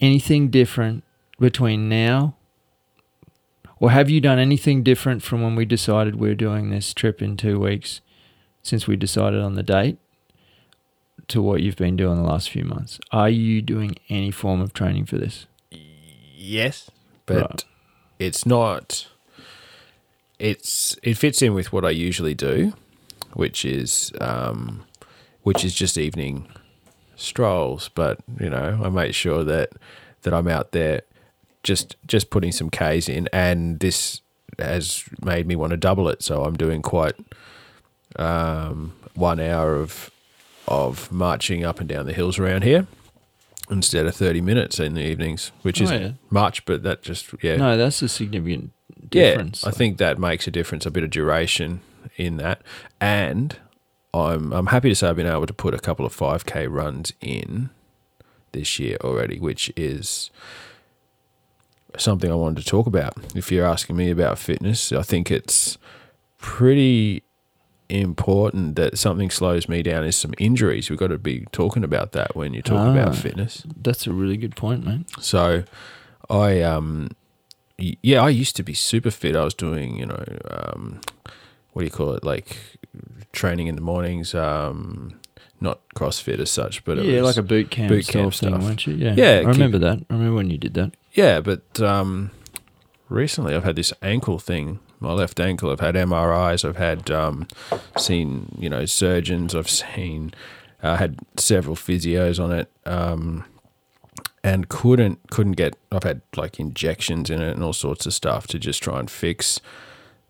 anything 0.00 0.48
different 0.50 1.02
between 1.38 1.88
now 1.88 2.36
or 3.80 3.90
have 3.90 4.10
you 4.10 4.20
done 4.20 4.38
anything 4.38 4.82
different 4.82 5.22
from 5.22 5.42
when 5.42 5.54
we 5.54 5.64
decided 5.64 6.16
we 6.16 6.30
are 6.30 6.34
doing 6.34 6.70
this 6.70 6.92
trip 6.92 7.22
in 7.22 7.36
two 7.36 7.58
weeks 7.60 8.00
since 8.62 8.86
we 8.86 8.96
decided 8.96 9.40
on 9.40 9.54
the 9.54 9.62
date 9.62 9.98
to 11.28 11.40
what 11.40 11.60
you've 11.62 11.76
been 11.76 11.96
doing 11.96 12.16
the 12.16 12.28
last 12.28 12.50
few 12.50 12.64
months? 12.64 12.98
Are 13.12 13.28
you 13.30 13.62
doing 13.62 13.94
any 14.08 14.30
form 14.30 14.60
of 14.60 14.72
training 14.72 15.06
for 15.06 15.16
this? 15.16 15.46
Yes, 15.70 16.90
but 17.26 17.36
Right. 17.50 17.64
it's 18.18 18.44
not. 18.46 19.06
It's 20.38 20.96
it 21.02 21.14
fits 21.14 21.42
in 21.42 21.54
with 21.54 21.72
what 21.72 21.84
I 21.84 21.90
usually 21.90 22.34
do, 22.34 22.72
which 23.34 23.64
is 23.64 24.12
um, 24.20 24.84
which 25.42 25.64
is 25.64 25.74
just 25.74 25.98
evening 25.98 26.46
strolls. 27.16 27.88
But 27.94 28.18
you 28.40 28.48
know, 28.50 28.80
I 28.84 28.88
make 28.88 29.14
sure 29.14 29.42
that 29.44 29.70
that 30.22 30.32
I'm 30.32 30.48
out 30.48 30.72
there 30.72 31.02
just 31.62 31.96
just 32.06 32.30
putting 32.30 32.52
some 32.52 32.70
K's 32.70 33.08
in, 33.08 33.28
and 33.32 33.80
this 33.80 34.20
has 34.58 35.04
made 35.24 35.46
me 35.46 35.56
want 35.56 35.70
to 35.72 35.76
double 35.76 36.08
it. 36.08 36.22
So 36.22 36.44
I'm 36.44 36.56
doing 36.56 36.82
quite 36.82 37.14
um, 38.16 38.92
one 39.14 39.40
hour 39.40 39.74
of 39.76 40.10
of 40.66 41.10
marching 41.10 41.64
up 41.64 41.80
and 41.80 41.88
down 41.88 42.06
the 42.06 42.12
hills 42.12 42.38
around 42.38 42.62
here 42.62 42.86
instead 43.70 44.06
of 44.06 44.14
30 44.14 44.40
minutes 44.42 44.78
in 44.78 44.94
the 44.94 45.00
evenings, 45.02 45.50
which 45.62 45.80
Oh, 45.80 45.84
isn't 45.84 46.02
yeah. 46.02 46.10
much, 46.30 46.64
but 46.66 46.82
that 46.84 47.02
just, 47.02 47.26
yeah. 47.42 47.56
No, 47.56 47.76
that's 47.76 48.00
a 48.02 48.08
significant 48.08 48.70
difference. 49.10 49.62
Yeah, 49.62 49.68
I 49.68 49.72
think 49.72 49.98
that 49.98 50.18
makes 50.18 50.46
a 50.46 50.50
difference, 50.50 50.86
a 50.86 50.90
bit 50.90 51.04
of 51.04 51.10
duration 51.10 51.80
in 52.16 52.36
that. 52.38 52.62
And 53.00 53.56
I'm 54.14 54.52
I'm 54.52 54.66
happy 54.66 54.88
to 54.88 54.94
say 54.94 55.08
I've 55.08 55.16
been 55.16 55.26
able 55.26 55.46
to 55.46 55.52
put 55.54 55.74
a 55.74 55.78
couple 55.78 56.04
of 56.06 56.16
5K 56.16 56.66
runs 56.70 57.12
in 57.20 57.70
this 58.52 58.78
year 58.78 58.96
already, 59.04 59.38
which 59.38 59.72
is 59.76 60.30
something 61.96 62.30
I 62.30 62.34
wanted 62.34 62.62
to 62.62 62.68
talk 62.68 62.86
about. 62.86 63.14
If 63.34 63.50
you're 63.50 63.66
asking 63.66 63.96
me 63.96 64.10
about 64.10 64.38
fitness, 64.38 64.92
I 64.92 65.02
think 65.02 65.30
it's 65.30 65.78
pretty 66.38 67.22
important 67.88 68.76
that 68.76 68.98
something 68.98 69.30
slows 69.30 69.68
me 69.68 69.82
down 69.82 70.04
is 70.04 70.16
some 70.16 70.34
injuries. 70.38 70.90
We've 70.90 70.98
got 70.98 71.06
to 71.08 71.18
be 71.18 71.46
talking 71.52 71.82
about 71.82 72.12
that 72.12 72.36
when 72.36 72.52
you 72.54 72.60
talk 72.62 72.78
Ah. 72.86 72.92
about 72.92 73.16
fitness. 73.16 73.62
That's 73.82 74.06
a 74.06 74.12
really 74.12 74.36
good 74.36 74.54
point, 74.56 74.84
man. 74.84 75.06
So, 75.20 75.64
I 76.28 76.60
um, 76.60 77.08
yeah, 77.78 78.20
I 78.22 78.28
used 78.30 78.56
to 78.56 78.62
be 78.62 78.74
super 78.74 79.10
fit. 79.10 79.36
I 79.36 79.44
was 79.44 79.54
doing, 79.54 79.96
you 79.96 80.06
know, 80.06 80.24
um, 80.50 81.00
what 81.72 81.82
do 81.82 81.84
you 81.86 81.90
call 81.90 82.12
it, 82.14 82.24
like 82.24 82.56
training 83.32 83.66
in 83.68 83.74
the 83.76 83.80
mornings. 83.80 84.34
Um, 84.34 85.20
not 85.60 85.80
CrossFit 85.96 86.38
as 86.38 86.50
such, 86.50 86.84
but 86.84 86.98
it 86.98 87.04
yeah, 87.06 87.20
was, 87.22 87.36
like 87.36 87.44
a 87.44 87.46
boot 87.46 87.70
camp, 87.70 87.88
boot 87.88 88.06
camp 88.06 88.32
thing, 88.32 88.50
stuff. 88.50 88.62
weren't 88.62 88.86
you? 88.86 88.94
Yeah, 88.94 89.14
Yeah, 89.16 89.36
I 89.38 89.38
keep- 89.40 89.48
remember 89.54 89.78
that. 89.78 89.98
I 90.08 90.14
remember 90.14 90.36
when 90.36 90.50
you 90.50 90.58
did 90.58 90.74
that. 90.74 90.94
yeah. 91.12 91.40
But 91.40 91.80
um, 91.80 92.30
recently, 93.08 93.54
I've 93.54 93.64
had 93.64 93.76
this 93.76 93.92
ankle 94.02 94.38
thing. 94.38 94.78
My 95.00 95.12
left 95.12 95.38
ankle. 95.40 95.70
I've 95.70 95.80
had 95.80 95.94
MRIs. 95.94 96.68
I've 96.68 96.76
had 96.76 97.10
um, 97.10 97.46
seen 97.96 98.54
you 98.58 98.68
know 98.68 98.84
surgeons. 98.84 99.54
I've 99.54 99.70
seen. 99.70 100.32
I 100.82 100.96
had 100.96 101.18
several 101.36 101.74
physios 101.76 102.42
on 102.42 102.52
it. 102.52 102.70
Um, 102.86 103.44
and 104.44 104.68
couldn't 104.68 105.30
couldn't 105.30 105.52
get 105.52 105.76
I've 105.90 106.04
had 106.04 106.22
like 106.36 106.60
injections 106.60 107.30
in 107.30 107.42
it 107.42 107.54
and 107.54 107.62
all 107.62 107.72
sorts 107.72 108.06
of 108.06 108.14
stuff 108.14 108.46
to 108.48 108.58
just 108.58 108.82
try 108.82 108.98
and 108.98 109.10
fix 109.10 109.60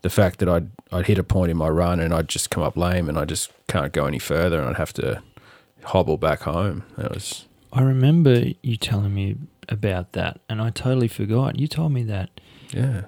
the 0.01 0.09
fact 0.09 0.39
that 0.39 0.49
I'd 0.49 0.71
I'd 0.91 1.07
hit 1.07 1.17
a 1.17 1.23
point 1.23 1.51
in 1.51 1.57
my 1.57 1.69
run 1.69 1.99
and 1.99 2.13
I'd 2.13 2.27
just 2.27 2.49
come 2.49 2.63
up 2.63 2.75
lame 2.75 3.09
and 3.09 3.17
I 3.17 3.25
just 3.25 3.51
can't 3.67 3.93
go 3.93 4.05
any 4.05 4.19
further 4.19 4.59
and 4.59 4.69
I'd 4.69 4.77
have 4.77 4.93
to 4.93 5.21
hobble 5.83 6.17
back 6.17 6.41
home. 6.41 6.83
That 6.97 7.13
was 7.13 7.45
I 7.71 7.81
remember 7.81 8.45
you 8.61 8.77
telling 8.77 9.13
me 9.13 9.35
about 9.67 10.13
that, 10.13 10.39
and 10.49 10.61
I 10.61 10.71
totally 10.71 11.07
forgot. 11.07 11.59
You 11.59 11.67
told 11.67 11.91
me 11.91 12.03
that 12.03 12.29
yeah. 12.71 13.03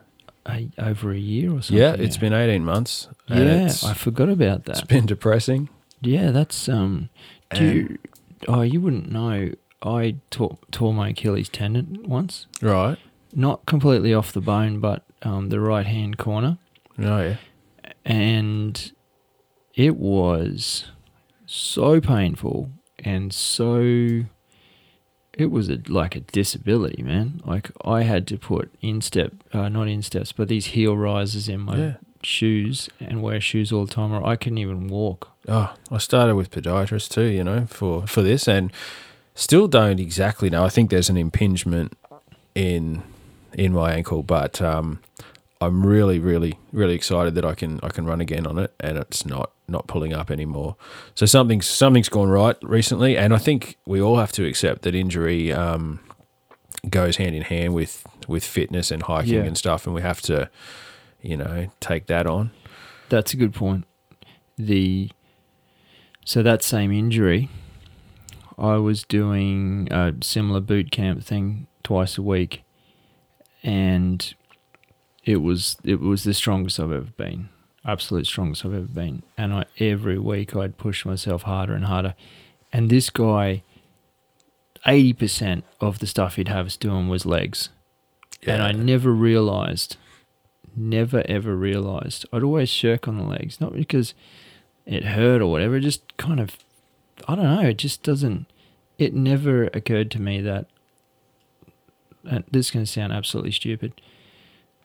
a, 0.45 0.69
over 0.77 1.11
a 1.11 1.17
year 1.17 1.49
or 1.49 1.61
something. 1.61 1.77
Yeah, 1.77 1.93
it's 1.93 2.17
been 2.17 2.33
18 2.33 2.63
months. 2.63 3.07
Yeah, 3.27 3.71
I 3.83 3.93
forgot 3.93 4.29
about 4.29 4.65
that. 4.65 4.77
It's 4.77 4.87
been 4.87 5.05
depressing. 5.05 5.69
Yeah, 6.01 6.31
that's 6.31 6.69
um. 6.69 7.09
Do 7.53 7.65
you, 7.65 7.97
oh, 8.47 8.61
you 8.61 8.79
wouldn't 8.81 9.11
know. 9.11 9.51
I 9.83 10.15
tore, 10.29 10.57
tore 10.71 10.93
my 10.93 11.09
Achilles 11.09 11.49
tendon 11.49 12.03
once, 12.07 12.45
Right. 12.61 12.97
not 13.33 13.65
completely 13.65 14.13
off 14.13 14.31
the 14.31 14.41
bone, 14.41 14.79
but 14.79 15.03
um, 15.23 15.49
the 15.49 15.59
right 15.59 15.85
hand 15.85 16.17
corner, 16.17 16.57
Oh 16.99 17.21
yeah. 17.21 17.35
and 18.05 18.91
it 19.75 19.97
was 19.97 20.85
so 21.45 21.99
painful 22.01 22.69
and 22.99 23.33
so. 23.33 24.23
It 25.33 25.49
was 25.49 25.69
a, 25.69 25.79
like 25.87 26.15
a 26.17 26.19
disability, 26.19 27.01
man. 27.03 27.41
Like 27.45 27.71
I 27.85 28.01
had 28.03 28.27
to 28.27 28.37
put 28.37 28.69
instep, 28.81 29.31
uh, 29.53 29.69
not 29.69 29.87
insteps, 29.87 30.33
but 30.33 30.49
these 30.49 30.67
heel 30.67 30.95
risers 30.97 31.47
in 31.47 31.61
my 31.61 31.77
Yeah. 31.77 31.93
shoes 32.21 32.89
and 32.99 33.21
wear 33.23 33.39
shoes 33.39 33.71
all 33.71 33.85
the 33.85 33.93
time, 33.93 34.11
or 34.11 34.23
I 34.27 34.35
couldn't 34.35 34.57
even 34.57 34.87
walk. 34.89 35.29
Oh, 35.47 35.73
I 35.89 35.97
started 35.99 36.35
with 36.35 36.51
podiatrist 36.51 37.09
too, 37.09 37.23
you 37.23 37.45
know, 37.45 37.65
for 37.67 38.05
for 38.07 38.21
this, 38.21 38.45
and 38.47 38.71
still 39.35 39.67
don't 39.67 39.99
exactly 39.99 40.49
know. 40.49 40.63
I 40.63 40.69
think 40.69 40.89
there's 40.89 41.09
an 41.09 41.17
impingement 41.17 41.93
in 42.55 43.03
in 43.53 43.73
my 43.73 43.93
ankle, 43.93 44.23
but 44.23 44.61
um, 44.61 44.99
I'm 45.59 45.85
really, 45.85 46.19
really, 46.19 46.57
really 46.71 46.93
excited 46.95 47.35
that 47.35 47.45
I 47.45 47.53
can 47.55 47.79
I 47.83 47.89
can 47.89 48.05
run 48.05 48.21
again 48.21 48.47
on 48.47 48.57
it, 48.57 48.73
and 48.79 48.97
it's 48.97 49.25
not 49.25 49.51
not 49.67 49.87
pulling 49.87 50.13
up 50.13 50.31
anymore. 50.31 50.75
So 51.15 51.25
something's 51.25 51.65
something's 51.67 52.09
gone 52.09 52.29
right 52.29 52.55
recently, 52.61 53.17
and 53.17 53.33
I 53.33 53.37
think 53.37 53.77
we 53.85 54.01
all 54.01 54.17
have 54.17 54.31
to 54.33 54.45
accept 54.45 54.81
that 54.83 54.95
injury 54.95 55.51
um, 55.51 55.99
goes 56.89 57.17
hand 57.17 57.35
in 57.35 57.41
hand 57.43 57.73
with 57.73 58.05
with 58.27 58.43
fitness 58.43 58.91
and 58.91 59.03
hiking 59.03 59.33
Yeah. 59.35 59.43
and 59.43 59.57
stuff, 59.57 59.85
and 59.85 59.93
we 59.95 60.01
have 60.01 60.21
to, 60.23 60.49
you 61.21 61.37
know, 61.37 61.67
take 61.79 62.07
that 62.07 62.25
on. 62.27 62.51
That's 63.09 63.33
a 63.33 63.37
good 63.37 63.53
point. 63.53 63.85
The 64.57 65.09
so 66.25 66.43
that 66.43 66.63
same 66.63 66.91
injury, 66.91 67.49
I 68.61 68.77
was 68.77 69.03
doing 69.03 69.87
a 69.91 70.13
similar 70.21 70.59
boot 70.61 70.91
camp 70.91 71.23
thing 71.23 71.65
twice 71.83 72.17
a 72.17 72.21
week, 72.21 72.63
and 73.63 74.33
it 75.25 75.37
was 75.37 75.77
it 75.83 75.99
was 75.99 76.23
the 76.23 76.33
strongest 76.35 76.79
I've 76.79 76.91
ever 76.91 77.11
been, 77.17 77.49
absolute 77.83 78.27
strongest 78.27 78.63
I've 78.63 78.75
ever 78.75 78.83
been. 78.83 79.23
And 79.35 79.51
I 79.51 79.65
every 79.79 80.19
week 80.19 80.55
I'd 80.55 80.77
push 80.77 81.05
myself 81.05 81.41
harder 81.41 81.73
and 81.73 81.85
harder, 81.85 82.13
and 82.71 82.91
this 82.91 83.09
guy, 83.09 83.63
eighty 84.85 85.13
percent 85.13 85.63
of 85.79 85.97
the 85.97 86.07
stuff 86.07 86.35
he'd 86.35 86.47
have 86.47 86.67
us 86.67 86.77
doing 86.77 87.09
was 87.09 87.25
legs, 87.25 87.69
and 88.45 88.61
I 88.61 88.73
never 88.73 89.11
realized, 89.11 89.97
never 90.75 91.23
ever 91.27 91.55
realized. 91.55 92.27
I'd 92.31 92.43
always 92.43 92.69
shirk 92.69 93.07
on 93.07 93.17
the 93.17 93.23
legs, 93.23 93.59
not 93.59 93.73
because 93.73 94.13
it 94.85 95.03
hurt 95.03 95.41
or 95.41 95.47
whatever. 95.47 95.77
It 95.77 95.81
just 95.81 96.15
kind 96.17 96.39
of, 96.39 96.57
I 97.27 97.33
don't 97.33 97.45
know. 97.45 97.61
It 97.61 97.79
just 97.79 98.03
doesn't. 98.03 98.45
It 99.01 99.13
never 99.13 99.63
occurred 99.73 100.11
to 100.11 100.21
me 100.21 100.41
that 100.41 100.67
and 102.29 102.43
this 102.51 102.67
is 102.67 102.71
going 102.71 102.85
to 102.85 102.91
sound 102.91 103.13
absolutely 103.13 103.51
stupid, 103.51 103.99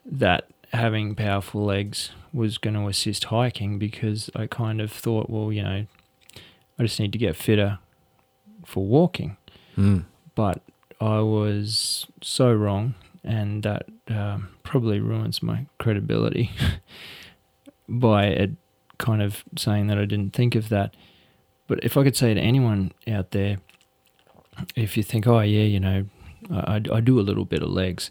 that 0.05 0.49
having 0.73 1.15
powerful 1.15 1.65
legs 1.65 2.11
was 2.33 2.59
going 2.59 2.75
to 2.75 2.87
assist 2.89 3.25
hiking 3.25 3.79
because 3.79 4.31
I 4.35 4.47
kind 4.47 4.81
of 4.81 4.93
thought, 4.93 5.31
well, 5.31 5.53
you 5.53 5.63
know, 5.63 5.87
I 6.79 6.83
just 6.83 7.01
need 7.01 7.13
to 7.13 7.19
get 7.19 7.37
fitter 7.37 7.79
for 8.65 8.85
walking. 8.85 9.37
Mm. 9.77 10.05
But 10.35 10.63
I 11.01 11.21
was 11.21 12.07
so 12.23 12.53
wrong, 12.53 12.95
and 13.23 13.63
that 13.63 13.87
um, 14.09 14.49
probably 14.63 15.01
ruins 15.01 15.43
my 15.43 15.67
credibility 15.79 16.51
by 17.89 18.27
it 18.27 18.51
kind 18.99 19.21
of 19.21 19.45
saying 19.57 19.89
that 19.89 19.99
I 19.99 20.05
didn't 20.05 20.33
think 20.33 20.55
of 20.55 20.69
that. 20.71 20.95
But 21.67 21.83
if 21.83 21.97
I 21.97 22.05
could 22.05 22.17
say 22.17 22.33
to 22.33 22.41
anyone 22.41 22.93
out 23.09 23.33
there, 23.33 23.59
if 24.75 24.97
you 24.97 25.03
think, 25.03 25.27
oh, 25.27 25.41
yeah, 25.41 25.65
you 25.65 25.81
know, 25.81 26.07
I, 26.51 26.83
I 26.93 27.01
do 27.01 27.19
a 27.19 27.23
little 27.23 27.45
bit 27.45 27.63
of 27.63 27.71
legs, 27.71 28.11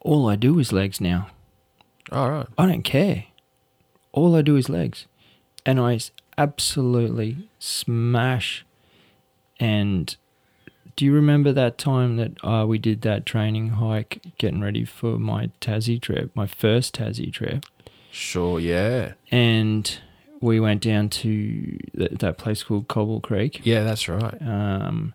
all 0.00 0.28
I 0.28 0.36
do 0.36 0.58
is 0.58 0.72
legs 0.72 1.00
now. 1.00 1.28
All 2.12 2.30
right. 2.30 2.46
I 2.56 2.66
don't 2.66 2.82
care. 2.82 3.24
All 4.12 4.36
I 4.36 4.42
do 4.42 4.56
is 4.56 4.68
legs. 4.68 5.06
And 5.64 5.80
I 5.80 5.98
absolutely 6.38 7.48
smash. 7.58 8.64
And 9.58 10.16
do 10.94 11.04
you 11.04 11.12
remember 11.12 11.52
that 11.52 11.76
time 11.76 12.16
that 12.16 12.44
uh, 12.44 12.64
we 12.66 12.78
did 12.78 13.02
that 13.02 13.26
training 13.26 13.70
hike 13.70 14.22
getting 14.38 14.60
ready 14.60 14.84
for 14.84 15.18
my 15.18 15.50
Tassie 15.60 16.00
trip, 16.00 16.30
my 16.34 16.46
first 16.46 16.94
Tassie 16.94 17.32
trip? 17.32 17.66
Sure. 18.10 18.60
Yeah. 18.60 19.14
And 19.30 19.98
we 20.46 20.60
went 20.60 20.80
down 20.82 21.08
to 21.08 21.76
th- 21.98 22.12
that 22.20 22.38
place 22.38 22.62
called 22.62 22.86
Cobble 22.88 23.20
Creek. 23.20 23.60
Yeah, 23.64 23.82
that's 23.82 24.08
right. 24.08 24.40
Um, 24.40 25.12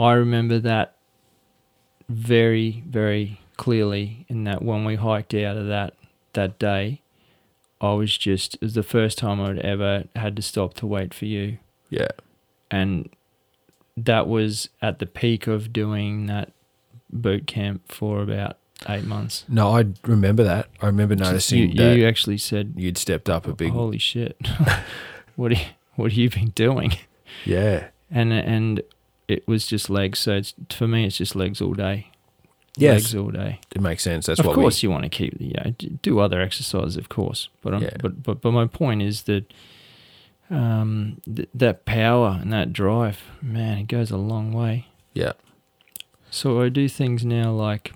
I 0.00 0.12
remember 0.14 0.58
that 0.58 0.96
very, 2.08 2.82
very 2.88 3.40
clearly. 3.56 4.26
In 4.28 4.44
that 4.44 4.62
when 4.62 4.84
we 4.84 4.96
hiked 4.96 5.32
out 5.34 5.56
of 5.56 5.66
that 5.68 5.94
that 6.32 6.58
day, 6.58 7.00
I 7.80 7.92
was 7.92 8.16
just 8.18 8.54
it 8.56 8.62
was 8.62 8.74
the 8.74 8.82
first 8.82 9.18
time 9.18 9.40
I'd 9.40 9.58
ever 9.60 10.04
had 10.16 10.34
to 10.36 10.42
stop 10.42 10.74
to 10.74 10.86
wait 10.86 11.14
for 11.14 11.24
you, 11.26 11.58
Yeah. 11.88 12.08
and 12.70 13.08
that 13.96 14.26
was 14.28 14.68
at 14.82 14.98
the 14.98 15.06
peak 15.06 15.46
of 15.46 15.72
doing 15.72 16.26
that 16.26 16.52
boot 17.12 17.46
camp 17.46 17.90
for 17.90 18.20
about 18.22 18.56
eight 18.88 19.04
months. 19.04 19.44
No, 19.48 19.76
I 19.76 19.84
remember 20.04 20.44
that. 20.44 20.68
I 20.80 20.86
remember 20.86 21.16
noticing 21.16 21.70
you, 21.70 21.74
that 21.78 21.96
you 21.96 22.06
actually 22.06 22.38
said, 22.38 22.74
you'd 22.76 22.98
stepped 22.98 23.28
up 23.30 23.46
a 23.46 23.52
big. 23.54 23.72
"Holy 23.72 23.98
shit, 23.98 24.36
what 25.36 25.52
are 25.52 25.56
you, 25.56 25.64
what 25.94 26.10
have 26.12 26.18
you 26.18 26.30
been 26.30 26.50
doing?" 26.50 26.92
Yeah. 27.44 27.88
and 28.10 28.32
and 28.32 28.82
it 29.28 29.46
was 29.48 29.66
just 29.66 29.90
legs. 29.90 30.18
So 30.20 30.34
it's 30.34 30.54
for 30.70 30.86
me, 30.88 31.04
it's 31.06 31.16
just 31.18 31.34
legs 31.36 31.60
all 31.60 31.74
day. 31.74 32.10
Yes. 32.78 32.94
legs 33.04 33.14
all 33.14 33.30
day. 33.30 33.60
It 33.74 33.80
makes 33.80 34.02
sense. 34.02 34.26
That's 34.26 34.38
of 34.40 34.46
what 34.46 34.54
course, 34.54 34.82
you 34.82 34.90
want 34.90 35.04
to 35.04 35.08
keep 35.08 35.34
you 35.40 35.54
know, 35.56 35.70
do 36.02 36.18
other 36.18 36.40
exercises, 36.42 36.96
of 36.98 37.08
course. 37.08 37.48
But 37.62 37.74
um, 37.74 37.82
Yeah. 37.82 37.96
but 38.00 38.22
but 38.22 38.40
but 38.42 38.52
my 38.52 38.66
point 38.66 39.00
is 39.02 39.22
that 39.22 39.50
um 40.50 41.20
th- 41.24 41.48
that 41.54 41.84
power 41.86 42.38
and 42.40 42.52
that 42.52 42.72
drive, 42.72 43.22
man, 43.42 43.78
it 43.78 43.88
goes 43.88 44.10
a 44.10 44.16
long 44.16 44.52
way. 44.52 44.86
Yeah. 45.14 45.32
So 46.30 46.60
I 46.60 46.68
do 46.68 46.88
things 46.88 47.24
now 47.24 47.50
like, 47.52 47.92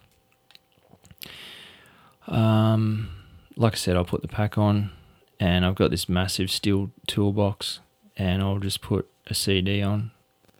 um, 2.30 3.08
like 3.56 3.74
I 3.74 3.76
said, 3.76 3.96
I'll 3.96 4.04
put 4.04 4.22
the 4.22 4.28
pack 4.28 4.56
on, 4.56 4.90
and 5.38 5.64
I've 5.64 5.74
got 5.74 5.90
this 5.90 6.08
massive 6.08 6.50
steel 6.50 6.90
toolbox, 7.06 7.80
and 8.16 8.42
I'll 8.42 8.58
just 8.58 8.80
put 8.80 9.08
a 9.26 9.34
CD 9.34 9.82
on, 9.82 10.12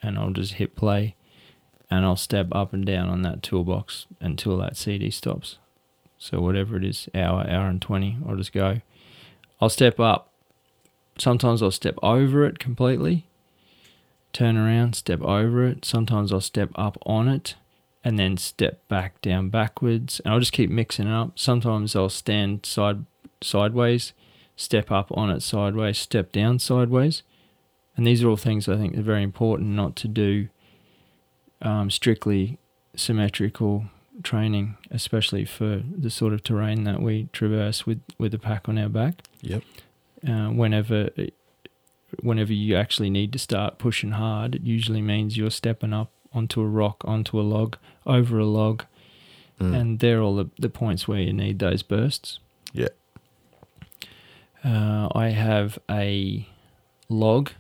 and 0.02 0.18
I'll 0.18 0.32
just 0.32 0.54
hit 0.54 0.76
play, 0.76 1.14
and 1.90 2.04
I'll 2.04 2.16
step 2.16 2.48
up 2.52 2.72
and 2.72 2.84
down 2.84 3.08
on 3.08 3.22
that 3.22 3.42
toolbox 3.42 4.06
until 4.20 4.56
that 4.58 4.76
CD 4.76 5.10
stops. 5.10 5.58
So 6.18 6.40
whatever 6.40 6.76
it 6.76 6.84
is, 6.84 7.08
hour, 7.14 7.46
hour 7.48 7.66
and 7.68 7.80
twenty, 7.80 8.18
I'll 8.28 8.36
just 8.36 8.52
go. 8.52 8.80
I'll 9.60 9.70
step 9.70 9.98
up. 9.98 10.32
Sometimes 11.18 11.62
I'll 11.62 11.70
step 11.70 11.96
over 12.02 12.44
it 12.44 12.58
completely. 12.58 13.26
Turn 14.32 14.56
around, 14.56 14.94
step 14.94 15.20
over 15.22 15.66
it. 15.66 15.84
Sometimes 15.84 16.32
I'll 16.32 16.40
step 16.40 16.70
up 16.74 16.98
on 17.04 17.28
it 17.28 17.54
and 18.04 18.18
then 18.18 18.36
step 18.36 18.86
back 18.88 19.20
down 19.20 19.50
backwards 19.50 20.20
and 20.24 20.32
I'll 20.32 20.40
just 20.40 20.52
keep 20.52 20.70
mixing 20.70 21.06
it 21.06 21.12
up. 21.12 21.38
Sometimes 21.38 21.94
I'll 21.94 22.08
stand 22.08 22.64
side 22.64 23.04
sideways, 23.42 24.12
step 24.56 24.90
up 24.90 25.10
on 25.12 25.30
it 25.30 25.42
sideways, 25.42 25.98
step 25.98 26.32
down 26.32 26.58
sideways. 26.58 27.22
And 27.96 28.06
these 28.06 28.22
are 28.22 28.28
all 28.28 28.36
things 28.36 28.68
I 28.68 28.76
think 28.76 28.96
are 28.96 29.02
very 29.02 29.22
important 29.22 29.70
not 29.70 29.96
to 29.96 30.08
do 30.08 30.48
um, 31.60 31.90
strictly 31.90 32.58
symmetrical 32.94 33.86
training, 34.22 34.76
especially 34.90 35.44
for 35.44 35.82
the 35.96 36.10
sort 36.10 36.32
of 36.32 36.42
terrain 36.42 36.84
that 36.84 37.02
we 37.02 37.28
traverse 37.32 37.86
with, 37.86 38.00
with 38.18 38.32
the 38.32 38.38
pack 38.38 38.68
on 38.68 38.78
our 38.78 38.88
back. 38.88 39.22
Yep. 39.42 39.62
Uh, 40.26 40.48
whenever 40.48 41.10
whenever 42.22 42.52
you 42.52 42.76
actually 42.76 43.08
need 43.08 43.32
to 43.32 43.38
start 43.38 43.78
pushing 43.78 44.12
hard, 44.12 44.54
it 44.56 44.62
usually 44.62 45.00
means 45.00 45.36
you're 45.36 45.50
stepping 45.50 45.92
up 45.92 46.10
onto 46.32 46.60
a 46.60 46.66
rock, 46.66 47.02
onto 47.06 47.38
a 47.40 47.42
log, 47.42 47.76
over 48.06 48.38
a 48.38 48.46
log, 48.46 48.84
Mm. 49.60 49.76
and 49.78 49.98
they're 49.98 50.22
all 50.22 50.36
the, 50.36 50.48
the 50.58 50.70
points 50.70 51.06
where 51.06 51.20
you 51.20 51.34
need 51.34 51.58
those 51.58 51.82
bursts. 51.82 52.38
Yeah. 52.72 52.88
Uh, 54.64 55.08
I 55.14 55.28
have 55.28 55.78
a 55.90 56.46
log. 57.08 57.50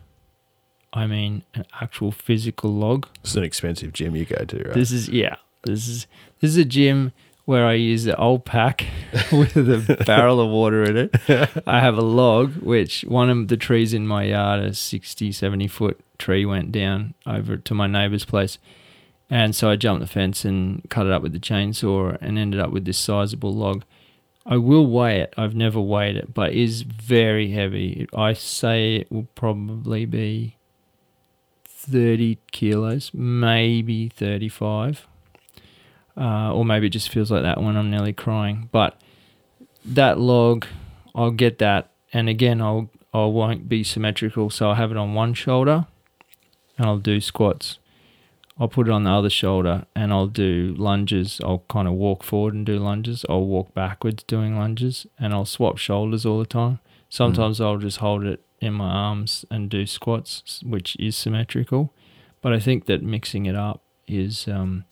I 0.92 1.06
mean, 1.06 1.44
an 1.54 1.66
actual 1.80 2.10
physical 2.10 2.72
log. 2.72 3.06
It's 3.22 3.36
an 3.36 3.44
expensive 3.44 3.92
gym 3.92 4.16
you 4.16 4.24
go 4.24 4.44
to, 4.44 4.56
right? 4.64 4.72
This 4.74 4.90
is 4.90 5.08
yeah. 5.08 5.36
This 5.64 5.86
is 5.88 6.06
this 6.40 6.50
is 6.52 6.56
a 6.56 6.64
gym 6.64 7.12
where 7.44 7.66
I 7.66 7.74
use 7.74 8.04
the 8.04 8.16
old 8.16 8.44
pack 8.44 8.86
with 9.32 9.56
a 9.56 10.02
barrel 10.06 10.40
of 10.40 10.48
water 10.50 10.84
in 10.84 10.96
it. 10.96 11.62
I 11.66 11.80
have 11.80 11.96
a 11.98 12.02
log, 12.02 12.56
which 12.62 13.02
one 13.08 13.28
of 13.30 13.48
the 13.48 13.56
trees 13.56 13.92
in 13.92 14.06
my 14.06 14.24
yard, 14.24 14.64
is 14.64 14.78
60, 14.78 15.32
70 15.32 15.66
foot 15.68 16.00
tree, 16.20 16.46
went 16.46 16.70
down 16.70 17.14
over 17.26 17.56
to 17.56 17.74
my 17.74 17.88
neighbour's 17.88 18.24
place. 18.24 18.58
And 19.28 19.54
so 19.54 19.70
I 19.70 19.76
jumped 19.76 20.00
the 20.00 20.06
fence 20.06 20.44
and 20.44 20.82
cut 20.88 21.06
it 21.06 21.12
up 21.12 21.22
with 21.22 21.32
the 21.32 21.38
chainsaw 21.38 22.16
and 22.20 22.38
ended 22.38 22.60
up 22.60 22.70
with 22.70 22.84
this 22.84 22.98
sizable 22.98 23.54
log. 23.54 23.84
I 24.46 24.56
will 24.56 24.86
weigh 24.86 25.20
it. 25.20 25.34
I've 25.36 25.54
never 25.54 25.80
weighed 25.80 26.16
it, 26.16 26.32
but 26.32 26.50
it 26.50 26.56
is 26.56 26.82
very 26.82 27.50
heavy. 27.50 28.08
I 28.14 28.32
say 28.32 28.96
it 28.96 29.12
will 29.12 29.28
probably 29.34 30.06
be 30.06 30.56
30 31.64 32.38
kilos, 32.50 33.12
maybe 33.12 34.08
35 34.08 35.06
uh, 36.20 36.52
or 36.52 36.64
maybe 36.64 36.86
it 36.86 36.90
just 36.90 37.08
feels 37.08 37.30
like 37.30 37.42
that 37.42 37.62
when 37.62 37.76
I'm 37.76 37.90
nearly 37.90 38.12
crying. 38.12 38.68
But 38.70 39.00
that 39.84 40.18
log, 40.18 40.66
I'll 41.14 41.30
get 41.30 41.58
that, 41.58 41.90
and 42.12 42.28
again, 42.28 42.60
I'll 42.60 42.90
I 43.12 43.24
won't 43.24 43.68
be 43.68 43.82
symmetrical, 43.82 44.50
so 44.50 44.68
I'll 44.68 44.76
have 44.76 44.92
it 44.92 44.96
on 44.96 45.14
one 45.14 45.34
shoulder, 45.34 45.86
and 46.80 46.88
I'll 46.88 46.98
do 46.98 47.20
squats. 47.20 47.78
I'll 48.58 48.68
put 48.68 48.88
it 48.88 48.90
on 48.90 49.04
the 49.04 49.10
other 49.10 49.28
shoulder, 49.28 49.84
and 49.94 50.12
I'll 50.12 50.26
do 50.26 50.74
lunges. 50.78 51.38
I'll 51.44 51.64
kind 51.68 51.86
of 51.86 51.92
walk 51.94 52.22
forward 52.22 52.54
and 52.54 52.64
do 52.64 52.78
lunges. 52.78 53.24
I'll 53.28 53.44
walk 53.44 53.74
backwards 53.74 54.22
doing 54.22 54.58
lunges, 54.58 55.06
and 55.18 55.34
I'll 55.34 55.44
swap 55.44 55.76
shoulders 55.76 56.24
all 56.24 56.38
the 56.38 56.46
time. 56.46 56.78
Sometimes 57.10 57.60
I'll 57.60 57.76
just 57.76 57.98
hold 57.98 58.24
it 58.24 58.42
in 58.60 58.72
my 58.72 58.88
arms 58.88 59.44
and 59.50 59.68
do 59.68 59.84
squats, 59.84 60.62
which 60.64 60.96
is 60.98 61.16
symmetrical. 61.16 61.92
But 62.40 62.54
I 62.54 62.60
think 62.60 62.86
that 62.86 63.02
mixing 63.02 63.44
it 63.44 63.56
up 63.56 63.82
is 64.08 64.48
um, 64.48 64.84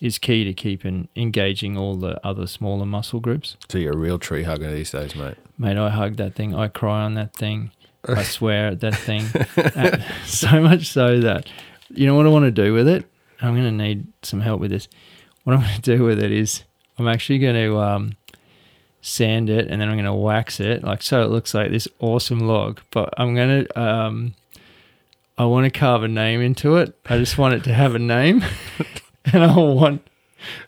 is 0.00 0.18
key 0.18 0.44
to 0.44 0.54
keeping 0.54 1.08
engaging 1.16 1.76
all 1.76 1.96
the 1.96 2.18
other 2.26 2.46
smaller 2.46 2.86
muscle 2.86 3.20
groups. 3.20 3.56
so 3.68 3.76
you're 3.76 3.92
a 3.92 3.96
real 3.96 4.18
tree 4.18 4.44
hugger 4.44 4.70
these 4.70 4.90
days, 4.90 5.14
mate. 5.14 5.36
Mate, 5.58 5.76
I 5.76 5.90
hug 5.90 6.16
that 6.16 6.34
thing. 6.34 6.54
I 6.54 6.68
cry 6.68 7.02
on 7.02 7.14
that 7.14 7.34
thing. 7.34 7.72
I 8.08 8.22
swear 8.22 8.68
at 8.68 8.80
that 8.80 8.96
thing. 8.96 9.24
Uh, 9.56 9.98
so 10.26 10.60
much 10.60 10.86
so 10.86 11.20
that, 11.20 11.48
you 11.90 12.06
know 12.06 12.14
what 12.14 12.26
I 12.26 12.28
want 12.28 12.44
to 12.44 12.50
do 12.50 12.72
with 12.72 12.88
it? 12.88 13.04
I'm 13.40 13.54
going 13.54 13.64
to 13.64 13.84
need 13.84 14.06
some 14.22 14.40
help 14.40 14.60
with 14.60 14.70
this. 14.70 14.88
What 15.44 15.54
I'm 15.54 15.60
going 15.60 15.74
to 15.80 15.96
do 15.96 16.04
with 16.04 16.22
it 16.22 16.32
is 16.32 16.64
I'm 16.98 17.08
actually 17.08 17.38
going 17.38 17.54
to 17.54 17.78
um, 17.78 18.16
sand 19.00 19.50
it 19.50 19.68
and 19.68 19.80
then 19.80 19.88
I'm 19.88 19.96
going 19.96 20.04
to 20.04 20.14
wax 20.14 20.60
it, 20.60 20.82
like 20.82 21.02
so 21.02 21.22
it 21.22 21.30
looks 21.30 21.54
like 21.54 21.70
this 21.70 21.88
awesome 22.00 22.40
log. 22.40 22.80
But 22.90 23.12
I'm 23.16 23.34
going 23.34 23.64
to, 23.64 23.80
um, 23.80 24.34
I 25.38 25.44
want 25.44 25.64
to 25.64 25.78
carve 25.78 26.02
a 26.02 26.08
name 26.08 26.40
into 26.40 26.76
it. 26.76 26.96
I 27.06 27.18
just 27.18 27.38
want 27.38 27.54
it 27.54 27.64
to 27.64 27.74
have 27.74 27.94
a 27.94 27.98
name. 27.98 28.44
and 29.32 29.44
I 29.44 29.56
want, 29.56 30.06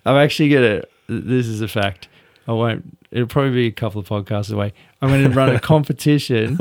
I'm 0.04 0.16
actually 0.16 0.50
going 0.50 0.80
to, 0.80 0.88
this 1.08 1.46
is 1.46 1.60
a 1.60 1.68
fact. 1.68 2.08
I 2.46 2.52
won't, 2.52 2.98
it'll 3.10 3.26
probably 3.26 3.52
be 3.52 3.66
a 3.66 3.72
couple 3.72 4.00
of 4.00 4.08
podcasts 4.08 4.52
away. 4.52 4.72
I'm 5.00 5.08
going 5.08 5.24
to 5.24 5.30
run 5.30 5.54
a 5.54 5.60
competition 5.74 6.58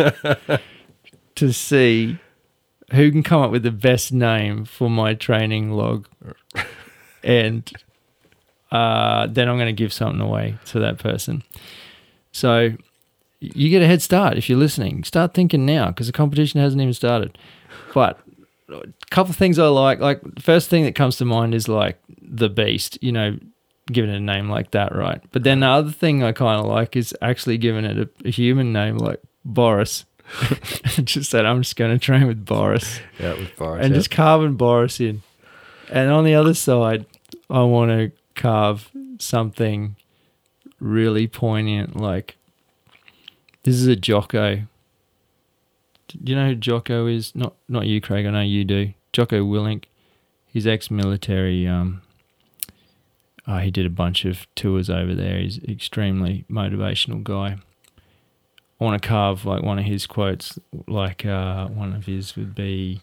to 1.36 1.54
see 1.54 2.18
who 2.92 3.12
can 3.12 3.24
come 3.24 3.42
up 3.42 3.52
with 3.52 3.64
the 3.64 3.72
best 3.72 4.12
name 4.12 4.66
for 4.66 4.90
my 4.90 5.14
training 5.14 5.72
log. 5.72 6.08
And 7.24 7.70
uh, 8.72 9.28
then 9.28 9.50
I'm 9.50 9.58
going 9.58 9.68
to 9.68 9.74
give 9.74 9.92
something 9.92 10.22
away 10.22 10.58
to 10.66 10.80
that 10.80 10.98
person. 11.00 11.44
So 12.32 12.74
you 13.40 13.70
get 13.70 13.82
a 13.82 13.88
head 13.88 14.02
start 14.02 14.38
if 14.38 14.50
you're 14.50 14.60
listening. 14.60 15.04
Start 15.04 15.34
thinking 15.34 15.66
now 15.66 15.88
because 15.88 16.08
the 16.08 16.14
competition 16.14 16.60
hasn't 16.60 16.82
even 16.82 16.94
started. 16.94 17.38
But 17.94 18.20
a 18.70 18.84
couple 19.10 19.32
of 19.32 19.38
things 19.38 19.60
I 19.60 19.68
like. 19.68 20.00
Like 20.00 20.22
first 20.40 20.70
thing 20.70 20.84
that 20.84 20.96
comes 20.96 21.18
to 21.18 21.26
mind 21.26 21.54
is 21.54 21.68
like 21.68 22.00
the 22.22 22.50
Beast. 22.50 22.98
You 23.02 23.12
know, 23.12 23.38
giving 23.88 24.12
it 24.12 24.18
a 24.18 24.20
name 24.20 24.50
like 24.50 24.72
that, 24.72 24.96
right? 24.96 25.22
But 25.32 25.44
then 25.44 25.62
the 25.62 25.68
other 25.68 25.92
thing 25.92 26.24
I 26.24 26.32
kind 26.32 26.60
of 26.60 26.66
like 26.68 26.96
is 26.96 27.16
actually 27.22 27.58
giving 27.58 27.86
it 27.86 27.98
a, 27.98 28.28
a 28.28 28.32
human 28.32 28.72
name 28.74 28.98
like 28.98 29.22
Boris. 29.46 30.06
just 31.04 31.30
said 31.32 31.46
I'm 31.46 31.62
just 31.62 31.78
going 31.78 31.92
to 31.92 31.98
train 31.98 32.28
with 32.28 32.44
Boris 32.46 33.00
Yeah, 33.18 33.34
with 33.36 33.56
Boris. 33.56 33.86
and 33.86 33.94
yeah. 33.94 34.00
just 34.00 34.12
carving 34.12 34.56
Boris 34.56 35.00
in. 35.00 35.22
And 35.90 36.12
on 36.12 36.26
the 36.26 36.36
other 36.36 36.54
side, 36.54 37.06
I 37.50 37.62
want 37.64 37.92
to 37.92 38.12
carve 38.36 38.92
something 39.20 39.96
really 40.82 41.28
poignant, 41.28 41.96
like 41.96 42.36
this 43.64 43.76
is 43.76 43.88
a 43.88 43.96
Jocko. 43.96 44.64
Do 46.10 46.20
you 46.24 46.36
know 46.36 46.48
who 46.48 46.56
Jocko 46.56 47.08
is? 47.08 47.34
Not 47.36 47.54
not 47.68 47.86
you, 47.88 48.00
Craig. 48.02 48.26
I 48.26 48.30
know 48.32 48.42
you 48.42 48.64
do. 48.66 48.94
Jocko 49.14 49.44
Willink. 49.44 49.86
He's 50.46 50.66
ex-military. 50.68 51.68
Um, 51.68 52.02
uh, 53.48 53.60
he 53.60 53.72
did 53.72 53.86
a 53.86 53.90
bunch 53.90 54.26
of 54.26 54.46
tours 54.56 54.90
over 54.90 55.16
there. 55.16 55.40
He's 55.40 55.58
an 55.58 55.70
extremely 55.70 56.46
motivational 56.50 57.24
guy. 57.24 57.58
I 58.80 58.84
want 58.84 59.02
to 59.02 59.08
carve 59.08 59.46
like 59.46 59.64
one 59.64 59.80
of 59.80 59.86
his 59.86 60.06
quotes. 60.06 60.60
Like 60.88 61.26
uh, 61.26 61.68
one 61.68 61.94
of 61.94 62.06
his 62.06 62.36
would 62.36 62.54
be, 62.54 63.02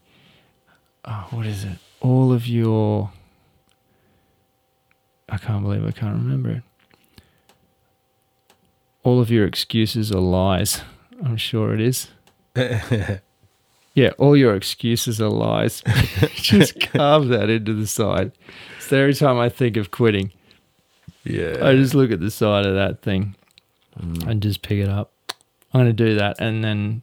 oh, 1.05 1.27
what 1.31 1.47
is 1.47 1.65
it? 1.65 1.79
All 2.01 2.33
of 2.33 2.47
your. 2.47 3.11
I 5.29 5.39
can't 5.39 5.63
believe 5.63 5.85
I 5.87 5.91
can't 5.91 6.17
remember 6.17 6.51
it. 6.51 6.63
All 9.03 9.21
of 9.21 9.31
your 9.31 9.47
excuses 9.47 10.13
are 10.13 10.21
lies. 10.21 10.83
I'm 11.25 11.37
sure 11.37 11.75
it 11.75 11.81
is. 11.81 12.09
Yeah, 13.95 14.11
all 14.19 14.37
your 14.37 14.57
excuses 14.57 15.21
are 15.21 15.31
lies. 15.31 15.83
Just 16.35 16.81
carve 16.81 17.29
that 17.29 17.49
into 17.49 17.73
the 17.73 17.87
side. 17.87 18.33
So 18.89 18.99
every 18.99 19.15
time 19.15 19.39
I 19.39 19.49
think 19.49 19.77
of 19.77 19.91
quitting, 19.91 20.31
yeah. 21.25 21.57
I 21.63 21.75
just 21.75 21.95
look 21.95 22.11
at 22.11 22.21
the 22.21 22.31
side 22.31 22.67
of 22.67 22.75
that 22.75 23.03
thing 23.03 23.35
Mm. 24.01 24.27
and 24.27 24.43
just 24.43 24.61
pick 24.63 24.79
it 24.79 24.89
up. 24.89 25.13
I'm 25.73 25.83
going 25.85 25.87
to 25.97 26.05
do 26.05 26.17
that. 26.17 26.41
And 26.41 26.65
then, 26.65 27.03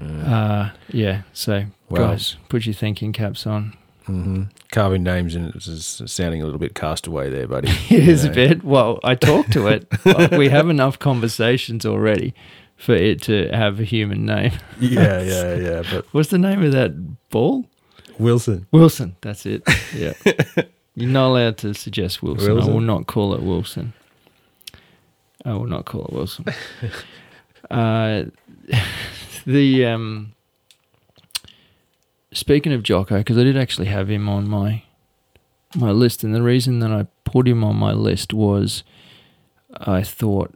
uh, 0.00 0.70
yeah, 0.88 1.22
so 1.32 1.64
Wow. 1.88 2.08
guys, 2.08 2.36
put 2.48 2.66
your 2.66 2.74
thinking 2.74 3.12
caps 3.12 3.46
on. 3.46 3.74
hmm 4.06 4.42
Carving 4.70 5.02
names 5.02 5.34
and 5.34 5.54
it's 5.54 6.02
sounding 6.12 6.42
a 6.42 6.44
little 6.44 6.58
bit 6.60 6.74
castaway 6.74 7.30
there, 7.30 7.46
buddy. 7.46 7.68
It 7.90 8.06
is 8.08 8.24
You 8.24 8.30
a 8.30 8.34
bit. 8.34 8.64
Well, 8.64 9.00
I 9.02 9.14
talk 9.14 9.46
to 9.48 9.68
it. 9.68 9.86
we 10.36 10.48
have 10.50 10.68
enough 10.68 10.98
conversations 10.98 11.86
already 11.86 12.34
for 12.76 12.92
it 12.94 13.22
to 13.22 13.48
have 13.50 13.80
a 13.80 13.84
human 13.84 14.26
name. 14.26 14.52
Yeah, 14.78 15.22
yeah, 15.22 15.54
yeah. 15.54 15.82
But 15.90 16.06
What's 16.12 16.28
the 16.30 16.38
name 16.38 16.62
of 16.62 16.72
that 16.72 17.30
ball? 17.30 17.64
Wilson. 18.18 18.66
Wilson. 18.72 19.16
That's 19.20 19.46
it. 19.46 19.62
Yeah. 19.94 20.12
You're 20.96 21.10
not 21.10 21.28
allowed 21.28 21.58
to 21.58 21.74
suggest 21.74 22.22
Wilson. 22.22 22.50
I 22.50 22.64
will 22.64 22.80
not 22.80 23.06
call 23.06 23.34
it 23.34 23.42
Wilson. 23.42 23.94
I 25.44 25.52
will 25.52 25.66
not 25.66 25.84
call 25.84 26.04
it 26.06 26.12
Wilson. 26.12 26.44
uh, 27.70 28.24
the 29.46 29.86
um, 29.86 30.32
speaking 32.32 32.72
of 32.72 32.82
Jocko, 32.82 33.18
because 33.18 33.36
I 33.38 33.44
did 33.44 33.56
actually 33.56 33.86
have 33.86 34.08
him 34.08 34.28
on 34.28 34.48
my 34.48 34.84
my 35.74 35.90
list, 35.90 36.22
and 36.22 36.34
the 36.34 36.42
reason 36.42 36.78
that 36.78 36.92
I 36.92 37.06
put 37.24 37.48
him 37.48 37.64
on 37.64 37.76
my 37.76 37.92
list 37.92 38.32
was 38.32 38.84
I 39.76 40.02
thought 40.02 40.54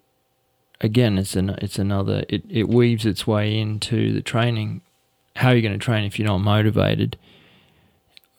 again 0.80 1.18
it's 1.18 1.34
an 1.34 1.50
it's 1.60 1.78
another 1.78 2.24
it, 2.28 2.44
it 2.48 2.68
weaves 2.68 3.04
its 3.04 3.26
way 3.26 3.58
into 3.58 4.12
the 4.12 4.22
training. 4.22 4.82
How 5.36 5.48
are 5.48 5.56
you 5.56 5.62
going 5.62 5.78
to 5.78 5.84
train 5.84 6.04
if 6.04 6.18
you're 6.18 6.28
not 6.28 6.38
motivated? 6.38 7.16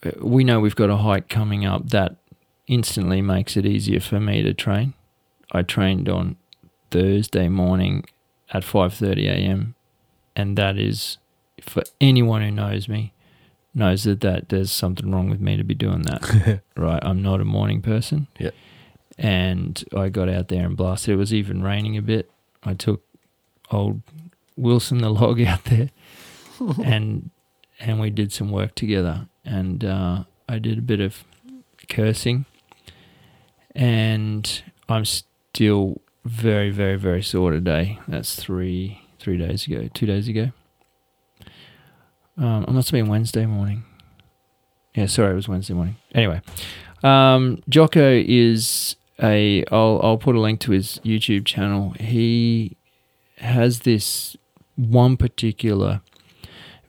Uh, 0.06 0.12
We 0.22 0.44
know 0.44 0.60
we've 0.60 0.76
got 0.76 0.90
a 0.90 0.98
hike 0.98 1.30
coming 1.30 1.66
up 1.66 1.90
that 1.90 2.16
instantly 2.68 3.22
makes 3.22 3.58
it 3.58 3.66
easier 3.66 4.00
for 4.00 4.20
me 4.20 4.42
to 4.44 4.54
train. 4.54 4.94
I 5.52 5.64
trained 5.64 6.08
on 6.08 6.38
Thursday 6.92 7.50
morning 7.50 8.06
at 8.52 8.64
5:30 8.64 9.26
a.m. 9.28 9.76
and 10.36 10.58
that 10.58 10.78
is 10.78 11.18
for 11.62 11.84
anyone 12.00 12.42
who 12.42 12.52
knows 12.52 12.88
me 12.88 13.14
knows 13.74 14.04
that, 14.04 14.22
that 14.22 14.50
there's 14.50 14.72
something 14.72 15.12
wrong 15.12 15.30
with 15.30 15.40
me 15.40 15.56
to 15.58 15.64
be 15.64 15.76
doing 15.76 16.02
that. 16.04 16.62
right, 16.78 17.04
I'm 17.04 17.22
not 17.22 17.40
a 17.42 17.46
morning 17.46 17.82
person. 17.82 18.28
Yeah. 18.40 18.52
And 19.18 19.84
I 19.96 20.10
got 20.10 20.30
out 20.30 20.48
there 20.48 20.66
and 20.66 20.76
blasted. 20.78 21.14
It 21.14 21.18
was 21.18 21.34
even 21.34 21.62
raining 21.62 21.98
a 21.98 22.02
bit. 22.02 22.32
I 22.64 22.74
took 22.74 23.04
old 23.72 24.02
Wilson 24.58 25.00
the 25.00 25.10
log 25.10 25.42
out 25.52 25.66
there 25.66 25.90
and 26.84 27.30
and 27.80 28.00
we 28.00 28.10
did 28.10 28.32
some 28.32 28.52
work 28.52 28.76
together 28.76 29.28
and 29.46 29.84
uh, 29.84 30.24
I 30.48 30.60
did 30.60 30.78
a 30.78 30.82
bit 30.82 31.00
of 31.00 31.24
cursing 31.88 32.46
and 33.76 34.64
I'm 34.88 35.06
still 35.06 36.02
very 36.26 36.70
very 36.70 36.98
very 36.98 37.24
sore 37.24 37.52
today. 37.52 38.00
That's 38.08 38.36
three 38.36 39.02
three 39.20 39.38
days 39.38 39.68
ago, 39.68 39.90
two 39.94 40.06
days 40.06 40.28
ago. 40.28 40.52
Um, 42.38 42.64
it 42.64 42.72
must 42.72 42.90
have 42.90 42.98
been 42.98 43.10
Wednesday 43.10 43.46
morning. 43.46 43.84
Yeah, 44.96 45.08
sorry, 45.08 45.32
it 45.32 45.36
was 45.36 45.48
Wednesday 45.48 45.74
morning. 45.74 45.98
Anyway, 46.16 46.42
um, 47.04 47.62
Jocko 47.70 48.24
is 48.26 48.96
a. 49.22 49.64
I'll 49.72 50.00
I'll 50.02 50.18
put 50.18 50.36
a 50.36 50.40
link 50.40 50.60
to 50.62 50.72
his 50.72 51.00
YouTube 51.04 51.46
channel. 51.46 51.92
He 52.00 52.78
has 53.38 53.82
this 53.82 54.36
one 54.76 55.18
particular 55.18 56.02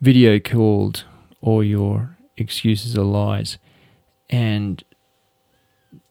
video 0.00 0.38
called 0.38 1.04
"All 1.40 1.62
Your 1.62 2.16
Excuses 2.36 2.96
Are 2.96 3.02
Lies," 3.04 3.58
and 4.28 4.82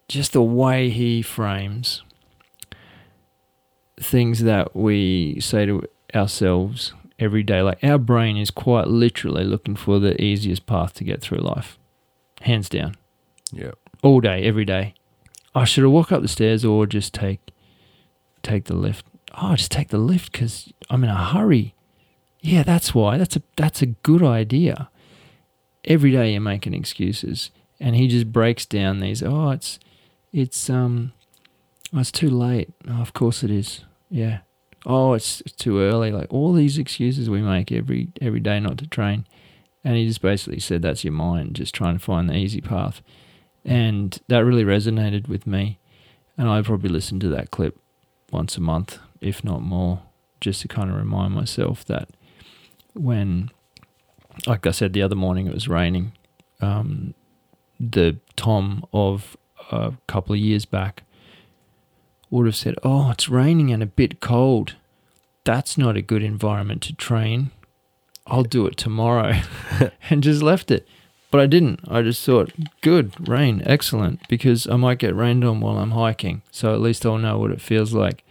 just 0.07 0.33
the 0.33 0.41
way 0.41 0.89
he 0.89 1.21
frames 1.21 2.03
things 3.99 4.43
that 4.43 4.75
we 4.75 5.39
say 5.41 5.65
to 5.65 5.83
ourselves 6.15 6.93
every 7.19 7.43
day. 7.43 7.61
Like 7.61 7.83
our 7.83 7.97
brain 7.97 8.37
is 8.37 8.49
quite 8.51 8.87
literally 8.87 9.43
looking 9.43 9.75
for 9.75 9.99
the 9.99 10.19
easiest 10.21 10.65
path 10.65 10.93
to 10.95 11.03
get 11.03 11.21
through 11.21 11.39
life, 11.39 11.77
hands 12.41 12.69
down, 12.69 12.95
Yeah. 13.51 13.71
all 14.01 14.21
day, 14.21 14.43
every 14.43 14.65
day. 14.65 14.93
I 15.53 15.65
should 15.65 15.83
have 15.83 15.91
walked 15.91 16.11
up 16.11 16.21
the 16.21 16.27
stairs 16.27 16.63
or 16.63 16.85
just 16.85 17.13
take 17.13 17.39
take 18.41 18.65
the 18.65 18.75
lift. 18.75 19.05
Oh, 19.39 19.55
just 19.55 19.71
take 19.71 19.89
the 19.89 19.97
lift 19.97 20.31
because 20.31 20.71
I'm 20.89 21.03
in 21.03 21.09
a 21.09 21.25
hurry. 21.25 21.75
Yeah, 22.41 22.63
that's 22.63 22.93
why. 22.95 23.17
That's 23.17 23.35
a 23.35 23.41
that's 23.55 23.81
a 23.81 23.87
good 23.87 24.23
idea. 24.23 24.89
Every 25.85 26.11
day 26.11 26.31
you're 26.31 26.41
making 26.41 26.73
excuses, 26.73 27.51
and 27.79 27.95
he 27.95 28.07
just 28.07 28.31
breaks 28.31 28.65
down 28.65 28.99
these. 28.99 29.21
Oh, 29.21 29.49
it's 29.49 29.79
it's 30.31 30.69
um, 30.69 31.13
oh, 31.93 31.99
it's 31.99 32.11
too 32.11 32.29
late. 32.29 32.69
Oh, 32.87 33.01
of 33.01 33.13
course 33.13 33.43
it 33.43 33.51
is. 33.51 33.83
Yeah. 34.09 34.39
Oh, 34.85 35.13
it's, 35.13 35.41
it's 35.41 35.51
too 35.51 35.81
early. 35.81 36.11
Like 36.11 36.27
all 36.33 36.53
these 36.53 36.77
excuses 36.77 37.29
we 37.29 37.41
make 37.41 37.71
every 37.71 38.09
every 38.21 38.39
day 38.39 38.59
not 38.59 38.77
to 38.77 38.87
train, 38.87 39.25
and 39.83 39.95
he 39.97 40.07
just 40.07 40.21
basically 40.21 40.59
said 40.59 40.81
that's 40.81 41.03
your 41.03 41.13
mind 41.13 41.55
just 41.55 41.75
trying 41.75 41.97
to 41.97 42.03
find 42.03 42.29
the 42.29 42.35
easy 42.35 42.61
path, 42.61 43.01
and 43.65 44.19
that 44.27 44.45
really 44.45 44.63
resonated 44.63 45.27
with 45.27 45.45
me, 45.45 45.79
and 46.37 46.47
I 46.47 46.61
probably 46.61 46.89
listen 46.89 47.19
to 47.19 47.29
that 47.29 47.51
clip 47.51 47.77
once 48.31 48.55
a 48.55 48.61
month, 48.61 48.99
if 49.19 49.43
not 49.43 49.61
more, 49.61 50.03
just 50.39 50.61
to 50.61 50.69
kind 50.69 50.89
of 50.89 50.95
remind 50.95 51.33
myself 51.33 51.83
that 51.85 52.09
when, 52.99 53.49
like 54.45 54.65
I 54.67 54.71
said 54.71 54.93
the 54.93 55.01
other 55.01 55.15
morning, 55.15 55.47
it 55.47 55.53
was 55.53 55.67
raining. 55.67 56.13
Um, 56.61 57.13
the 57.79 58.17
Tom 58.35 58.85
of 58.93 59.37
a 59.71 59.93
couple 60.07 60.33
of 60.33 60.39
years 60.39 60.65
back 60.65 61.03
would 62.29 62.45
have 62.45 62.55
said, 62.55 62.75
"Oh, 62.83 63.11
it's 63.11 63.29
raining 63.29 63.71
and 63.71 63.81
a 63.81 63.87
bit 63.87 64.19
cold. 64.19 64.75
That's 65.43 65.77
not 65.77 65.97
a 65.97 66.01
good 66.01 66.23
environment 66.23 66.81
to 66.83 66.93
train. 66.95 67.51
I'll 68.27 68.43
do 68.43 68.65
it 68.67 68.77
tomorrow." 68.77 69.39
and 70.09 70.23
just 70.23 70.41
left 70.41 70.71
it. 70.71 70.87
But 71.31 71.41
I 71.41 71.45
didn't. 71.45 71.81
I 71.87 72.01
just 72.01 72.25
thought, 72.25 72.51
"Good, 72.81 73.29
rain, 73.29 73.61
excellent," 73.65 74.27
because 74.27 74.67
I 74.67 74.75
might 74.77 74.97
get 74.97 75.15
rained 75.15 75.43
on 75.43 75.59
while 75.59 75.77
I'm 75.77 75.91
hiking. 75.91 76.41
So 76.51 76.73
at 76.73 76.81
least 76.81 77.05
I'll 77.05 77.17
know 77.17 77.37
what 77.37 77.51
it 77.51 77.61
feels 77.61 77.93
like 77.93 78.23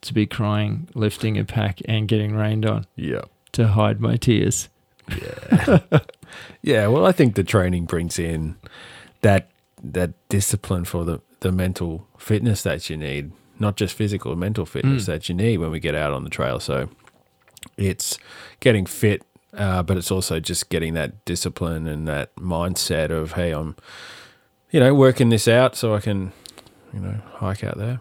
to 0.00 0.14
be 0.14 0.26
crying, 0.26 0.88
lifting 0.94 1.38
a 1.38 1.44
pack 1.44 1.80
and 1.86 2.08
getting 2.08 2.34
rained 2.34 2.66
on 2.66 2.86
Yeah. 2.96 3.22
To 3.54 3.68
hide 3.68 4.00
my 4.00 4.16
tears. 4.16 4.68
Yeah. 5.08 5.80
yeah. 6.62 6.86
Well, 6.86 7.04
I 7.06 7.12
think 7.12 7.34
the 7.34 7.44
training 7.44 7.86
brings 7.86 8.18
in 8.18 8.56
that 9.22 9.48
that 9.82 10.12
discipline 10.28 10.84
for 10.84 11.04
the 11.04 11.20
the 11.40 11.52
mental 11.52 12.06
fitness 12.18 12.62
that 12.62 12.88
you 12.88 12.96
need, 12.96 13.32
not 13.58 13.76
just 13.76 13.94
physical, 13.94 14.34
mental 14.36 14.64
fitness 14.64 15.02
Mm. 15.02 15.06
that 15.06 15.28
you 15.28 15.34
need 15.34 15.58
when 15.58 15.70
we 15.70 15.78
get 15.80 15.94
out 15.94 16.12
on 16.12 16.24
the 16.24 16.30
trail. 16.30 16.58
So 16.60 16.88
it's 17.76 18.18
getting 18.60 18.86
fit, 18.86 19.22
uh, 19.52 19.82
but 19.82 19.96
it's 19.98 20.10
also 20.10 20.40
just 20.40 20.70
getting 20.70 20.94
that 20.94 21.24
discipline 21.26 21.86
and 21.86 22.08
that 22.08 22.34
mindset 22.36 23.10
of 23.10 23.32
hey, 23.32 23.52
I'm, 23.52 23.76
you 24.70 24.80
know, 24.80 24.94
working 24.94 25.28
this 25.28 25.46
out 25.46 25.76
so 25.76 25.94
I 25.94 26.00
can, 26.00 26.32
you 26.94 27.00
know, 27.00 27.16
hike 27.34 27.62
out 27.62 27.76
there. 27.76 28.00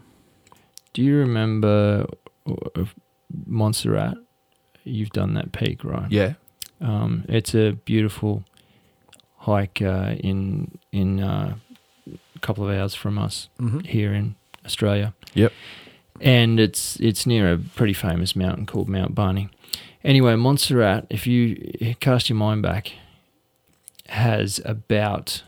Do 0.94 1.02
you 1.04 1.18
remember 1.18 2.06
Montserrat? 3.46 4.16
You've 4.84 5.12
done 5.12 5.34
that 5.36 5.52
peak, 5.52 5.84
right? 5.84 6.12
Yeah. 6.12 6.34
Um, 6.82 7.24
it's 7.30 7.54
a 7.56 7.72
beautiful 7.86 8.44
hike 9.38 9.82
uh, 9.82 10.16
in 10.20 10.78
in 10.92 11.20
uh, 11.22 11.56
a 12.36 12.40
couple 12.40 12.68
of 12.70 12.76
hours 12.78 12.94
from 12.96 13.18
us 13.18 13.50
Mm-hmm. 13.60 13.80
here 13.80 14.14
in 14.14 14.36
Australia. 14.66 15.14
Yep. 15.34 15.52
And 16.22 16.60
it's 16.60 16.98
it's 17.00 17.26
near 17.26 17.52
a 17.54 17.58
pretty 17.58 17.94
famous 17.94 18.36
mountain 18.36 18.66
called 18.66 18.88
Mount 18.90 19.16
Barney. 19.16 19.50
Anyway, 20.04 20.36
Montserrat, 20.36 21.08
if 21.10 21.26
you 21.26 21.96
cast 22.02 22.30
your 22.30 22.36
mind 22.38 22.62
back, 22.62 22.92
has 24.10 24.60
about 24.66 25.44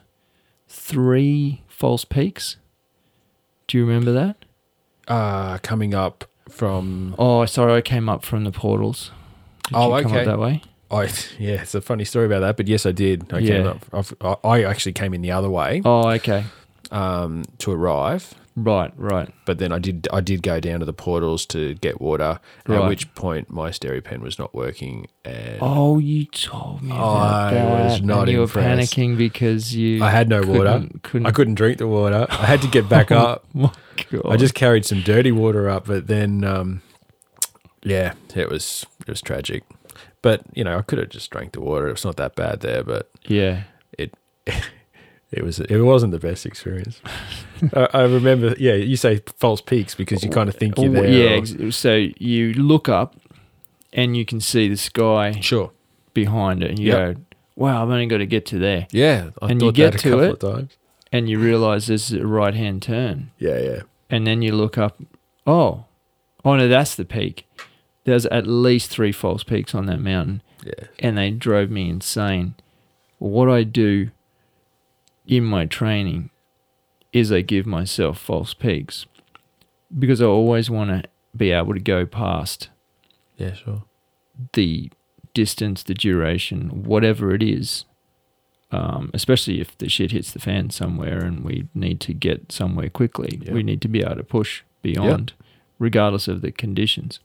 three 0.68 1.62
false 1.68 2.06
peaks. 2.06 2.58
Do 3.68 3.78
you 3.78 3.86
remember 3.86 4.12
that? 4.14 4.38
Uh, 5.08 5.58
coming 5.60 5.94
up 5.94 6.26
from. 6.50 7.16
Oh, 7.20 7.46
sorry, 7.46 7.74
I 7.74 7.82
came 7.82 8.08
up 8.10 8.24
from 8.24 8.44
the 8.44 8.52
portals. 8.52 9.12
Did 9.68 9.76
Oh, 9.76 9.96
you 9.98 10.04
come 10.04 10.12
okay. 10.12 10.22
up 10.22 10.26
that 10.28 10.40
way? 10.40 10.62
I 10.92 11.04
yeah, 11.40 11.62
it's 11.62 11.74
a 11.76 11.82
funny 11.82 12.06
story 12.06 12.26
about 12.28 12.42
that, 12.42 12.58
but 12.58 12.68
yes, 12.68 12.86
I 12.86 12.92
did. 12.92 13.34
I 13.34 13.40
came 13.42 13.64
Yeah. 13.66 13.72
up. 13.72 13.86
I've, 13.92 14.14
I 14.44 14.64
actually 14.64 14.94
came 14.94 15.14
in 15.14 15.22
the 15.22 15.32
other 15.32 15.50
way 15.50 15.82
Oh, 15.84 16.08
okay. 16.10 16.44
um, 16.92 17.44
to 17.58 17.72
arrive, 17.72 18.36
Right, 18.56 18.94
right. 18.96 19.30
but 19.46 19.58
then 19.58 19.72
I 19.72 19.80
did 19.80 20.08
I 20.14 20.22
did 20.22 20.44
go 20.44 20.60
down 20.60 20.80
to 20.82 20.86
the 20.86 20.94
portals 20.94 21.46
to 21.48 21.74
get 21.76 22.00
water. 22.00 22.40
Right. 22.68 22.82
At 22.84 22.88
which 22.88 23.14
point 23.16 23.50
my 23.50 23.72
SteriPEN 23.72 24.20
was 24.22 24.38
not 24.38 24.54
working, 24.54 25.08
and 25.26 25.58
Oh, 25.60 25.98
you 25.98 26.26
told 26.26 26.84
me 26.84 26.92
I 26.94 27.52
that. 27.52 27.70
was 27.92 28.02
not 28.04 28.20
and 28.24 28.32
you 28.32 28.44
impressed. 28.44 28.56
were 28.96 29.02
panicking 29.04 29.18
because 29.18 29.76
you. 29.76 30.04
I 30.04 30.12
had 30.12 30.30
no 30.30 30.42
water. 30.44 30.72
couldn't- 30.74 31.04
Couldn't, 31.04 31.26
I 31.28 31.32
couldn't 31.32 31.56
drink 31.56 31.80
the 31.80 31.88
water. 31.88 32.28
I 32.30 32.46
had 32.46 32.62
to 32.62 32.68
get 32.68 32.88
back 32.88 33.12
up. 33.24 33.44
My 33.56 33.72
God. 34.12 34.22
I 34.30 34.38
just 34.38 34.54
carried 34.54 34.86
some 34.86 35.02
dirty 35.02 35.32
water 35.32 35.68
up, 35.68 35.88
but 35.88 36.06
then, 36.06 36.44
um, 36.44 36.82
yeah, 37.86 38.14
it 38.36 38.50
was 38.50 38.86
it 39.02 39.08
was 39.08 39.22
tragic. 39.22 39.64
But 40.22 40.42
you 40.54 40.64
know, 40.64 40.78
I 40.78 40.82
could 40.82 41.00
have 41.00 41.10
just 41.10 41.30
drank 41.32 41.54
the 41.54 41.62
water. 41.62 41.88
It's 41.90 42.04
not 42.04 42.18
that 42.18 42.36
bad 42.36 42.60
there, 42.62 42.84
but 42.84 43.10
yeah. 43.28 43.64
it 43.98 44.14
it 45.32 45.44
was 45.44 45.60
it 45.60 45.80
wasn't 45.82 46.12
the 46.12 46.20
best 46.20 46.46
experience. 46.46 47.02
I, 47.74 47.88
I 47.94 48.02
remember, 48.04 48.56
yeah, 48.60 48.74
you 48.74 48.98
say 48.98 49.22
false 49.38 49.62
peaks 49.62 49.96
because 49.96 50.24
you 50.24 50.30
kind 50.30 50.50
of 50.50 50.56
think 50.56 50.78
you're 50.78 50.92
there. 50.92 51.08
Yeah. 51.08 51.66
or- 51.68 51.72
So 51.72 52.08
you 52.18 52.54
look 52.54 52.90
up, 52.90 53.16
and 53.94 54.18
you 54.18 54.26
can 54.26 54.42
see 54.42 54.68
the 54.68 54.78
sky 54.78 55.40
sure. 55.42 55.72
behind 56.14 56.64
it, 56.64 56.72
and 56.72 56.80
you 56.80 56.88
Yep. 56.92 57.16
go, 57.16 57.22
"Wow, 57.56 57.84
I've 57.84 57.90
only 57.90 58.08
got 58.08 58.18
to 58.18 58.26
get 58.26 58.46
to 58.48 58.60
there." 58.60 58.88
Yeah, 58.92 59.30
I 59.42 59.52
And 59.52 59.62
you 59.62 59.72
get 59.72 59.94
to 59.94 60.10
couple 60.10 60.22
it. 60.22 60.44
of 60.44 60.54
times. 60.56 60.78
And 61.12 61.30
you 61.30 61.40
realize 61.40 61.88
this 61.88 62.12
is 62.12 62.20
a 62.20 62.28
right 62.28 62.54
hand 62.54 62.82
turn, 62.82 63.32
Yeah, 63.40 63.58
yeah, 63.60 63.82
and 64.10 64.28
then 64.28 64.42
you 64.42 64.54
look 64.54 64.78
up. 64.78 65.02
Oh, 65.48 65.86
oh 66.44 66.56
no, 66.58 66.68
that's 66.68 66.96
the 66.96 67.06
peak. 67.06 67.48
There's 68.06 68.26
at 68.28 68.48
least 68.48 68.90
three 68.90 69.12
false 69.12 69.44
peaks 69.44 69.76
on 69.76 69.86
that 69.88 70.00
mountain. 70.00 70.42
yeah. 70.66 70.88
and 71.00 71.18
they 71.18 71.30
drove 71.32 71.70
me 71.70 71.90
insane. 71.90 72.56
What 73.20 73.50
I 73.50 73.64
do 73.64 74.10
in 75.28 75.44
my 75.44 75.66
training 75.66 76.30
is 77.14 77.32
I 77.32 77.42
give 77.42 77.66
myself 77.66 78.18
false 78.20 78.54
peaks 78.54 79.06
because 79.98 80.22
I 80.22 80.26
always 80.26 80.70
want 80.70 80.90
to 80.92 81.04
be 81.36 81.52
able 81.52 81.74
to 81.74 81.80
go 81.80 82.06
past 82.06 82.70
Yeah, 83.38 83.54
sure. 83.54 83.84
the 84.54 84.92
distance, 85.34 85.84
the 85.84 85.94
duration, 85.94 86.84
whatever 86.84 87.34
it 87.34 87.44
is. 87.44 87.86
Um, 88.72 89.12
especially 89.14 89.62
if 89.62 89.78
the 89.78 89.88
shit 89.88 90.12
hits 90.12 90.32
the 90.32 90.40
fan 90.40 90.70
somewhere 90.70 91.20
and 91.24 91.46
we 91.46 91.68
need 91.74 92.00
to 92.02 92.14
get 92.14 92.52
somewhere 92.52 92.90
quickly, 92.90 93.40
Yeah. 93.44 93.54
we 93.54 93.64
need 93.64 93.82
to 93.82 93.88
be 93.88 94.02
able 94.02 94.16
to 94.16 94.24
push 94.24 94.64
beyond, 94.82 95.34
regardless 95.80 96.28
of 96.28 96.42
the 96.42 96.52
conditions. 96.52 97.20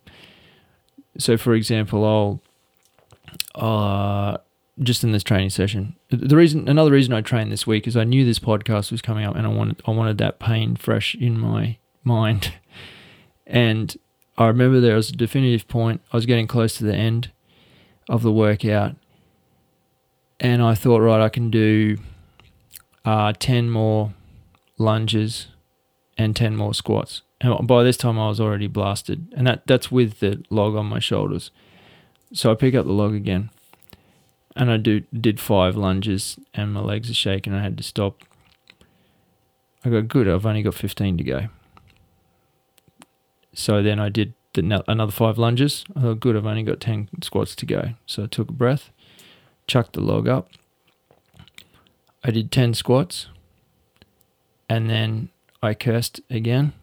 So, 1.19 1.37
for 1.37 1.55
example, 1.55 2.05
I'll 2.05 2.41
uh, 3.55 4.39
just 4.83 5.05
in 5.05 5.13
this 5.13 5.23
training 5.23 5.51
session. 5.51 5.97
The 6.11 6.37
reason, 6.37 6.69
another 6.69 6.91
reason 6.91 7.13
I 7.13 7.21
trained 7.21 7.53
this 7.53 7.67
week 7.67 7.87
is 7.87 7.97
I 7.97 8.05
knew 8.05 8.25
this 8.25 8.39
podcast 8.39 8.91
was 8.91 9.03
coming 9.03 9.25
up, 9.25 9.37
and 9.37 9.47
I 9.47 9.51
wanted, 9.51 9.83
I 9.87 9.91
wanted 9.91 10.19
that 10.19 10.39
pain 10.39 10.77
fresh 10.77 11.15
in 11.15 11.39
my 11.39 11.77
mind. 12.05 12.55
And 13.53 13.97
I 14.39 14.47
remember 14.47 14.79
there 14.81 14.95
was 14.95 15.11
a 15.11 15.13
definitive 15.13 15.67
point. 15.67 16.03
I 16.13 16.17
was 16.17 16.25
getting 16.25 16.47
close 16.47 16.77
to 16.77 16.85
the 16.85 16.95
end 16.95 17.33
of 18.09 18.23
the 18.23 18.31
workout, 18.31 18.95
and 20.39 20.63
I 20.63 20.77
thought, 20.77 21.01
right, 21.01 21.21
I 21.21 21.29
can 21.29 21.51
do 21.51 21.99
uh, 23.05 23.33
ten 23.41 23.69
more 23.69 24.15
lunges 24.79 25.49
and 26.17 26.37
ten 26.37 26.55
more 26.55 26.75
squats. 26.75 27.23
And 27.41 27.67
by 27.67 27.83
this 27.83 27.97
time, 27.97 28.19
I 28.19 28.29
was 28.29 28.39
already 28.39 28.67
blasted, 28.67 29.33
and 29.35 29.47
that 29.47 29.67
that's 29.67 29.91
with 29.91 30.21
the 30.21 30.45
log 30.51 30.77
on 30.77 30.87
my 30.87 30.99
shoulders. 30.99 31.51
So 32.35 32.53
I 32.53 32.55
pick 32.55 32.75
up 32.75 32.85
the 32.85 32.93
log 32.93 33.15
again, 33.15 33.49
and 34.55 34.71
I 34.71 34.77
do 34.77 35.01
did 35.19 35.41
five 35.41 35.75
lunges, 35.75 36.39
and 36.53 36.75
my 36.75 36.81
legs 36.81 37.11
are 37.11 37.15
shaking. 37.15 37.55
I 37.55 37.63
had 37.63 37.79
to 37.79 37.83
stop. 37.83 38.23
I 39.85 39.89
go 39.89 40.03
good. 40.03 40.29
I've 40.29 40.45
only 40.45 40.63
got 40.63 40.75
fifteen 40.75 41.17
to 41.17 41.25
go. 41.25 41.49
So 43.55 43.83
then 43.83 43.99
I 43.99 44.11
did 44.11 44.35
the, 44.53 44.85
another 44.87 45.13
five 45.13 45.39
lunges. 45.39 45.85
I 45.97 46.03
thought 46.03 46.21
good. 46.21 46.37
I've 46.37 46.45
only 46.45 46.63
got 46.63 46.79
ten 46.79 47.09
squats 47.23 47.55
to 47.57 47.65
go. 47.65 47.95
So 48.05 48.25
I 48.25 48.27
took 48.27 48.51
a 48.51 48.53
breath, 48.53 48.91
chucked 49.67 49.95
the 49.95 50.03
log 50.03 50.29
up. 50.29 50.51
I 52.23 52.31
did 52.31 52.53
ten 52.53 52.75
squats, 52.75 53.29
and 54.69 54.91
then 54.91 55.31
I 55.63 55.73
cursed 55.73 56.21
again. 56.29 56.75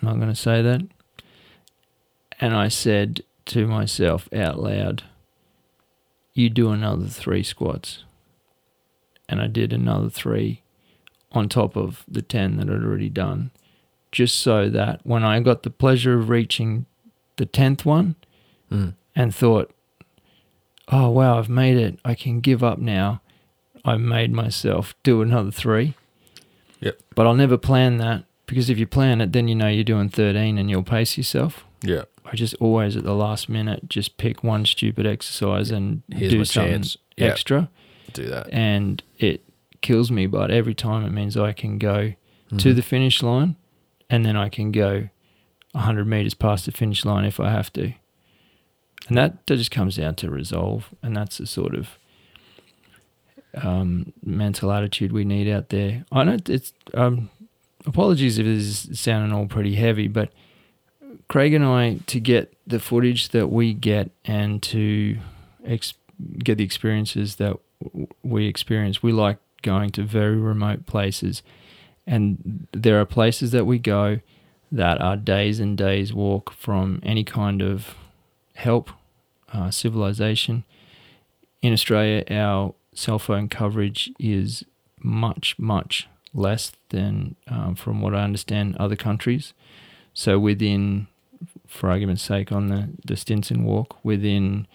I'm 0.00 0.08
not 0.08 0.16
going 0.16 0.28
to 0.28 0.34
say 0.34 0.62
that. 0.62 0.82
And 2.40 2.54
I 2.54 2.68
said 2.68 3.22
to 3.46 3.66
myself 3.66 4.28
out 4.32 4.58
loud, 4.60 5.02
You 6.34 6.50
do 6.50 6.70
another 6.70 7.06
three 7.06 7.42
squats. 7.42 8.04
And 9.28 9.40
I 9.42 9.46
did 9.46 9.72
another 9.72 10.08
three 10.08 10.62
on 11.32 11.48
top 11.48 11.76
of 11.76 12.04
the 12.08 12.22
10 12.22 12.56
that 12.56 12.68
I'd 12.70 12.82
already 12.82 13.10
done, 13.10 13.50
just 14.10 14.38
so 14.38 14.70
that 14.70 15.00
when 15.04 15.22
I 15.22 15.40
got 15.40 15.62
the 15.64 15.70
pleasure 15.70 16.18
of 16.18 16.30
reaching 16.30 16.86
the 17.36 17.46
10th 17.46 17.84
one 17.84 18.14
Mm. 18.70 18.94
and 19.16 19.34
thought, 19.34 19.70
Oh, 20.90 21.10
wow, 21.10 21.38
I've 21.38 21.48
made 21.50 21.76
it. 21.78 21.98
I 22.04 22.14
can 22.14 22.40
give 22.40 22.62
up 22.64 22.78
now. 22.78 23.20
I 23.84 23.96
made 23.96 24.32
myself 24.32 24.94
do 25.02 25.20
another 25.22 25.50
three. 25.50 25.94
Yep. 26.80 26.98
But 27.14 27.26
I'll 27.26 27.34
never 27.34 27.56
plan 27.58 27.96
that 27.98 28.24
because 28.48 28.68
if 28.68 28.78
you 28.78 28.86
plan 28.86 29.20
it, 29.20 29.32
then 29.32 29.46
you 29.46 29.54
know 29.54 29.68
you're 29.68 29.84
doing 29.84 30.08
13 30.08 30.58
and 30.58 30.68
you'll 30.68 30.82
pace 30.82 31.16
yourself. 31.16 31.64
Yeah. 31.82 32.02
I 32.24 32.34
just 32.34 32.54
always 32.56 32.96
at 32.96 33.04
the 33.04 33.14
last 33.14 33.48
minute 33.48 33.88
just 33.88 34.16
pick 34.18 34.42
one 34.42 34.66
stupid 34.66 35.06
exercise 35.06 35.70
and 35.70 36.02
Here's 36.12 36.32
do 36.32 36.44
something 36.44 36.84
extra, 37.16 37.70
Do 38.12 38.26
that. 38.26 38.52
and 38.52 39.02
it 39.18 39.44
kills 39.80 40.10
me. 40.10 40.26
But 40.26 40.50
every 40.50 40.74
time 40.74 41.04
it 41.06 41.10
means 41.10 41.36
I 41.36 41.52
can 41.52 41.78
go 41.78 42.14
to 42.50 42.54
Mhm. 42.72 42.74
the 42.76 42.82
finish 42.82 43.22
line, 43.22 43.54
and 44.10 44.26
then 44.26 44.36
I 44.36 44.48
can 44.48 44.72
go 44.72 45.08
hundred 45.74 46.06
meters 46.06 46.34
past 46.34 46.66
the 46.66 46.72
finish 46.72 47.04
line 47.04 47.24
if 47.24 47.38
I 47.38 47.50
have 47.50 47.72
to. 47.74 47.92
And 49.06 49.16
that, 49.16 49.46
that 49.46 49.56
just 49.56 49.70
comes 49.70 49.96
down 49.96 50.16
to 50.16 50.30
resolve, 50.30 50.88
and 51.02 51.16
that's 51.16 51.38
the 51.38 51.46
sort 51.46 51.74
of 51.74 51.98
um, 53.54 54.12
mental 54.24 54.70
attitude 54.72 55.12
we 55.12 55.24
need 55.24 55.48
out 55.48 55.68
there. 55.70 56.04
I 56.12 56.24
know 56.24 56.36
it's 56.48 56.72
um, 56.94 57.30
apologies 57.88 58.38
if 58.38 58.46
this 58.46 58.86
is 58.86 59.00
sounding 59.00 59.32
all 59.32 59.46
pretty 59.46 59.74
heavy, 59.74 60.08
but 60.08 60.30
Craig 61.28 61.54
and 61.54 61.64
I 61.64 61.98
to 62.06 62.20
get 62.20 62.54
the 62.66 62.78
footage 62.78 63.30
that 63.30 63.48
we 63.48 63.74
get 63.74 64.10
and 64.24 64.62
to 64.64 65.18
ex- 65.64 65.94
get 66.38 66.58
the 66.58 66.64
experiences 66.64 67.36
that 67.36 67.56
w- 67.82 68.06
we 68.22 68.46
experience, 68.46 69.02
we 69.02 69.12
like 69.12 69.38
going 69.62 69.90
to 69.90 70.02
very 70.02 70.36
remote 70.36 70.86
places, 70.86 71.42
and 72.06 72.66
there 72.72 73.00
are 73.00 73.04
places 73.04 73.50
that 73.52 73.66
we 73.66 73.78
go 73.78 74.20
that 74.70 75.00
are 75.00 75.16
days 75.16 75.60
and 75.60 75.76
days 75.78 76.12
walk 76.12 76.52
from 76.52 77.00
any 77.02 77.24
kind 77.24 77.62
of 77.62 77.94
help, 78.54 78.90
uh, 79.52 79.70
civilization. 79.70 80.64
In 81.62 81.72
Australia, 81.72 82.24
our 82.30 82.74
cell 82.92 83.18
phone 83.18 83.48
coverage 83.48 84.10
is 84.18 84.64
much, 85.00 85.58
much 85.58 86.08
less 86.34 86.72
than, 86.90 87.36
um, 87.46 87.74
from 87.74 88.00
what 88.00 88.14
I 88.14 88.22
understand, 88.22 88.76
other 88.76 88.96
countries. 88.96 89.54
So 90.14 90.38
within, 90.38 91.06
for 91.66 91.90
argument's 91.90 92.22
sake, 92.22 92.52
on 92.52 92.68
the, 92.68 92.90
the 93.04 93.16
Stinson 93.16 93.64
walk, 93.64 93.96
within 94.04 94.66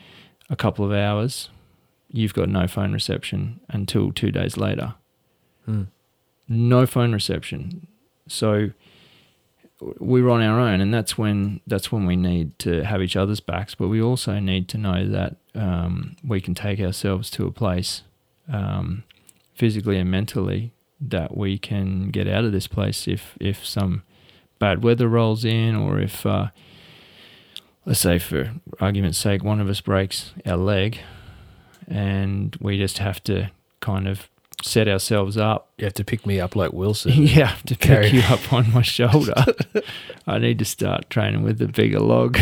a 0.49 0.55
couple 0.55 0.85
of 0.85 0.91
hours, 0.91 1.49
you've 2.09 2.33
got 2.33 2.49
no 2.49 2.67
phone 2.67 2.93
reception 2.93 3.59
until 3.69 4.11
two 4.11 4.31
days 4.31 4.57
later. 4.57 4.95
Mm. 5.67 5.87
No 6.47 6.85
phone 6.85 7.13
reception. 7.13 7.87
So 8.27 8.69
we're 9.99 10.29
on 10.29 10.41
our 10.41 10.59
own, 10.59 10.81
and 10.81 10.93
that's 10.93 11.17
when 11.17 11.59
that's 11.67 11.91
when 11.91 12.05
we 12.05 12.15
need 12.15 12.57
to 12.59 12.83
have 12.83 13.01
each 13.01 13.15
other's 13.15 13.39
backs. 13.39 13.75
But 13.75 13.89
we 13.89 14.01
also 14.01 14.39
need 14.39 14.67
to 14.69 14.77
know 14.77 15.07
that 15.07 15.35
um, 15.55 16.15
we 16.25 16.39
can 16.41 16.53
take 16.53 16.79
ourselves 16.79 17.29
to 17.31 17.45
a 17.47 17.51
place, 17.51 18.03
um, 18.51 19.03
physically 19.55 19.97
and 19.97 20.09
mentally, 20.09 20.71
that 21.01 21.35
we 21.35 21.57
can 21.57 22.09
get 22.09 22.27
out 22.27 22.45
of 22.45 22.51
this 22.51 22.67
place 22.67 23.07
if 23.07 23.35
if 23.39 23.65
some 23.65 24.03
bad 24.59 24.83
weather 24.83 25.07
rolls 25.07 25.43
in, 25.45 25.75
or 25.75 25.99
if 25.99 26.25
uh, 26.25 26.47
let's 27.85 27.99
say 27.99 28.19
for 28.19 28.53
argument's 28.79 29.17
sake, 29.17 29.43
one 29.43 29.59
of 29.59 29.69
us 29.69 29.81
breaks 29.81 30.33
our 30.45 30.57
leg, 30.57 30.99
and 31.87 32.55
we 32.61 32.77
just 32.77 32.99
have 32.99 33.21
to 33.25 33.51
kind 33.81 34.07
of 34.07 34.29
set 34.61 34.87
ourselves 34.87 35.35
up. 35.35 35.71
You 35.77 35.85
have 35.85 35.93
to 35.95 36.05
pick 36.05 36.25
me 36.25 36.39
up 36.39 36.55
like 36.55 36.71
Wilson. 36.73 37.11
yeah, 37.23 37.55
to 37.65 37.75
Carry- 37.75 38.11
pick 38.11 38.13
you 38.13 38.21
up 38.33 38.53
on 38.53 38.71
my 38.71 38.81
shoulder. 38.81 39.33
I 40.27 40.39
need 40.39 40.59
to 40.59 40.65
start 40.65 41.09
training 41.09 41.43
with 41.43 41.61
a 41.61 41.67
bigger 41.67 41.99
log. 41.99 42.37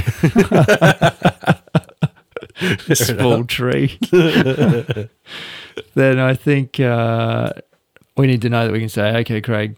a 2.89 2.95
small 2.95 3.43
tree. 3.43 3.97
then 4.11 5.09
I 6.19 6.35
think 6.35 6.79
uh, 6.79 7.53
we 8.17 8.27
need 8.27 8.41
to 8.41 8.49
know 8.49 8.65
that 8.65 8.71
we 8.73 8.79
can 8.79 8.89
say, 8.89 9.15
okay, 9.17 9.41
Craig, 9.41 9.75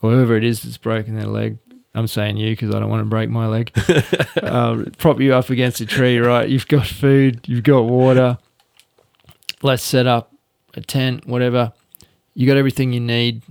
whoever 0.00 0.36
it 0.36 0.44
is 0.44 0.62
that's 0.62 0.76
broken 0.78 1.14
their 1.16 1.26
leg, 1.26 1.58
I'm 1.94 2.06
saying 2.06 2.36
you 2.38 2.50
because 2.52 2.74
I 2.74 2.78
don't 2.80 2.88
want 2.90 3.00
to 3.02 3.04
break 3.08 3.28
my 3.30 3.46
leg. 3.46 3.70
um, 4.42 4.92
prop 4.98 5.20
you 5.20 5.34
up 5.34 5.50
against 5.50 5.80
a 5.80 5.86
tree, 5.86 6.18
right? 6.18 6.48
You've 6.48 6.68
got 6.68 6.86
food, 6.86 7.40
you've 7.46 7.64
got 7.64 7.82
water. 7.82 8.38
Let's 9.62 9.82
set 9.82 10.06
up 10.06 10.32
a 10.74 10.80
tent, 10.80 11.26
whatever. 11.26 11.72
You 12.34 12.46
got 12.46 12.56
everything 12.56 12.92
you 12.92 13.00
need. 13.00 13.42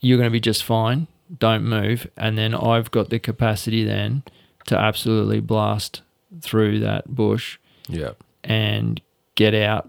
You're 0.00 0.18
going 0.18 0.28
to 0.28 0.32
be 0.32 0.40
just 0.40 0.62
fine. 0.62 1.06
Don't 1.38 1.64
move. 1.64 2.06
And 2.16 2.36
then 2.36 2.54
I've 2.54 2.90
got 2.90 3.08
the 3.10 3.18
capacity 3.18 3.82
then 3.84 4.22
to 4.66 4.78
absolutely 4.78 5.40
blast 5.40 6.02
through 6.42 6.80
that 6.80 7.08
bush 7.14 7.58
Yeah. 7.88 8.10
and 8.44 9.00
get 9.34 9.54
out, 9.54 9.88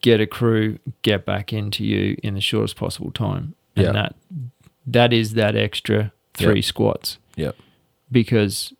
get 0.00 0.20
a 0.20 0.26
crew, 0.26 0.78
get 1.02 1.24
back 1.24 1.52
into 1.52 1.84
you 1.84 2.16
in 2.22 2.34
the 2.34 2.40
shortest 2.40 2.76
possible 2.76 3.10
time. 3.10 3.54
And 3.76 3.86
Yeah. 3.86 3.92
that 3.92 4.14
that 4.86 5.12
is 5.12 5.34
that 5.34 5.54
extra 5.56 6.12
three 6.34 6.56
Yep. 6.56 6.64
squats. 6.64 7.18
Yep. 7.36 7.56
Because 8.10 8.72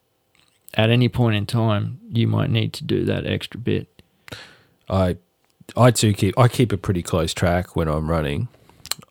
at 0.75 0.91
any 0.91 1.09
point 1.09 1.37
in 1.37 1.47
time, 1.47 2.01
you 2.11 2.27
might 2.27 2.51
need 2.51 2.73
to 2.75 2.85
do 2.85 3.05
that 3.05 3.27
extra 3.27 3.59
bit. 3.61 4.03
I 4.89 5.17
I 5.77 5.91
too 5.91 6.13
keep 6.13 6.39
I 6.39 6.49
keep 6.49 6.73
a 6.73 6.77
pretty 6.77 7.03
close 7.03 7.33
track 7.33 7.75
when 7.77 7.89
I'm 7.89 8.11
running 8.11 8.49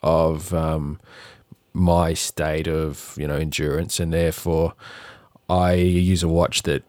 of 0.03 0.53
um, 0.53 0.99
my 1.73 2.13
state 2.13 2.67
of 2.67 3.15
you 3.17 3.27
know 3.27 3.35
endurance, 3.37 3.99
and 3.99 4.11
therefore 4.13 4.73
I 5.49 5.73
use 5.73 6.23
a 6.23 6.27
watch 6.27 6.63
that 6.63 6.83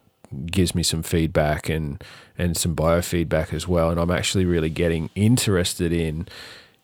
gives 0.47 0.75
me 0.75 0.83
some 0.83 1.03
feedback 1.03 1.69
and 1.69 2.03
and 2.39 2.57
some 2.57 2.75
biofeedback 2.75 3.53
as 3.53 3.69
well. 3.69 3.91
And 3.91 4.01
I'm 4.01 4.11
actually 4.11 4.45
really 4.45 4.71
getting 4.71 5.11
interested 5.15 5.93
in 5.93 6.27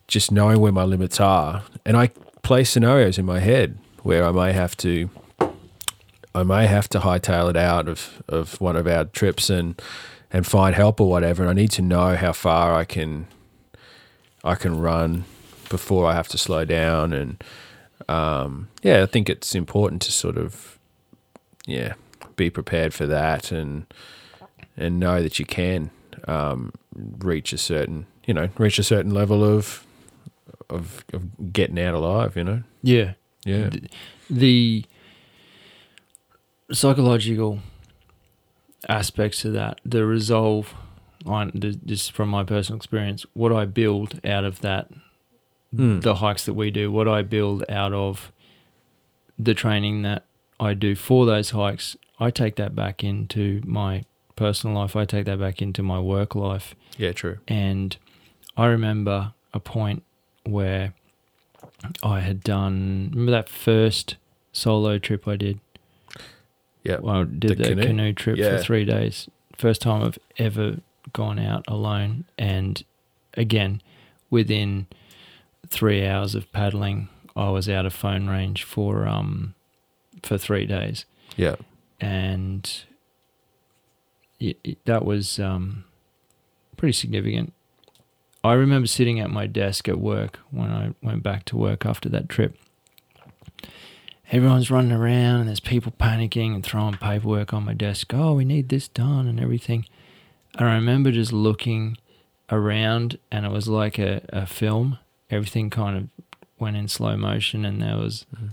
just 0.06 0.30
knowing 0.30 0.60
where 0.60 0.72
my 0.72 0.84
limits 0.84 1.20
are, 1.20 1.62
and 1.84 1.96
I 1.96 2.08
play 2.42 2.64
scenarios 2.64 3.18
in 3.18 3.26
my 3.26 3.40
head 3.40 3.78
where 4.02 4.24
I 4.24 4.32
may 4.32 4.52
have 4.52 4.76
to. 4.78 5.10
I 6.34 6.42
may 6.44 6.66
have 6.66 6.88
to 6.90 7.00
hightail 7.00 7.50
it 7.50 7.56
out 7.56 7.88
of, 7.88 8.22
of 8.28 8.60
one 8.60 8.76
of 8.76 8.86
our 8.86 9.04
trips 9.04 9.50
and 9.50 9.80
and 10.30 10.46
find 10.46 10.74
help 10.74 11.00
or 11.00 11.08
whatever. 11.08 11.42
And 11.42 11.50
I 11.50 11.54
need 11.54 11.70
to 11.72 11.82
know 11.82 12.16
how 12.16 12.32
far 12.32 12.74
I 12.74 12.84
can 12.84 13.26
I 14.44 14.54
can 14.54 14.78
run 14.78 15.24
before 15.68 16.06
I 16.06 16.14
have 16.14 16.28
to 16.28 16.38
slow 16.38 16.64
down. 16.64 17.12
And 17.12 17.44
um, 18.08 18.68
yeah, 18.82 19.02
I 19.02 19.06
think 19.06 19.28
it's 19.28 19.54
important 19.54 20.02
to 20.02 20.12
sort 20.12 20.36
of 20.38 20.78
yeah 21.66 21.94
be 22.36 22.50
prepared 22.50 22.92
for 22.94 23.06
that 23.06 23.50
and 23.52 23.86
and 24.76 24.98
know 25.00 25.22
that 25.22 25.38
you 25.38 25.44
can 25.44 25.90
um, 26.26 26.72
reach 26.94 27.52
a 27.52 27.58
certain 27.58 28.06
you 28.26 28.34
know 28.34 28.48
reach 28.58 28.78
a 28.78 28.82
certain 28.84 29.12
level 29.12 29.44
of 29.44 29.84
of 30.70 31.04
of 31.12 31.52
getting 31.52 31.78
out 31.80 31.94
alive. 31.94 32.36
You 32.36 32.44
know, 32.44 32.62
Yeah. 32.82 33.14
yeah, 33.44 33.70
Th- 33.70 33.90
The 34.30 34.84
psychological 36.72 37.60
aspects 38.88 39.44
of 39.44 39.52
that, 39.54 39.80
the 39.84 40.04
resolve, 40.04 40.74
on 41.26 41.52
just 41.84 42.12
from 42.12 42.28
my 42.28 42.44
personal 42.44 42.76
experience, 42.76 43.24
what 43.34 43.52
I 43.52 43.64
build 43.64 44.20
out 44.24 44.44
of 44.44 44.60
that, 44.60 44.88
Hmm. 45.74 46.00
the 46.00 46.16
hikes 46.16 46.44
that 46.46 46.54
we 46.54 46.70
do, 46.70 46.90
what 46.90 47.08
I 47.08 47.22
build 47.22 47.64
out 47.68 47.92
of 47.92 48.32
the 49.38 49.52
training 49.54 50.02
that 50.02 50.24
I 50.58 50.74
do 50.74 50.94
for 50.94 51.26
those 51.26 51.50
hikes, 51.50 51.96
I 52.20 52.30
take 52.30 52.56
that 52.56 52.74
back 52.74 53.04
into 53.04 53.62
my 53.64 54.04
personal 54.36 54.76
life. 54.76 54.96
I 54.96 55.04
take 55.04 55.26
that 55.26 55.38
back 55.38 55.60
into 55.62 55.82
my 55.82 56.00
work 56.00 56.34
life. 56.34 56.74
yeah, 56.96 57.12
true. 57.12 57.38
And 57.48 57.96
I 58.56 58.66
remember 58.66 59.32
a 59.54 59.60
point 59.60 60.02
where 60.44 60.94
I 62.02 62.20
had 62.20 62.42
done, 62.42 63.10
remember 63.12 63.32
that 63.32 63.48
first 63.48 64.16
solo 64.52 64.98
trip 64.98 65.26
I 65.28 65.36
did? 65.36 65.60
Yeah, 66.82 66.98
Well, 67.00 67.22
I 67.22 67.24
did 67.24 67.58
The 67.58 67.64
canoe? 67.64 67.82
canoe? 67.82 68.12
trip 68.12 68.36
Yeah. 68.38 68.56
for 68.56 68.62
three 68.62 68.84
days. 68.84 69.28
First 69.56 69.82
time 69.82 70.02
I've 70.02 70.18
ever 70.38 70.78
gone 71.12 71.38
out 71.38 71.64
alone. 71.68 72.24
And 72.38 72.82
again, 73.34 73.82
within 74.30 74.86
three 75.68 76.06
hours 76.06 76.34
of 76.34 76.50
paddling, 76.52 77.08
I 77.36 77.50
was 77.50 77.68
out 77.68 77.86
of 77.86 77.92
phone 77.92 78.26
range 78.28 78.62
for 78.64 79.06
um 79.06 79.54
for 80.22 80.36
three 80.36 80.66
days 80.66 81.04
yeah, 81.36 81.54
and 82.00 82.84
it, 84.40 84.58
it- 84.64 84.84
that 84.84 85.04
was 85.04 85.38
um, 85.38 85.84
pretty 86.76 86.92
significant. 86.92 87.52
I 88.44 88.52
remember 88.54 88.86
sitting 88.86 89.18
at 89.20 89.30
my 89.30 89.46
desk 89.46 89.88
at 89.88 89.98
work 89.98 90.38
when 90.50 90.70
I 90.70 90.94
went 91.02 91.22
back 91.24 91.44
to 91.46 91.56
work 91.56 91.84
after 91.84 92.08
that 92.10 92.28
trip. 92.28 92.56
Everyone's 94.30 94.70
running 94.70 94.92
around 94.92 95.40
and 95.40 95.48
there's 95.48 95.58
people 95.60 95.92
panicking 95.98 96.54
and 96.54 96.64
throwing 96.64 96.94
paperwork 96.98 97.52
on 97.54 97.64
my 97.64 97.72
desk. 97.72 98.12
Oh, 98.14 98.34
we 98.34 98.44
need 98.44 98.68
this 98.68 98.86
done 98.86 99.26
and 99.26 99.40
everything. 99.40 99.86
And 100.58 100.68
I 100.68 100.74
remember 100.74 101.10
just 101.10 101.32
looking 101.32 101.96
around 102.50 103.18
and 103.32 103.46
it 103.46 103.50
was 103.50 103.68
like 103.68 103.98
a, 103.98 104.20
a 104.28 104.46
film. 104.46 104.98
Everything 105.30 105.70
kind 105.70 105.96
of 105.96 106.08
went 106.58 106.76
in 106.76 106.88
slow 106.88 107.16
motion 107.16 107.64
and 107.64 107.80
there 107.82 107.96
was 107.96 108.26
Mhm. 108.34 108.50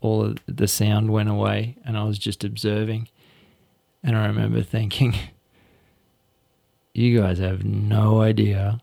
All 0.00 0.22
of 0.24 0.38
the 0.46 0.66
sound 0.68 1.10
went 1.10 1.28
away 1.28 1.76
and 1.84 1.96
I 1.96 2.04
was 2.04 2.18
just 2.18 2.42
observing. 2.44 3.08
And 4.02 4.16
I 4.16 4.26
remember 4.26 4.62
thinking, 4.62 5.14
you 6.94 7.20
guys 7.20 7.38
have 7.38 7.64
no 7.64 8.20
idea 8.20 8.80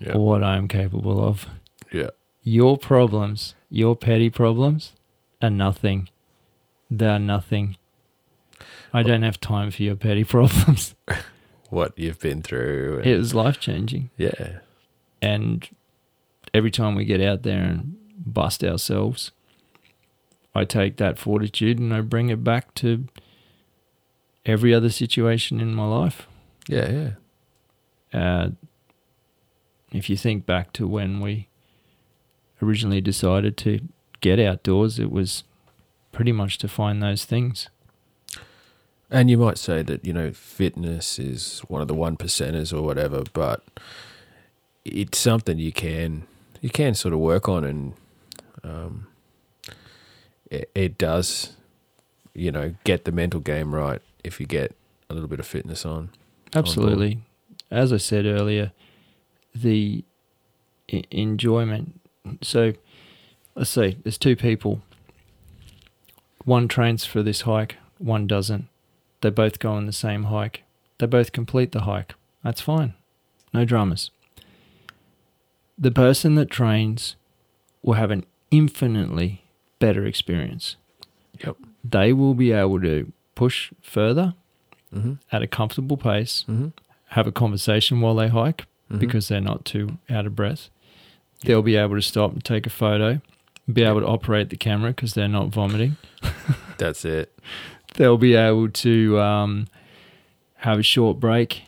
yeah, 0.00 0.16
what 0.16 0.42
I'm 0.44 0.68
capable 0.68 1.22
of. 1.24 1.46
yeah. 1.92 2.10
Your 2.42 2.78
problems, 2.78 3.56
your 3.70 3.96
petty 3.96 4.30
problems, 4.30 4.92
are 5.42 5.50
nothing. 5.50 6.08
They're 6.88 7.18
nothing. 7.18 7.76
I 8.92 9.02
don't 9.02 9.22
have 9.22 9.40
time 9.40 9.72
for 9.72 9.82
your 9.82 9.96
petty 9.96 10.22
problems. 10.34 10.94
What 11.70 11.98
you've 11.98 12.20
been 12.20 12.42
through. 12.42 12.98
and- 12.98 13.06
It 13.06 13.16
was 13.18 13.34
life 13.34 13.58
changing. 13.58 14.10
yeah, 14.16 14.60
And 15.20 15.68
every 16.54 16.70
time 16.70 16.94
we 16.94 17.04
get 17.04 17.20
out 17.20 17.42
there 17.42 17.62
and 17.64 17.96
bust 18.16 18.62
ourselves, 18.62 19.32
I 20.56 20.64
take 20.64 20.96
that 20.96 21.18
fortitude 21.18 21.78
and 21.78 21.92
I 21.92 22.00
bring 22.00 22.30
it 22.30 22.42
back 22.42 22.74
to 22.76 23.06
every 24.46 24.72
other 24.74 24.90
situation 24.90 25.60
in 25.60 25.74
my 25.74 25.86
life. 25.86 26.26
yeah, 26.68 26.90
yeah. 26.90 27.10
Uh, 28.12 28.50
if 29.92 30.08
you 30.08 30.16
think 30.16 30.46
back 30.46 30.72
to 30.74 30.86
when 30.86 31.20
we 31.20 31.48
originally 32.62 33.00
decided 33.00 33.56
to 33.58 33.80
get 34.20 34.38
outdoors, 34.38 34.98
it 34.98 35.10
was 35.10 35.44
pretty 36.12 36.32
much 36.32 36.56
to 36.58 36.68
find 36.68 37.02
those 37.02 37.24
things. 37.24 37.68
And 39.10 39.30
you 39.30 39.36
might 39.36 39.58
say 39.58 39.82
that, 39.82 40.04
you 40.04 40.12
know, 40.12 40.32
fitness 40.32 41.18
is 41.18 41.60
one 41.68 41.82
of 41.82 41.88
the 41.88 41.94
one 41.94 42.16
percenters 42.16 42.76
or 42.76 42.82
whatever, 42.82 43.22
but 43.32 43.62
it's 44.84 45.18
something 45.18 45.58
you 45.58 45.72
can 45.72 46.26
you 46.60 46.70
can 46.70 46.94
sort 46.94 47.12
of 47.12 47.20
work 47.20 47.48
on 47.48 47.64
and 47.64 47.92
um, 48.64 49.06
it, 50.50 50.70
it 50.74 50.98
does, 50.98 51.56
you 52.34 52.50
know, 52.50 52.74
get 52.84 53.04
the 53.04 53.12
mental 53.12 53.40
game 53.40 53.74
right 53.74 54.00
if 54.24 54.40
you 54.40 54.46
get 54.46 54.74
a 55.08 55.14
little 55.14 55.28
bit 55.28 55.40
of 55.40 55.46
fitness 55.46 55.84
on. 55.84 56.10
Absolutely. 56.54 57.20
As 57.70 57.92
I 57.92 57.96
said 57.96 58.26
earlier, 58.26 58.72
the 59.54 60.04
e- 60.88 61.04
enjoyment. 61.10 62.00
So 62.42 62.72
let's 63.54 63.70
say 63.70 63.96
there's 64.02 64.18
two 64.18 64.36
people. 64.36 64.82
One 66.44 66.68
trains 66.68 67.04
for 67.04 67.22
this 67.22 67.42
hike, 67.42 67.76
one 67.98 68.26
doesn't. 68.26 68.68
They 69.20 69.30
both 69.30 69.58
go 69.58 69.72
on 69.72 69.86
the 69.86 69.92
same 69.92 70.24
hike. 70.24 70.62
They 70.98 71.06
both 71.06 71.32
complete 71.32 71.72
the 71.72 71.82
hike. 71.82 72.14
That's 72.44 72.60
fine. 72.60 72.94
No 73.52 73.64
dramas. 73.64 74.10
The 75.78 75.90
person 75.90 76.36
that 76.36 76.50
trains 76.50 77.16
will 77.82 77.94
have 77.94 78.10
an 78.10 78.24
infinitely 78.50 79.42
better 79.78 80.04
experience. 80.06 80.76
Yep. 81.44 81.56
They 81.84 82.12
will 82.12 82.34
be 82.34 82.52
able 82.52 82.80
to 82.80 83.12
push 83.34 83.72
further 83.82 84.34
Mm-hmm. 84.94 85.14
at 85.32 85.42
a 85.42 85.46
comfortable 85.48 85.96
pace 85.96 86.44
Mm-hmm. 86.48 86.68
have 87.08 87.26
a 87.26 87.32
conversation 87.32 88.00
while 88.00 88.14
they 88.14 88.28
hike 88.28 88.64
Mm-hmm. 88.88 88.98
because 88.98 89.26
they're 89.28 89.40
not 89.40 89.64
too 89.64 89.98
out 90.08 90.26
of 90.26 90.36
breath. 90.36 90.70
They'll 91.44 91.60
be 91.60 91.74
able 91.76 91.96
to 91.96 92.02
stop 92.02 92.32
and 92.32 92.44
take 92.44 92.66
a 92.66 92.70
photo, 92.70 93.20
be 93.70 93.82
able 93.82 94.00
to 94.00 94.06
operate 94.06 94.48
the 94.50 94.56
camera 94.56 94.90
because 94.90 95.14
they're 95.14 95.26
not 95.28 95.48
vomiting. 95.48 95.96
that's 96.78 97.04
it. 97.04 97.36
They'll 97.96 98.16
be 98.16 98.34
able 98.36 98.68
to 98.68 99.20
um, 99.20 99.66
have 100.58 100.78
a 100.78 100.82
short 100.84 101.18
break 101.18 101.62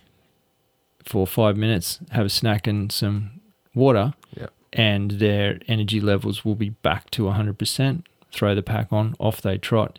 for 1.04 1.26
five 1.26 1.56
minutes, 1.56 1.98
have 2.10 2.26
a 2.26 2.30
snack 2.30 2.66
and 2.68 2.90
some 2.92 3.40
water, 3.74 4.14
Yep. 4.36 4.52
And 4.72 5.12
their 5.12 5.58
energy 5.68 6.00
levels 6.00 6.44
will 6.44 6.54
be 6.54 6.70
back 6.70 7.10
to 7.12 7.22
100%. 7.24 8.02
Throw 8.32 8.54
the 8.54 8.62
pack 8.62 8.92
on, 8.92 9.14
off 9.18 9.40
they 9.40 9.58
trot. 9.58 9.98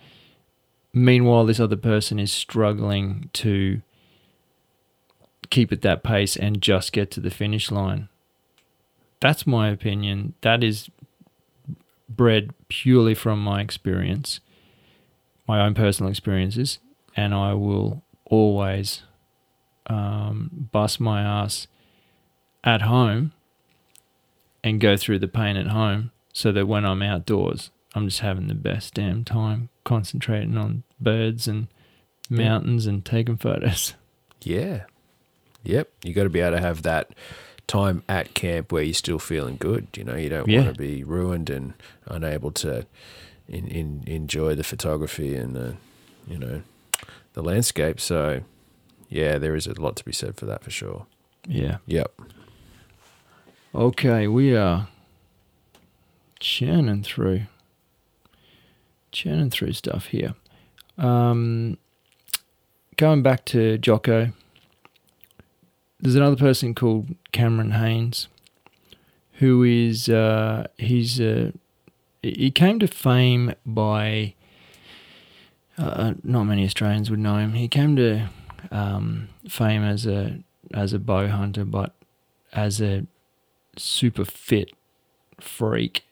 Meanwhile, 0.93 1.45
this 1.45 1.59
other 1.59 1.75
person 1.75 2.19
is 2.19 2.31
struggling 2.31 3.29
to 3.33 3.81
keep 5.49 5.71
at 5.71 5.81
that 5.81 6.03
pace 6.03 6.35
and 6.35 6.61
just 6.61 6.91
get 6.91 7.11
to 7.11 7.19
the 7.19 7.31
finish 7.31 7.71
line. 7.71 8.09
That's 9.19 9.47
my 9.47 9.69
opinion. 9.69 10.33
That 10.41 10.63
is 10.63 10.89
bred 12.07 12.51
purely 12.69 13.13
from 13.13 13.43
my 13.43 13.61
experience, 13.61 14.39
my 15.47 15.61
own 15.61 15.73
personal 15.73 16.09
experiences, 16.09 16.79
and 17.15 17.33
I 17.33 17.53
will 17.53 18.03
always 18.25 19.03
um, 19.87 20.69
bust 20.71 20.99
my 20.99 21.21
ass 21.21 21.67
at 22.63 22.83
home 22.83 23.33
and 24.63 24.79
go 24.81 24.97
through 24.97 25.19
the 25.19 25.27
pain 25.27 25.55
at 25.57 25.67
home 25.67 26.11
so 26.33 26.51
that 26.51 26.67
when 26.67 26.85
I'm 26.85 27.01
outdoors, 27.01 27.71
I'm 27.95 28.07
just 28.07 28.19
having 28.19 28.47
the 28.47 28.53
best 28.55 28.93
damn 28.93 29.23
time 29.25 29.69
concentrating 29.83 30.57
on 30.57 30.83
birds 30.99 31.47
and 31.47 31.67
mountains 32.29 32.85
and 32.85 33.03
taking 33.05 33.37
photos. 33.37 33.93
Yeah. 34.41 34.83
Yep. 35.63 35.89
You 36.05 36.13
got 36.13 36.23
to 36.23 36.29
be 36.29 36.39
able 36.39 36.55
to 36.55 36.61
have 36.61 36.83
that 36.83 37.11
time 37.67 38.03
at 38.07 38.33
camp 38.33 38.71
where 38.71 38.81
you're 38.83 38.93
still 38.93 39.19
feeling 39.19 39.57
good. 39.57 39.87
You 39.97 40.05
know, 40.05 40.15
you 40.15 40.29
don't 40.29 40.47
Yeah. 40.47 40.61
want 40.61 40.75
to 40.75 40.81
be 40.81 41.03
ruined 41.03 41.49
and 41.49 41.73
unable 42.07 42.51
to 42.51 42.85
in, 43.49 43.67
in, 43.67 44.03
enjoy 44.07 44.55
the 44.55 44.63
photography 44.63 45.35
and 45.35 45.53
the, 45.57 45.75
you 46.25 46.37
know, 46.39 46.61
the 47.33 47.43
landscape. 47.43 47.99
So, 47.99 48.43
yeah, 49.09 49.37
there 49.37 49.55
is 49.55 49.67
a 49.67 49.73
lot 49.73 49.97
to 49.97 50.05
be 50.05 50.13
said 50.13 50.37
for 50.37 50.45
that 50.45 50.63
for 50.63 50.71
sure. 50.71 51.05
Yeah. 51.45 51.79
Yep. 51.85 52.13
Okay, 53.75 54.25
we 54.25 54.55
are 54.55 54.87
churning 56.39 57.03
through, 57.03 57.43
churning 59.11 59.51
through 59.51 59.73
stuff 59.73 60.07
here. 60.07 60.33
Um, 60.97 61.77
going 62.97 63.21
back 63.21 63.45
to 63.45 63.77
Jocko, 63.77 64.31
there's 65.99 66.15
another 66.15 66.35
person 66.35 66.73
called 66.73 67.15
Cameron 67.31 67.73
Hanes, 67.73 68.27
who 69.33 69.61
is 69.61 70.09
uh, 70.09 70.65
he's 70.79 71.21
uh, 71.21 71.51
he 72.23 72.49
came 72.49 72.79
to 72.79 72.87
fame 72.87 73.53
by 73.67 74.33
uh, 75.77 76.15
not 76.23 76.45
many 76.45 76.65
Australians 76.65 77.11
would 77.11 77.19
know 77.19 77.37
him. 77.37 77.53
He 77.53 77.67
came 77.67 77.95
to 77.97 78.29
um, 78.71 79.29
fame 79.47 79.83
as 79.83 80.07
a 80.07 80.39
as 80.73 80.91
a 80.91 80.97
bow 80.97 81.27
hunter, 81.27 81.65
but 81.65 81.93
as 82.51 82.81
a 82.81 83.05
super 83.81 84.25
fit 84.25 84.71
freak. 85.39 86.05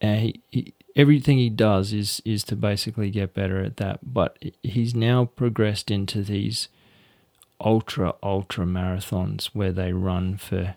And 0.00 0.20
he, 0.20 0.40
he, 0.50 0.74
everything 0.96 1.38
he 1.38 1.50
does 1.50 1.92
is 1.92 2.22
is 2.24 2.42
to 2.44 2.56
basically 2.56 3.10
get 3.10 3.34
better 3.34 3.62
at 3.62 3.76
that. 3.76 4.00
But 4.02 4.38
he's 4.62 4.94
now 4.94 5.26
progressed 5.26 5.90
into 5.90 6.22
these 6.22 6.68
ultra 7.60 8.14
ultra 8.22 8.64
marathons 8.64 9.46
where 9.46 9.72
they 9.72 9.92
run 9.92 10.36
for 10.36 10.76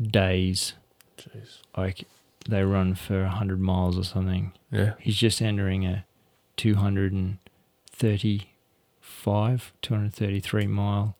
days. 0.00 0.74
Jeez. 1.18 1.58
Like 1.76 2.04
they 2.48 2.62
run 2.62 2.94
for 2.94 3.24
hundred 3.24 3.60
miles 3.60 3.98
or 3.98 4.04
something. 4.04 4.52
Yeah. 4.70 4.94
He's 4.98 5.16
just 5.16 5.42
entering 5.42 5.84
a 5.84 6.04
two 6.56 6.76
hundred 6.76 7.12
and 7.12 7.38
thirty-five, 7.90 9.72
two 9.82 9.94
hundred 9.94 10.14
thirty-three 10.14 10.66
mile 10.68 11.16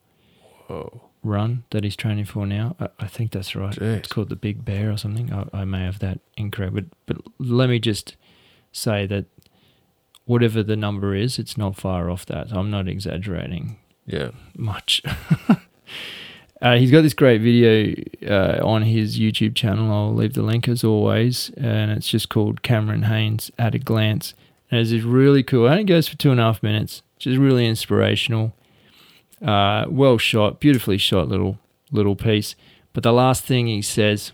Whoa. 0.67 1.09
Run 1.23 1.63
that 1.69 1.83
he's 1.83 1.95
training 1.95 2.25
for 2.25 2.45
now. 2.47 2.75
I, 2.79 2.87
I 3.01 3.07
think 3.07 3.31
that's 3.31 3.55
right. 3.55 3.75
Jeez. 3.75 3.97
It's 3.97 4.07
called 4.07 4.29
the 4.29 4.35
Big 4.35 4.65
Bear 4.65 4.91
or 4.91 4.97
something. 4.97 5.31
I, 5.31 5.45
I 5.61 5.65
may 5.65 5.83
have 5.83 5.99
that 5.99 6.19
incorrect, 6.35 6.73
but 6.73 6.85
but 7.05 7.17
let 7.37 7.69
me 7.69 7.77
just 7.79 8.15
say 8.71 9.05
that 9.07 9.25
whatever 10.25 10.63
the 10.63 10.75
number 10.75 11.13
is, 11.13 11.37
it's 11.37 11.57
not 11.57 11.75
far 11.75 12.09
off 12.09 12.25
that. 12.27 12.51
I'm 12.51 12.71
not 12.71 12.87
exaggerating 12.87 13.77
Yeah. 14.05 14.31
much. 14.55 15.01
uh, 16.61 16.75
he's 16.77 16.91
got 16.91 17.01
this 17.01 17.13
great 17.13 17.41
video 17.41 17.93
uh, 18.27 18.59
on 18.65 18.83
his 18.83 19.19
YouTube 19.19 19.55
channel. 19.55 19.91
I'll 19.91 20.13
leave 20.13 20.33
the 20.33 20.41
link 20.43 20.67
as 20.67 20.83
always, 20.83 21.49
and 21.57 21.91
it's 21.91 22.07
just 22.07 22.29
called 22.29 22.61
Cameron 22.61 23.03
Hanes 23.03 23.51
at 23.59 23.75
a 23.75 23.79
glance. 23.79 24.33
And 24.69 24.79
it's 24.79 25.03
really 25.03 25.43
cool. 25.43 25.65
It 25.67 25.71
only 25.71 25.83
goes 25.83 26.07
for 26.07 26.17
two 26.17 26.31
and 26.31 26.39
a 26.39 26.43
half 26.43 26.63
minutes. 26.63 27.01
Just 27.19 27.37
really 27.37 27.67
inspirational. 27.67 28.53
Uh, 29.41 29.85
well 29.89 30.17
shot, 30.17 30.59
beautifully 30.59 30.97
shot 30.97 31.27
little 31.27 31.57
little 31.91 32.15
piece. 32.15 32.55
But 32.93 33.03
the 33.03 33.13
last 33.13 33.43
thing 33.43 33.67
he 33.67 33.81
says, 33.81 34.31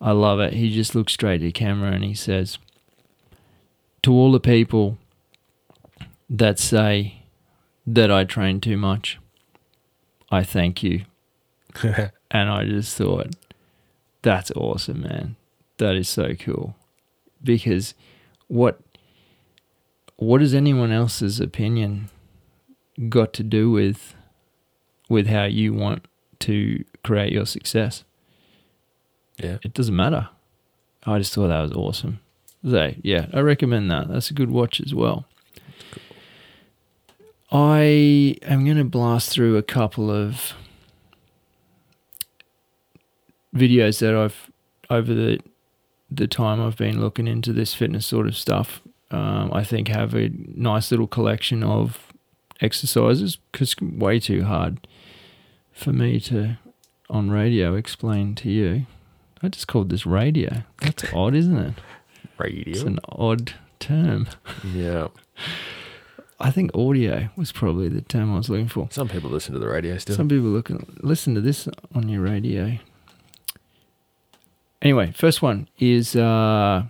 I 0.00 0.12
love 0.12 0.38
it. 0.40 0.52
He 0.52 0.72
just 0.72 0.94
looks 0.94 1.12
straight 1.14 1.36
at 1.36 1.40
the 1.40 1.52
camera 1.52 1.92
and 1.92 2.04
he 2.04 2.14
says, 2.14 2.58
"To 4.02 4.12
all 4.12 4.32
the 4.32 4.40
people 4.40 4.98
that 6.30 6.58
say 6.58 7.22
that 7.86 8.10
I 8.10 8.24
train 8.24 8.60
too 8.60 8.76
much, 8.76 9.18
I 10.30 10.42
thank 10.42 10.82
you." 10.82 11.04
And 12.34 12.50
I 12.50 12.64
just 12.64 12.96
thought, 12.96 13.28
that's 14.22 14.50
awesome, 14.56 15.02
man. 15.02 15.36
That 15.78 15.94
is 15.94 16.08
so 16.08 16.34
cool. 16.34 16.74
Because 17.42 17.94
what 18.48 18.80
what 20.16 20.40
has 20.40 20.52
anyone 20.52 20.90
else's 20.90 21.38
opinion 21.38 22.08
got 23.08 23.32
to 23.34 23.42
do 23.42 23.70
with 23.70 24.14
with 25.08 25.26
how 25.26 25.44
you 25.44 25.74
want 25.74 26.06
to 26.40 26.84
create 27.02 27.32
your 27.32 27.46
success? 27.46 28.04
yeah. 29.38 29.58
It 29.62 29.74
doesn't 29.74 29.94
matter. 29.96 30.28
I 31.04 31.18
just 31.18 31.34
thought 31.34 31.48
that 31.48 31.60
was 31.60 31.72
awesome. 31.72 32.20
So 32.68 32.94
yeah, 33.02 33.26
I 33.32 33.40
recommend 33.40 33.90
that. 33.90 34.08
That's 34.08 34.30
a 34.30 34.34
good 34.34 34.50
watch 34.50 34.80
as 34.80 34.94
well. 34.94 35.26
I 37.52 38.36
am 38.42 38.64
going 38.64 38.78
to 38.78 38.84
blast 38.84 39.30
through 39.30 39.56
a 39.56 39.62
couple 39.62 40.10
of 40.10 40.54
videos 43.54 44.00
that 44.00 44.14
I've 44.14 44.50
over 44.90 45.14
the 45.14 45.38
the 46.10 46.26
time 46.26 46.60
I've 46.60 46.76
been 46.76 47.00
looking 47.00 47.26
into 47.26 47.52
this 47.52 47.74
fitness 47.74 48.06
sort 48.06 48.26
of 48.26 48.36
stuff. 48.36 48.80
Um, 49.10 49.52
I 49.52 49.64
think 49.64 49.88
have 49.88 50.14
a 50.14 50.30
nice 50.30 50.90
little 50.90 51.06
collection 51.06 51.62
of 51.62 52.12
exercises 52.60 53.36
because 53.52 53.74
way 53.80 54.18
too 54.20 54.44
hard 54.44 54.86
for 55.72 55.92
me 55.92 56.20
to 56.20 56.56
on 57.10 57.30
radio 57.30 57.74
explain 57.74 58.34
to 58.36 58.50
you. 58.50 58.86
I 59.42 59.48
just 59.48 59.68
called 59.68 59.90
this 59.90 60.06
radio. 60.06 60.62
That's 60.80 61.04
odd, 61.12 61.34
isn't 61.34 61.56
it? 61.56 61.74
Radio. 62.38 62.64
It's 62.66 62.82
an 62.82 62.98
odd 63.08 63.54
term. 63.78 64.28
Yeah. 64.64 65.08
I 66.40 66.50
think 66.50 66.74
audio 66.74 67.28
was 67.36 67.52
probably 67.52 67.88
the 67.88 68.00
term 68.00 68.32
I 68.32 68.36
was 68.36 68.48
looking 68.48 68.68
for. 68.68 68.88
Some 68.90 69.08
people 69.08 69.30
listen 69.30 69.52
to 69.52 69.60
the 69.60 69.68
radio 69.68 69.98
still. 69.98 70.16
Some 70.16 70.28
people 70.28 70.46
look 70.46 70.70
listen 71.02 71.34
to 71.34 71.40
this 71.40 71.68
on 71.94 72.08
your 72.08 72.22
radio. 72.22 72.78
Anyway, 74.82 75.12
first 75.16 75.40
one 75.40 75.68
is 75.78 76.16
uh, 76.16 76.84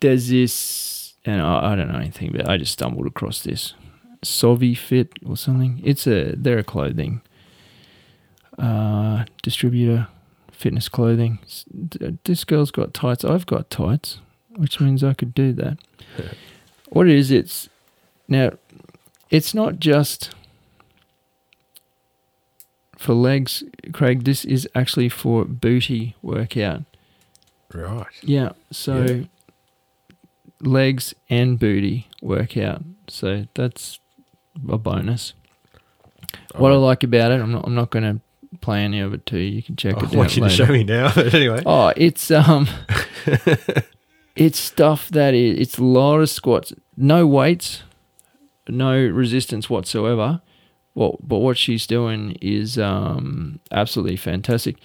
there's 0.00 0.28
this, 0.28 1.14
and 1.24 1.42
I, 1.42 1.72
I 1.72 1.76
don't 1.76 1.92
know 1.92 1.98
anything, 1.98 2.32
but 2.32 2.48
I 2.48 2.56
just 2.56 2.72
stumbled 2.72 3.06
across 3.06 3.42
this 3.42 3.74
Sovi 4.24 4.76
Fit 4.76 5.12
or 5.24 5.36
something. 5.36 5.80
It's 5.84 6.06
a 6.06 6.34
they're 6.36 6.58
a 6.58 6.64
clothing 6.64 7.20
uh, 8.58 9.24
distributor, 9.42 10.08
fitness 10.52 10.88
clothing. 10.88 11.38
This 12.24 12.44
girl's 12.44 12.70
got 12.70 12.94
tights. 12.94 13.24
I've 13.24 13.46
got 13.46 13.70
tights, 13.70 14.18
which 14.56 14.80
means 14.80 15.02
I 15.04 15.14
could 15.14 15.34
do 15.34 15.52
that. 15.54 15.78
what 16.90 17.08
it 17.08 17.16
is, 17.16 17.30
it's 17.30 17.68
now, 18.28 18.50
it's 19.30 19.54
not 19.54 19.78
just 19.80 20.30
for 22.96 23.12
legs, 23.14 23.62
Craig. 23.92 24.24
This 24.24 24.44
is 24.44 24.68
actually 24.74 25.08
for 25.08 25.44
booty 25.44 26.14
workout. 26.22 26.82
right. 27.72 28.06
Yeah. 28.22 28.52
So 28.70 29.02
Yeah. 29.04 29.24
legs 30.60 31.14
and 31.28 31.58
booty 31.58 32.06
workout. 32.22 32.82
So 33.08 33.46
that's 33.54 33.98
a 34.68 34.78
bonus. 34.78 35.34
What 36.56 36.72
I 36.72 36.76
like 36.76 37.02
about 37.02 37.32
it, 37.32 37.40
I'm 37.40 37.52
not. 37.52 37.64
I'm 37.66 37.74
not 37.74 37.90
going 37.90 38.04
to 38.04 38.58
play 38.58 38.80
any 38.82 39.00
of 39.00 39.12
it 39.12 39.26
to 39.26 39.38
you. 39.38 39.56
You 39.56 39.62
can 39.62 39.76
check 39.76 39.94
I 39.96 39.98
it 39.98 40.04
out 40.06 40.14
want 40.14 40.36
you 40.36 40.42
to 40.42 40.48
show 40.48 40.66
me 40.66 40.84
now. 40.84 41.12
But 41.14 41.34
anyway. 41.34 41.62
Oh, 41.66 41.92
it's 41.96 42.30
um, 42.30 42.68
it's 44.36 44.58
stuff 44.58 45.08
that 45.10 45.34
is. 45.34 45.58
It's 45.58 45.78
a 45.78 45.84
lot 45.84 46.20
of 46.20 46.30
squats, 46.30 46.72
no 46.96 47.26
weights, 47.26 47.82
no 48.68 48.94
resistance 48.94 49.68
whatsoever. 49.70 50.40
Well, 50.94 51.18
but 51.22 51.38
what 51.38 51.56
she's 51.58 51.86
doing 51.86 52.36
is 52.40 52.78
um 52.78 53.58
absolutely 53.72 54.16
fantastic, 54.16 54.76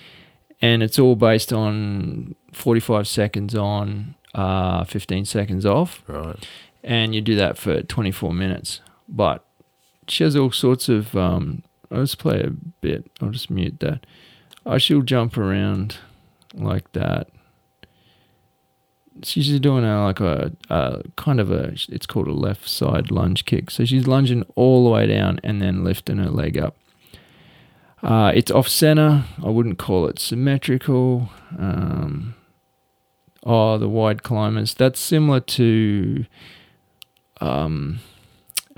and 0.61 0.82
it's 0.82 0.97
all 0.99 1.15
based 1.15 1.53
on 1.53 2.36
forty 2.53 2.80
five 2.80 3.07
seconds 3.07 3.53
on, 3.55 4.15
uh, 4.34 4.84
fifteen 4.86 5.26
seconds 5.26 5.65
off, 5.65 6.01
Right. 6.07 6.47
and 6.84 7.13
you 7.13 7.22
do 7.22 7.36
that 7.36 7.57
for 7.59 7.84
twenty 7.84 8.11
four 8.11 8.34
minutes. 8.34 8.82
But 9.07 9.45
she 10.10 10.24
has 10.24 10.36
all 10.36 10.51
sorts 10.51 10.89
of 10.89 11.16
um 11.16 11.64
Let's 11.91 12.16
play 12.16 12.41
a 12.41 12.51
bit. 12.51 13.10
I'll 13.22 13.30
just 13.30 13.49
mute 13.49 13.80
that. 13.80 14.05
Oh, 14.66 14.78
she'll 14.78 15.01
jump 15.01 15.38
around 15.38 15.97
like 16.53 16.91
that. 16.91 17.30
She's 19.24 19.47
just 19.47 19.62
doing 19.62 19.84
a, 19.84 20.05
like 20.05 20.20
a, 20.20 20.53
a 20.70 21.03
kind 21.16 21.39
of 21.39 21.51
a, 21.51 21.74
it's 21.89 22.05
called 22.05 22.28
a 22.28 22.34
left 22.34 22.70
side 22.70 23.12
lunge 23.12 23.45
kick. 23.45 23.72
So 23.72 23.86
she's 23.86 24.07
lunging 24.07 24.45
all 24.55 24.84
the 24.84 24.91
way 24.91 25.07
down 25.07 25.39
and 25.43 25.62
then 25.62 25.84
lifting 25.84 26.18
her 26.18 26.30
leg 26.30 26.57
up. 26.57 26.76
Uh, 28.01 28.32
it's 28.34 28.51
off 28.51 28.68
center. 28.68 29.26
I 29.43 29.49
wouldn't 29.49 29.78
call 29.78 30.07
it 30.07 30.20
symmetrical. 30.20 31.30
Um, 31.57 32.36
oh, 33.43 33.78
the 33.78 33.89
wide 33.89 34.24
climbers. 34.24 34.74
That's 34.74 34.99
similar 34.99 35.41
to 35.41 36.26
um, 37.41 37.99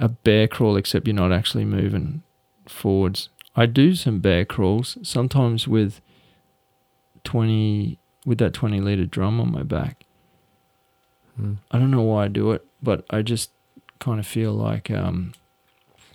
a 0.02 0.10
bear 0.10 0.48
crawl, 0.48 0.76
except 0.76 1.08
you're 1.08 1.16
not 1.16 1.32
actually 1.32 1.64
moving 1.66 2.24
forwards. 2.68 3.30
I 3.56 3.66
do 3.68 3.96
some 3.96 4.20
bear 4.20 4.44
crawls 4.46 4.98
sometimes 5.04 5.68
with 5.68 6.02
twenty 7.24 7.98
with 8.26 8.38
that 8.40 8.54
twenty 8.54 8.80
liter 8.82 9.06
drum 9.06 9.40
on 9.40 9.52
my 9.52 9.64
back. 9.64 10.06
Mm. 11.40 11.58
I 11.72 11.80
don't 11.80 11.92
know 11.92 12.02
why 12.02 12.26
I 12.26 12.28
do 12.28 12.52
it, 12.52 12.66
but 12.82 13.06
I 13.10 13.22
just 13.22 13.52
kind 14.00 14.20
of 14.20 14.28
feel 14.28 14.54
like 14.54 14.90
um, 14.92 15.34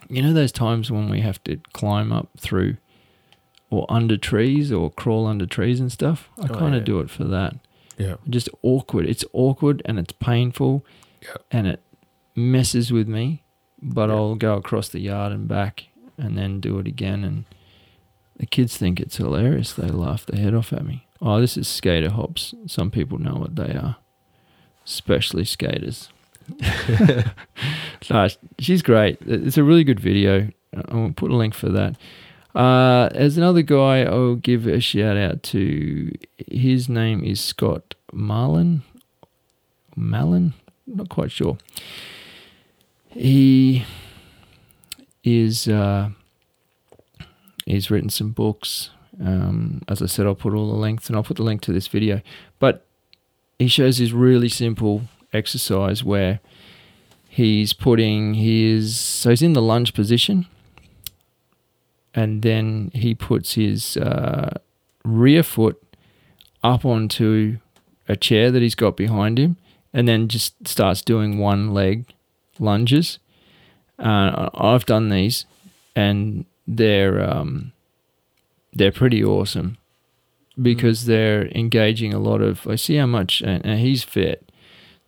you 0.09 0.23
know 0.23 0.33
those 0.33 0.53
times 0.53 0.91
when 0.91 1.09
we 1.09 1.21
have 1.21 1.43
to 1.45 1.59
climb 1.73 2.13
up 2.13 2.29
through 2.39 2.77
or 3.71 3.87
under 3.89 4.17
trees 4.17 4.71
or 4.73 4.91
crawl 4.91 5.27
under 5.27 5.47
trees 5.47 5.81
and 5.81 5.91
stuff. 5.91 6.29
I 6.39 6.47
Oh, 6.51 6.55
kind 6.59 6.75
of 6.75 6.83
yeah. 6.83 6.87
do 6.87 7.01
it 7.01 7.11
for 7.11 7.25
that. 7.25 7.55
Yeah. 7.99 8.17
Just 8.29 8.49
awkward. 8.63 9.07
It's 9.07 9.25
awkward 9.33 9.83
and 9.85 9.99
it's 9.99 10.13
painful 10.13 10.85
Yeah. 11.23 11.37
and 11.51 11.67
it 11.67 11.81
messes 12.37 12.93
with 12.93 13.09
me, 13.09 13.43
but. 13.83 14.11
I'll 14.11 14.35
go 14.35 14.55
across 14.55 14.89
the 14.89 15.01
yard 15.01 15.33
and 15.33 15.49
back 15.49 15.87
and 16.19 16.37
then 16.37 16.61
do 16.61 16.79
it 16.79 16.87
again 16.87 17.25
and 17.25 17.45
the 18.39 18.47
kids 18.47 18.77
think 18.77 19.01
it's 19.01 19.17
hilarious. 19.17 19.73
They 19.73 19.89
laugh 19.89 20.27
their 20.27 20.41
head 20.41 20.55
off 20.55 20.73
at 20.73 20.85
me. 20.85 21.07
Oh, 21.21 21.41
this 21.41 21.57
is 21.57 21.67
skater 21.67 22.11
hops. 22.11 22.55
Some 22.67 22.91
people 22.91 23.19
know 23.19 23.37
what 23.37 23.57
they 23.57 23.73
are, 23.73 23.97
especially 24.85 25.45
skaters. 25.45 26.11
no, 28.11 28.29
she's 28.59 28.83
great. 28.83 29.19
It's 29.23 29.57
a 29.57 29.65
really 29.65 29.85
good 29.85 30.01
video. 30.01 30.51
I'll 30.89 31.13
put 31.17 31.31
a 31.31 31.37
link 31.37 31.55
for 31.55 31.71
that. 31.71 31.97
Uh, 32.55 33.09
there's 33.11 33.37
another 33.37 33.63
guy 33.63 34.03
I'll 34.03 34.37
give 34.37 34.67
a 34.67 34.81
shout 34.81 35.17
out 35.17 35.43
to. 35.45 36.13
His 36.47 36.89
name 36.89 37.25
is 37.25 37.41
Scott 37.41 37.95
Marlin. 38.13 38.83
Malin? 39.95 40.53
Not 40.87 41.09
quite 41.09 41.31
sure. 41.31 41.57
He 43.17 43.85
is. 45.25 45.69
Uh, 45.69 46.11
he's 47.65 47.91
written 47.91 48.11
some 48.11 48.31
books. 48.31 48.91
Um, 49.19 49.83
as 49.89 50.03
I 50.03 50.07
said, 50.07 50.27
I'll 50.27 50.35
put 50.35 50.53
all 50.53 50.71
the 50.71 50.77
links 50.77 51.09
and 51.09 51.17
I'll 51.17 51.25
put 51.25 51.39
the 51.39 51.43
link 51.43 51.63
to 51.63 51.73
this 51.73 51.89
video. 51.89 52.21
But 52.59 52.85
he 53.59 53.69
shows 53.69 53.99
this 53.99 54.13
really 54.13 54.51
simple 54.51 55.03
exercise 55.33 56.05
where 56.05 56.41
he's 57.29 57.73
putting 57.73 58.35
his. 58.35 58.97
So 58.97 59.31
he's 59.31 59.43
in 59.43 59.55
the 59.55 59.63
lunge 59.63 59.95
position 59.95 60.47
and 62.17 62.43
then 62.43 62.91
he 62.95 63.15
puts 63.15 63.55
his 63.55 63.97
uh, 63.99 64.59
rear 65.05 65.43
foot 65.43 65.81
up 66.65 66.85
onto 66.85 67.59
a 68.09 68.17
chair 68.17 68.51
that 68.51 68.63
he's 68.63 68.75
got 68.75 68.97
behind 68.97 69.39
him, 69.39 69.57
and 69.93 70.09
then 70.09 70.29
just 70.29 70.67
starts 70.67 71.03
doing 71.03 71.39
one 71.39 71.75
leg 71.75 72.07
lunges. 72.61 73.19
Uh, 73.99 74.51
I've 74.55 74.87
done 74.87 75.09
these, 75.09 75.47
and 75.95 76.45
they're 76.67 77.23
um, 77.23 77.73
they're 78.73 78.93
pretty 78.93 79.25
awesome 79.25 79.79
because 80.61 81.07
they're 81.07 81.47
engaging 81.49 82.13
a 82.13 82.19
lot 82.19 82.41
of. 82.43 82.67
I 82.67 82.77
see 82.77 82.97
how 82.97 83.07
much, 83.07 83.41
and, 83.41 83.65
and 83.65 83.81
he's 83.81 84.03
fit. 84.03 84.43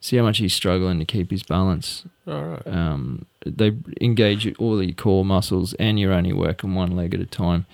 See 0.00 0.16
how 0.16 0.22
much 0.22 0.38
he's 0.38 0.54
struggling 0.54 1.00
to 1.00 1.04
keep 1.04 1.32
his 1.32 1.42
balance 1.42 2.04
All 2.24 2.40
right. 2.40 2.66
um, 2.68 3.26
they 3.44 3.72
engage 4.00 4.54
all 4.56 4.80
your 4.80 4.94
core 4.94 5.24
muscles 5.24 5.74
and 5.74 5.98
you're 5.98 6.12
only 6.12 6.32
working 6.32 6.76
one 6.76 6.94
leg 6.94 7.14
at 7.14 7.20
a 7.20 7.26
time. 7.26 7.66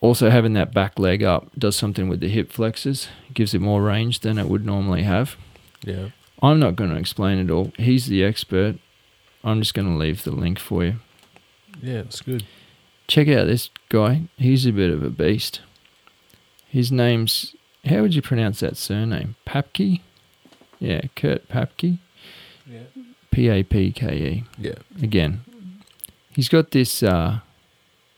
Also, 0.00 0.28
having 0.30 0.54
that 0.54 0.74
back 0.74 0.98
leg 0.98 1.22
up 1.22 1.50
does 1.56 1.76
something 1.76 2.08
with 2.08 2.18
the 2.18 2.28
hip 2.28 2.50
flexors, 2.50 3.08
gives 3.32 3.54
it 3.54 3.60
more 3.60 3.80
range 3.80 4.20
than 4.20 4.38
it 4.38 4.46
would 4.48 4.66
normally 4.66 5.04
have. 5.04 5.36
Yeah. 5.84 6.08
I'm 6.42 6.60
not 6.60 6.76
going 6.76 6.90
to 6.90 6.96
explain 6.96 7.38
it 7.38 7.50
all. 7.50 7.72
He's 7.76 8.06
the 8.06 8.24
expert. 8.24 8.76
I'm 9.44 9.60
just 9.60 9.74
going 9.74 9.88
to 9.88 9.98
leave 9.98 10.24
the 10.24 10.30
link 10.30 10.58
for 10.58 10.84
you. 10.84 10.96
Yeah, 11.82 11.98
it's 12.00 12.20
good. 12.20 12.44
Check 13.06 13.28
out 13.28 13.46
this 13.46 13.70
guy. 13.88 14.22
He's 14.36 14.66
a 14.66 14.72
bit 14.72 14.90
of 14.90 15.02
a 15.02 15.10
beast. 15.10 15.60
His 16.68 16.92
name's, 16.92 17.54
how 17.84 18.02
would 18.02 18.14
you 18.14 18.22
pronounce 18.22 18.60
that 18.60 18.76
surname? 18.76 19.36
Papke? 19.46 20.00
Yeah, 20.78 21.02
Kurt 21.16 21.48
Papke. 21.48 21.98
Yeah. 22.66 22.80
P 23.30 23.48
A 23.48 23.62
P 23.62 23.92
K 23.92 24.16
E. 24.16 24.44
Yeah. 24.58 24.74
again, 25.02 25.42
he's 26.30 26.48
got 26.48 26.70
this 26.70 27.02
uh, 27.02 27.40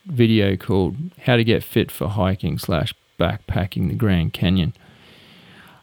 video 0.06 0.56
called 0.56 0.96
"How 1.24 1.36
to 1.36 1.44
Get 1.44 1.62
Fit 1.62 1.90
for 1.90 2.08
Hiking 2.08 2.58
slash 2.58 2.94
Backpacking 3.18 3.88
the 3.88 3.94
Grand 3.94 4.32
Canyon." 4.32 4.74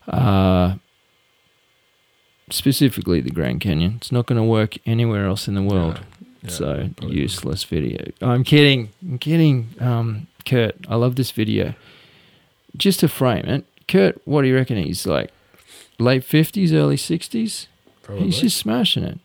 Uh, 0.07 0.75
specifically, 2.49 3.21
the 3.21 3.31
Grand 3.31 3.61
Canyon. 3.61 3.95
It's 3.97 4.11
not 4.11 4.25
going 4.25 4.37
to 4.37 4.43
work 4.43 4.77
anywhere 4.85 5.25
else 5.25 5.47
in 5.47 5.55
the 5.55 5.61
world. 5.61 6.01
Yeah, 6.43 6.49
so 6.49 6.89
useless 7.01 7.63
video. 7.63 8.11
I'm 8.21 8.43
kidding. 8.43 8.89
I'm 9.01 9.19
kidding. 9.19 9.69
Um, 9.79 10.27
Kurt, 10.45 10.75
I 10.87 10.95
love 10.95 11.15
this 11.15 11.31
video. 11.31 11.73
Just 12.75 12.99
to 13.01 13.07
frame 13.07 13.45
it, 13.45 13.65
Kurt, 13.87 14.21
what 14.25 14.43
do 14.43 14.47
you 14.47 14.55
reckon? 14.55 14.77
He's 14.77 15.05
like 15.05 15.31
late 15.99 16.23
fifties, 16.23 16.73
early 16.73 16.97
sixties. 16.97 17.67
Probably. 18.03 18.25
He's 18.25 18.39
just 18.39 18.57
smashing 18.57 19.03
it. 19.03 19.19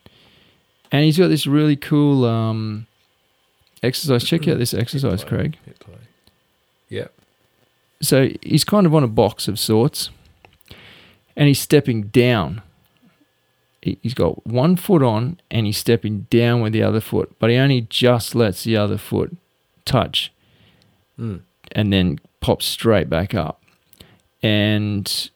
And 0.90 1.04
he's 1.04 1.16
got 1.16 1.28
this 1.28 1.46
really 1.46 1.76
cool 1.76 2.24
um, 2.24 2.86
exercise. 3.82 4.24
Check 4.24 4.48
out 4.48 4.58
this 4.58 4.74
exercise, 4.74 5.22
Craig. 5.22 5.56
Yeah. 6.88 7.08
So 8.00 8.30
he's 8.42 8.64
kind 8.64 8.84
of 8.84 8.94
on 8.94 9.04
a 9.04 9.08
box 9.08 9.48
of 9.48 9.58
sorts 9.58 10.10
and 11.36 11.46
he's 11.46 11.60
stepping 11.60 12.08
down. 12.08 12.62
He- 13.82 13.98
He's 14.02 14.14
got 14.14 14.46
one 14.46 14.76
foot 14.76 15.02
on 15.02 15.40
and 15.50 15.66
he's 15.66 15.76
stepping 15.78 16.26
down 16.30 16.60
with 16.62 16.72
the 16.72 16.82
other 16.82 17.00
foot, 17.00 17.32
but 17.38 17.50
he 17.50 17.56
only 17.56 17.82
just 17.82 18.34
lets 18.34 18.64
the 18.64 18.76
other 18.76 18.96
foot 18.98 19.36
touch 19.84 20.32
Mm. 21.18 21.40
and 21.72 21.92
then 21.92 22.18
pops 22.40 22.64
straight 22.64 23.10
back 23.10 23.34
up. 23.34 23.60
And 24.42 25.30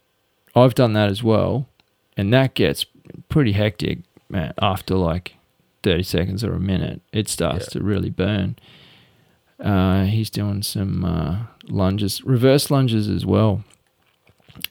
I've 0.55 0.75
done 0.75 0.93
that 0.95 1.11
as 1.11 1.23
well. 1.23 1.69
And 2.17 2.33
that 2.33 2.55
gets 2.55 2.87
pretty 3.29 3.53
hectic 3.53 3.99
man, 4.29 4.55
after 4.61 4.95
like 4.97 5.35
30 5.83 6.03
seconds 6.03 6.43
or 6.43 6.55
a 6.55 6.61
minute. 6.61 7.01
It 7.13 7.29
starts 7.29 7.67
Yeah. 7.67 7.81
to 7.81 7.85
really 7.85 8.11
burn. 8.11 8.57
Uh, 9.61 10.05
he's 10.05 10.31
doing 10.31 10.63
some 10.63 11.05
uh, 11.05 11.39
lunges, 11.69 12.23
reverse 12.25 12.71
lunges 12.71 13.09
as 13.09 13.25
well. 13.25 13.65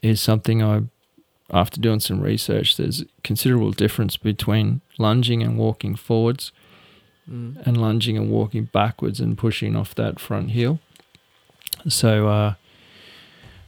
Is 0.01 0.19
something 0.21 0.61
I, 0.63 0.83
after 1.51 1.79
doing 1.79 1.99
some 1.99 2.21
research, 2.21 2.75
there's 2.77 3.01
a 3.01 3.05
considerable 3.23 3.71
difference 3.71 4.17
between 4.17 4.81
lunging 4.97 5.41
and 5.43 5.57
walking 5.57 5.95
forwards 5.95 6.51
Mm. 7.29 7.57
and 7.65 7.81
lunging 7.81 8.17
and 8.17 8.29
walking 8.29 8.65
backwards 8.65 9.19
and 9.19 9.35
pushing 9.35 9.75
off 9.75 9.95
that 9.95 10.19
front 10.19 10.51
heel. 10.51 10.79
So, 11.87 12.27
uh, 12.27 12.53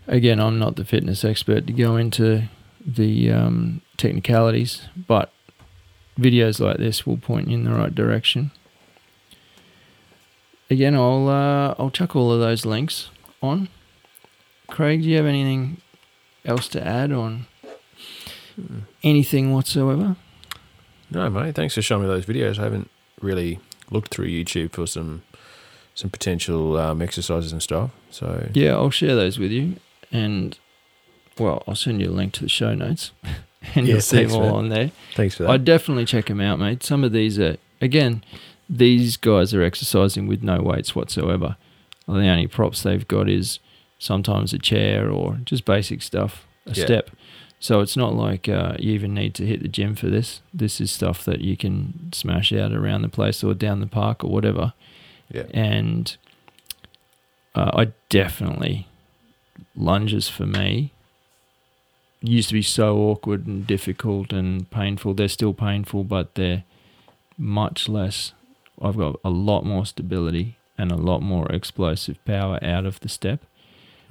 again, 0.06 0.40
I'm 0.40 0.60
not 0.60 0.76
the 0.76 0.86
fitness 0.86 1.26
expert 1.26 1.66
to 1.66 1.74
go 1.74 1.98
into 1.98 2.44
the 2.86 3.32
um, 3.32 3.82
technicalities, 3.98 4.84
but 4.96 5.32
videos 6.20 6.60
like 6.60 6.78
this 6.78 7.08
will 7.08 7.18
point 7.18 7.48
you 7.48 7.56
in 7.56 7.64
the 7.64 7.72
right 7.74 7.94
direction. 7.96 8.52
Again, 10.70 10.94
I'll 10.94 11.28
uh, 11.28 11.74
I'll 11.80 11.90
chuck 11.92 12.16
all 12.16 12.32
of 12.32 12.40
those 12.40 12.64
links 12.66 13.10
on. 13.42 13.70
Craig, 14.68 15.02
do 15.02 15.10
you 15.10 15.18
have 15.18 15.26
anything 15.26 15.82
else 16.46 16.68
to 16.70 16.86
add 16.86 17.12
on 17.12 17.48
Anything 19.04 19.54
whatsoever? 19.54 20.16
No, 21.12 21.30
mate. 21.30 21.56
Thanks 21.56 21.76
for 21.76 21.82
showing 21.82 22.04
me 22.04 22.08
those 22.08 22.26
videos. 22.26 22.60
I 22.60 22.64
haven't 22.64 22.90
really 23.22 23.60
looked 23.92 24.10
through 24.12 24.28
YouTube 24.28 24.74
for 24.74 24.88
some 24.88 25.24
some 25.96 26.10
potential 26.12 26.78
um, 26.78 27.02
exercises 27.02 27.52
and 27.52 27.62
stuff. 27.64 27.90
So 28.12 28.50
Yeah, 28.54 28.74
I'll 28.74 28.92
share 28.92 29.16
those 29.16 29.40
with 29.40 29.52
you, 29.52 29.78
and 30.12 30.58
well, 31.40 31.64
I'll 31.68 31.76
send 31.76 32.02
you 32.02 32.10
a 32.10 32.12
link 32.12 32.34
to 32.34 32.44
the 32.44 32.50
show 32.50 32.76
notes, 32.76 33.12
and 33.76 33.88
you'll 33.88 34.02
see 34.02 34.24
them 34.26 34.36
all 34.36 34.56
on 34.56 34.70
there. 34.70 34.92
thanks 35.16 35.36
for 35.36 35.44
that. 35.44 35.50
I'd 35.52 35.66
definitely 35.66 36.06
check 36.06 36.26
them 36.26 36.42
out, 36.42 36.60
mate. 36.60 36.84
Some 36.84 37.04
of 37.04 37.14
these 37.14 37.40
are 37.40 37.58
again, 37.82 38.24
these 38.70 39.18
guys 39.18 39.54
are 39.54 39.64
exercising 39.64 40.28
with 40.28 40.44
no 40.44 40.62
weights 40.62 40.96
whatsoever. 40.96 41.56
The 42.08 42.14
only 42.14 42.48
props 42.48 42.84
they've 42.84 43.08
got 43.08 43.28
is 43.30 43.60
sometimes 44.00 44.54
a 44.54 44.60
chair 44.60 45.10
or 45.10 45.40
just 45.46 45.66
basic 45.66 46.02
stuff, 46.02 46.46
a 46.66 46.74
Yeah. 46.74 46.86
step. 46.86 47.10
So 47.60 47.80
it's 47.82 47.98
not 47.98 48.14
like 48.14 48.48
uh, 48.48 48.76
you 48.78 48.94
even 48.94 49.14
need 49.14 49.34
to 49.36 49.46
hit 49.46 49.62
the 49.62 49.68
gym 49.68 49.96
for 49.96 50.08
this. 50.08 50.42
This 50.54 50.80
is 50.80 50.92
stuff 50.92 51.26
that 51.26 51.42
you 51.42 51.58
can 51.58 52.12
smash 52.14 52.54
out 52.54 52.72
around 52.72 53.02
the 53.02 53.10
place 53.10 53.44
or 53.44 53.54
down 53.54 53.80
the 53.80 53.88
park 53.88 54.24
or 54.24 54.30
whatever. 54.30 54.74
Yeah. 55.32 55.46
And 55.52 56.16
uh, 57.56 57.72
I 57.74 57.92
definitely 58.10 58.88
lunges 59.76 60.30
for 60.30 60.46
me 60.46 60.92
used 62.22 62.50
to 62.50 62.54
be 62.54 62.62
so 62.62 62.98
awkward 62.98 63.48
and 63.48 63.66
difficult 63.66 64.34
and 64.34 64.70
painful. 64.70 65.14
They're 65.14 65.28
still 65.28 65.54
painful, 65.54 66.04
but 66.04 66.36
they're 66.36 66.64
much 67.38 67.88
less. 67.88 68.34
I've 68.82 68.98
got 68.98 69.20
a 69.24 69.30
lot 69.30 69.66
more 69.66 69.86
stability 69.86 70.58
and 70.78 70.92
a 70.92 70.96
lot 70.96 71.22
more 71.22 71.52
explosive 71.52 72.24
power 72.26 72.60
out 72.64 72.86
of 72.86 73.00
the 73.00 73.10
step. 73.10 73.44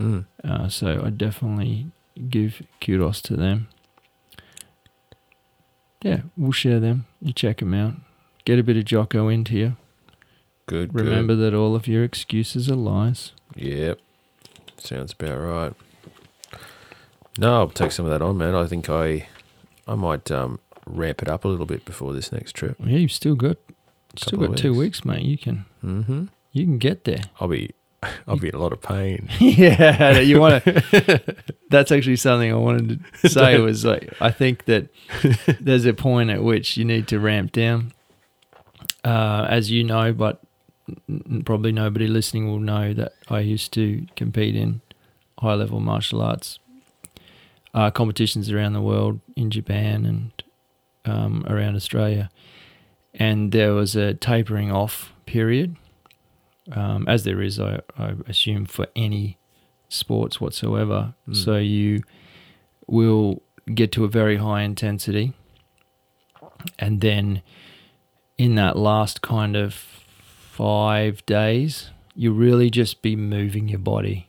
Mm. 0.00 0.26
Uh, 0.44 0.68
so 0.68 1.02
I 1.04 1.10
definitely 1.10 1.86
give 2.28 2.62
kudos 2.80 3.20
to 3.22 3.36
them. 3.36 3.68
Yeah, 6.02 6.20
we'll 6.36 6.52
share 6.52 6.78
them. 6.80 7.06
You 7.20 7.32
check 7.32 7.58
them 7.58 7.74
out. 7.74 7.94
Get 8.44 8.58
a 8.58 8.62
bit 8.62 8.76
of 8.76 8.84
Jocko 8.84 9.28
into 9.28 9.54
you. 9.56 9.76
Good. 10.66 10.94
Remember 10.94 11.34
that 11.36 11.54
all 11.54 11.74
of 11.74 11.88
your 11.88 12.04
excuses 12.04 12.70
are 12.70 12.76
lies. 12.76 13.32
Yep. 13.56 13.98
Sounds 14.78 15.12
about 15.18 15.38
right. 15.38 15.72
No, 17.38 17.54
I'll 17.60 17.68
take 17.68 17.92
some 17.92 18.04
of 18.06 18.10
that 18.12 18.22
on, 18.22 18.36
man. 18.38 18.54
I 18.54 18.66
think 18.66 18.88
I, 18.88 19.28
I 19.86 19.94
might 19.94 20.30
um, 20.30 20.58
ramp 20.86 21.22
it 21.22 21.28
up 21.28 21.44
a 21.44 21.48
little 21.48 21.66
bit 21.66 21.84
before 21.84 22.12
this 22.12 22.32
next 22.32 22.52
trip. 22.54 22.76
Yeah, 22.80 22.96
you've 22.98 23.12
still 23.12 23.34
got 23.34 23.56
still 24.16 24.38
got 24.38 24.56
two 24.56 24.70
weeks. 24.72 25.00
weeks, 25.00 25.04
mate. 25.04 25.22
You 25.22 25.38
can 25.38 25.64
Mm-hmm. 25.84 26.24
you 26.52 26.64
can 26.64 26.78
get 26.78 27.04
there. 27.04 27.20
I'll 27.40 27.48
be, 27.48 27.70
I'll 28.28 28.36
be 28.36 28.48
in 28.48 28.54
a 28.54 28.58
lot 28.58 28.72
of 28.72 28.80
pain. 28.80 29.28
yeah, 29.38 30.18
you 30.18 30.40
want 30.40 30.64
to. 30.64 31.36
That's 31.70 31.92
actually 31.92 32.16
something 32.16 32.52
I 32.52 32.56
wanted 32.56 33.04
to 33.22 33.28
say. 33.28 33.58
Was 33.58 33.84
like 33.84 34.12
I 34.20 34.30
think 34.30 34.64
that 34.66 34.88
there's 35.60 35.86
a 35.86 35.94
point 35.94 36.30
at 36.30 36.42
which 36.42 36.76
you 36.76 36.84
need 36.84 37.08
to 37.08 37.18
ramp 37.18 37.52
down, 37.52 37.92
uh, 39.04 39.46
as 39.48 39.70
you 39.70 39.84
know, 39.84 40.12
but 40.12 40.40
probably 41.44 41.72
nobody 41.72 42.06
listening 42.06 42.46
will 42.46 42.60
know 42.60 42.92
that 42.94 43.12
I 43.28 43.40
used 43.40 43.72
to 43.74 44.06
compete 44.16 44.54
in 44.54 44.80
high 45.38 45.54
level 45.54 45.80
martial 45.80 46.22
arts 46.22 46.58
uh, 47.76 47.90
competitions 47.90 48.50
around 48.50 48.72
the 48.72 48.80
world, 48.80 49.20
in 49.36 49.50
Japan 49.50 50.06
and 50.06 50.44
um, 51.04 51.44
around 51.48 51.76
Australia, 51.76 52.30
and 53.14 53.52
there 53.52 53.74
was 53.74 53.94
a 53.94 54.14
tapering 54.14 54.72
off 54.72 55.12
period 55.26 55.76
um, 56.72 57.06
as 57.08 57.24
there 57.24 57.40
is, 57.42 57.58
I, 57.60 57.80
I 57.98 58.14
assume, 58.26 58.66
for 58.66 58.86
any 58.96 59.38
sports 59.88 60.40
whatsoever. 60.40 61.14
Mm. 61.28 61.36
So 61.36 61.56
you 61.56 62.02
will 62.86 63.42
get 63.74 63.92
to 63.92 64.04
a 64.04 64.08
very 64.08 64.36
high 64.36 64.62
intensity, 64.62 65.32
and 66.78 67.00
then 67.00 67.42
in 68.38 68.54
that 68.56 68.76
last 68.76 69.22
kind 69.22 69.56
of 69.56 69.74
five 69.74 71.24
days, 71.26 71.90
you 72.14 72.32
really 72.32 72.70
just 72.70 73.02
be 73.02 73.16
moving 73.16 73.68
your 73.68 73.78
body. 73.78 74.28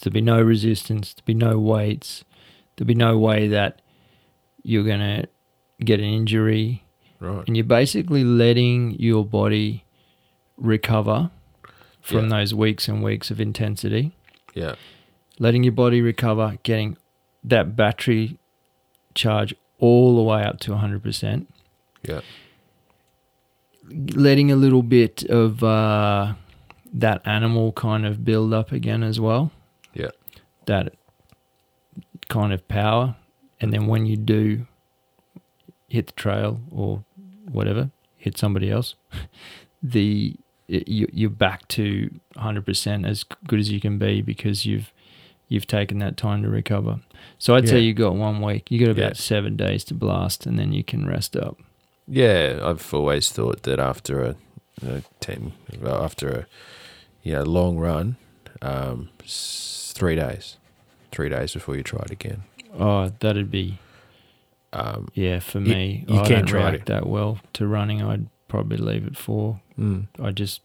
There'll 0.00 0.14
be 0.14 0.20
no 0.22 0.40
resistance, 0.40 1.14
there'll 1.14 1.26
be 1.26 1.34
no 1.34 1.58
weights, 1.58 2.24
there'll 2.76 2.86
be 2.88 2.94
no 2.94 3.18
way 3.18 3.48
that 3.48 3.82
you're 4.62 4.84
going 4.84 5.00
to 5.00 5.28
get 5.84 6.00
an 6.00 6.06
injury 6.06 6.84
Right. 7.18 7.46
and 7.46 7.54
you're 7.54 7.64
basically 7.66 8.24
letting 8.24 8.92
your 8.98 9.26
body 9.26 9.84
recover 10.60 11.30
from 12.00 12.24
Yeah. 12.30 12.38
those 12.38 12.54
weeks 12.54 12.88
and 12.88 13.02
weeks 13.02 13.30
of 13.30 13.40
intensity, 13.40 14.12
Yeah. 14.54 14.74
letting 15.38 15.64
your 15.64 15.72
body 15.72 16.00
recover, 16.00 16.58
getting 16.62 16.96
that 17.44 17.74
battery 17.76 18.38
charge 19.14 19.54
all 19.78 20.16
the 20.16 20.22
way 20.22 20.42
up 20.44 20.60
to 20.60 20.72
100%, 20.72 21.46
Yeah. 22.02 22.20
letting 24.14 24.50
a 24.50 24.56
little 24.56 24.82
bit 24.82 25.24
of 25.24 25.62
uh, 25.64 26.34
that 26.92 27.20
animal 27.26 27.72
kind 27.72 28.06
of 28.06 28.24
build 28.24 28.52
up 28.52 28.72
again 28.72 29.02
as 29.02 29.18
well. 29.18 29.50
Yeah. 29.94 30.10
That 30.66 30.94
kind 32.28 32.52
of 32.52 32.66
power. 32.68 33.16
And 33.60 33.72
then 33.72 33.86
when 33.86 34.06
you 34.06 34.16
do 34.16 34.66
hit 35.88 36.06
the 36.06 36.12
trail 36.12 36.60
or 36.70 37.04
whatever, 37.50 37.90
hit 38.16 38.38
somebody 38.38 38.70
else, 38.70 38.94
the 39.82 40.36
you, 40.70 41.08
you're 41.12 41.30
back 41.30 41.66
to 41.68 42.10
100% 42.36 43.06
as 43.06 43.24
good 43.46 43.58
as 43.58 43.70
you 43.70 43.80
can 43.80 43.98
be 43.98 44.22
because 44.22 44.64
you've 44.66 44.92
you've 45.48 45.66
taken 45.66 45.98
that 45.98 46.16
time 46.16 46.42
to 46.44 46.48
recover. 46.48 47.00
So 47.38 47.56
I'd 47.56 47.68
say 47.68 47.76
Yeah. 47.80 47.86
you 47.88 47.94
got 47.94 48.14
one 48.14 48.40
week. 48.40 48.70
You 48.70 48.78
got 48.78 48.90
about 48.92 49.16
Yeah. 49.16 49.20
seven 49.20 49.56
days 49.56 49.82
to 49.84 49.94
blast, 49.94 50.46
and 50.46 50.56
then 50.58 50.72
you 50.72 50.84
can 50.84 51.06
rest 51.06 51.36
up. 51.36 51.58
Yeah, 52.06 52.60
I've 52.62 52.94
always 52.94 53.30
thought 53.30 53.64
that 53.64 53.80
after 53.80 54.22
a, 54.22 54.36
a 54.86 55.02
ten, 55.18 55.52
after 55.84 56.28
a 56.28 56.46
you 57.24 57.32
know 57.32 57.42
long 57.42 57.78
run, 57.78 58.14
um, 58.62 59.08
three 59.26 60.14
days, 60.14 60.56
three 61.10 61.28
days 61.28 61.52
before 61.54 61.76
you 61.76 61.82
try 61.82 62.02
it 62.04 62.10
again. 62.12 62.44
Oh, 62.78 63.10
that'd 63.18 63.50
be 63.50 63.78
Um, 64.72 65.08
yeah 65.14 65.40
for 65.40 65.58
You- 65.58 65.74
me. 65.74 66.04
you 66.06 66.14
I 66.20 66.28
can't 66.28 66.28
don't 66.28 66.46
try 66.46 66.60
react 66.70 66.82
it. 66.82 66.86
that 66.86 67.06
well 67.08 67.40
to 67.54 67.66
running. 67.66 68.02
I'd 68.02 68.26
probably 68.50 68.76
leave 68.76 69.06
it 69.06 69.16
for. 69.16 69.60
mm, 69.78 70.06
I 70.22 70.30
just 70.32 70.60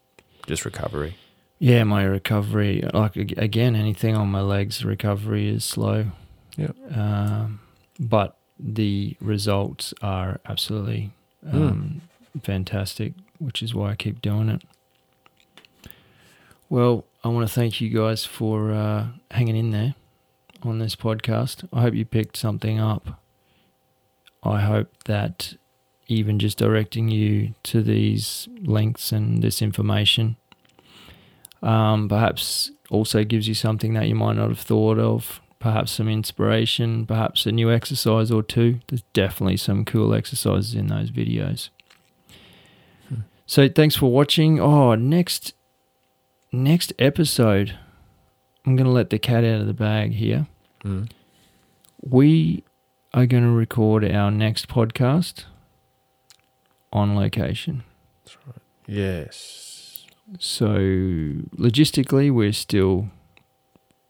just 0.47 0.65
recovery. 0.65 1.15
yeah, 1.59 1.83
my 1.85 2.03
recovery. 2.03 2.83
Like 2.93 3.15
again, 3.15 3.75
anything 3.75 4.15
on 4.15 4.29
my 4.29 4.41
legs, 4.41 4.83
recovery 4.83 5.47
is 5.49 5.63
slow. 5.63 6.07
Yep. 6.57 6.75
Um, 6.95 7.59
but 7.99 8.37
the 8.59 9.15
results 9.21 9.93
are 10.01 10.39
absolutely 10.45 11.11
um, 11.51 12.01
fantastic, 12.43 13.13
which 13.39 13.61
is 13.63 13.73
why 13.73 13.91
I 13.91 13.95
keep 13.95 14.21
doing 14.21 14.49
it. 14.49 14.61
Well, 16.69 17.05
I 17.23 17.27
want 17.29 17.47
to 17.47 17.53
thank 17.53 17.79
you 17.81 17.89
guys 17.89 18.25
for 18.25 18.71
uh, 18.71 19.07
hanging 19.31 19.55
in 19.55 19.71
there 19.71 19.95
on 20.63 20.79
this 20.79 20.95
podcast. 20.95 21.67
I 21.71 21.81
hope 21.81 21.93
you 21.93 22.05
picked 22.05 22.37
something 22.37 22.79
up. 22.79 23.21
I 24.43 24.61
hope 24.61 25.03
that 25.05 25.55
even 26.07 26.39
just 26.39 26.57
directing 26.57 27.09
you 27.09 27.53
to 27.63 27.81
these 27.81 28.47
links 28.63 29.11
and 29.11 29.41
this 29.41 29.61
information 29.61 30.35
um, 31.65 32.07
perhaps 32.07 32.71
also 32.89 33.23
gives 33.23 33.47
you 33.47 33.55
something 33.55 33.93
that 33.95 34.07
you 34.07 34.15
might 34.15 34.35
not 34.35 34.49
have 34.49 34.59
thought 34.59 34.99
of. 34.99 35.41
Perhaps 35.59 35.93
some 35.93 36.07
inspiration, 36.07 37.07
perhaps 37.07 37.47
a 37.47 37.51
new 37.51 37.71
exercise 37.71 38.29
or 38.29 38.43
two. 38.43 38.81
There's 38.87 39.01
definitely 39.13 39.57
some 39.57 39.83
cool 39.83 40.13
exercises 40.13 40.75
in 40.75 40.87
those 40.87 41.09
videos. 41.09 41.69
Hmm. 43.09 43.21
So 43.47 43.67
thanks 43.67 43.95
for 43.95 44.11
watching. 44.11 44.59
Oh, 44.59 44.93
next 44.93 45.53
next 46.51 46.93
episode, 46.99 47.79
I'm 48.63 48.75
gonna 48.75 48.91
let 48.91 49.09
the 49.09 49.17
cat 49.17 49.43
out 49.43 49.61
of 49.61 49.67
the 49.67 49.73
bag 49.73 50.13
here. 50.13 50.45
Mm. 50.83 51.09
We 52.03 52.63
are 53.11 53.25
gonna 53.25 53.51
record 53.51 54.05
our 54.05 54.29
next 54.29 54.67
podcast 54.67 55.45
on 56.95 57.15
location. 57.15 57.83
Yes. 58.87 60.05
So 60.39 60.67
logistically, 61.57 62.31
we're 62.31 62.53
still 62.53 63.09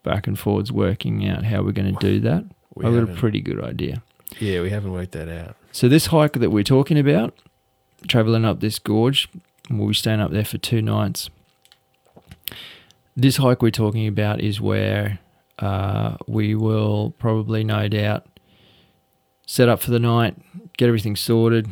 back 0.04 0.28
and 0.28 0.38
forwards 0.38 0.72
working 0.72 1.28
out 1.28 1.44
how 1.46 1.64
we're 1.64 1.72
going 1.72 1.94
to 1.96 2.00
do 2.00 2.20
that. 2.22 2.46
We 2.76 2.86
I've 2.86 2.94
got 2.94 3.10
a 3.10 3.16
pretty 3.20 3.42
good 3.42 3.62
idea. 3.64 4.04
yeah, 4.40 4.62
we 4.62 4.70
haven't 4.70 4.92
worked 4.92 5.14
that 5.14 5.28
out. 5.30 5.56
So 5.72 5.90
this 5.90 6.08
hike 6.08 6.34
that 6.34 6.52
we're 6.52 6.64
talking 6.64 7.00
about, 7.00 7.34
traveling 8.08 8.46
up 8.46 8.60
this 8.60 8.80
gorge, 8.80 9.30
we'll 9.70 9.88
be 9.90 9.94
staying 9.94 10.20
up 10.22 10.32
there 10.32 10.46
for 10.46 10.58
two 10.58 10.82
nights. 10.82 11.30
This 13.18 13.38
hike 13.38 13.62
we're 13.62 13.72
talking 13.72 14.08
about 14.08 14.42
is 14.42 14.62
where 14.62 15.20
uh, 15.60 16.18
we 16.28 16.54
will 16.54 17.14
probably, 17.18 17.64
no 17.64 17.88
doubt, 17.88 18.28
set 19.48 19.70
up 19.70 19.80
for 19.82 19.92
the 19.92 20.00
night, 20.00 20.36
get 20.78 20.88
everything 20.88 21.16
sorted, 21.16 21.70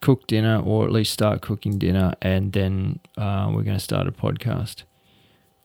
cook 0.00 0.26
dinner, 0.26 0.60
or 0.60 0.84
at 0.84 0.92
least 0.92 1.12
start 1.12 1.42
cooking 1.42 1.78
dinner, 1.78 2.14
and 2.22 2.52
then 2.52 3.00
uh, 3.16 3.50
we're 3.52 3.62
going 3.62 3.76
to 3.76 3.82
start 3.82 4.06
a 4.06 4.12
podcast. 4.12 4.84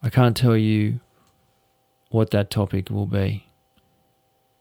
I 0.04 0.10
can't 0.10 0.36
tell 0.36 0.58
you 0.58 1.00
what 2.10 2.32
that 2.32 2.50
topic 2.50 2.90
will 2.90 3.08
be. 3.08 3.48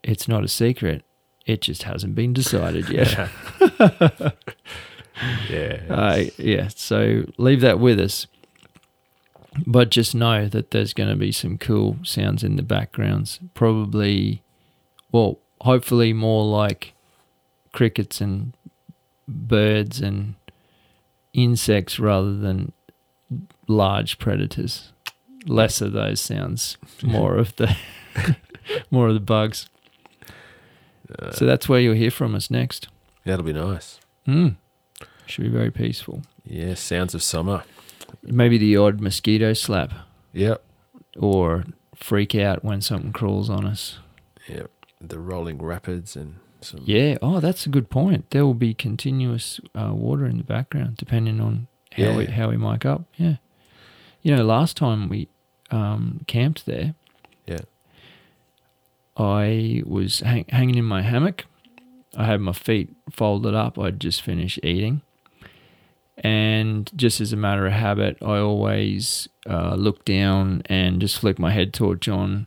It's 0.02 0.28
not 0.28 0.44
a 0.44 0.48
secret. 0.48 1.02
It 1.46 1.60
just 1.60 1.82
hasn't 1.82 2.14
been 2.14 2.32
decided 2.32 2.88
yet. 2.88 3.28
yeah. 5.50 5.82
Uh, 5.90 6.24
yeah, 6.38 6.68
so 6.68 7.24
leave 7.36 7.60
that 7.60 7.78
with 7.78 8.00
us. 8.00 8.26
But 9.66 9.90
just 9.90 10.14
know 10.14 10.48
that 10.48 10.72
there's 10.72 10.92
going 10.92 11.10
to 11.10 11.16
be 11.16 11.30
some 11.30 11.58
cool 11.58 11.98
sounds 12.02 12.42
in 12.42 12.56
the 12.56 12.62
backgrounds. 12.62 13.38
Probably, 13.54 14.42
well, 15.12 15.38
hopefully 15.60 16.12
more 16.12 16.44
like 16.44 16.92
crickets 17.72 18.20
and 18.20 18.52
birds 19.28 20.00
and 20.00 20.34
insects 21.32 21.98
rather 21.98 22.36
than 22.36 22.72
large 23.66 24.18
predators. 24.18 24.92
Less 25.46 25.80
of 25.80 25.92
those 25.92 26.20
sounds, 26.20 26.76
more 27.02 27.36
of 27.36 27.54
the 27.56 27.76
more 28.90 29.08
of 29.08 29.14
the 29.14 29.20
bugs. 29.20 29.68
Uh, 31.18 31.32
So 31.32 31.44
that's 31.44 31.68
where 31.68 31.80
you'll 31.80 31.94
hear 31.94 32.10
from 32.10 32.34
us 32.34 32.50
next. 32.50 32.88
that'll 33.24 33.44
be 33.44 33.52
nice. 33.52 34.00
Mm. 34.26 34.56
Should 35.26 35.42
be 35.44 35.50
very 35.50 35.70
peaceful. 35.70 36.22
Yeah, 36.44 36.74
sounds 36.74 37.14
of 37.14 37.22
summer. 37.22 37.64
maybe 38.22 38.56
the 38.58 38.76
odd 38.76 39.00
mosquito 39.00 39.52
slap 39.52 39.92
Yep. 40.32 40.62
or 41.18 41.64
freak 41.94 42.34
out 42.34 42.64
when 42.64 42.80
something 42.80 43.12
crawls 43.12 43.50
on 43.50 43.66
us. 43.66 43.98
Yep. 44.48 44.70
The 45.00 45.18
rolling 45.18 45.60
rapids 45.62 46.16
and 46.16 46.36
Yeah. 46.82 47.18
Oh, 47.20 47.40
that's 47.40 47.66
a 47.66 47.68
good 47.68 47.90
point. 47.90 48.30
There 48.30 48.44
will 48.46 48.54
be 48.54 48.72
continuous 48.74 49.60
uh, 49.74 49.92
water 49.92 50.24
in 50.26 50.38
the 50.38 50.44
background 50.44 50.96
depending 50.96 51.40
on 51.40 51.66
how 51.92 52.16
we 52.16 52.26
how 52.26 52.48
we 52.50 52.56
mic 52.56 52.84
up. 52.84 53.02
Yeah. 53.16 53.36
You 54.22 54.34
know, 54.36 54.44
last 54.44 54.76
time 54.76 55.08
we 55.08 55.28
um, 55.70 56.20
camped 56.26 56.64
there, 56.66 56.94
Yeah. 57.46 57.58
I 59.16 59.82
was 59.86 60.20
hang- 60.20 60.46
hanging 60.48 60.76
in 60.76 60.84
my 60.84 61.02
hammock. 61.02 61.44
I 62.16 62.24
had 62.26 62.40
my 62.40 62.52
feet 62.52 62.90
folded 63.10 63.54
up. 63.54 63.78
I'd 63.78 64.00
just 64.00 64.22
finished 64.22 64.58
eating. 64.62 65.02
And 66.18 66.90
just 66.96 67.20
as 67.20 67.32
a 67.32 67.36
matter 67.36 67.66
of 67.66 67.72
habit, 67.72 68.16
I 68.22 68.38
always 68.38 69.28
uh, 69.48 69.74
look 69.74 70.04
down 70.04 70.62
and 70.66 71.00
just 71.00 71.18
flick 71.18 71.38
my 71.38 71.50
head 71.50 71.74
toward 71.74 72.00
John 72.00 72.46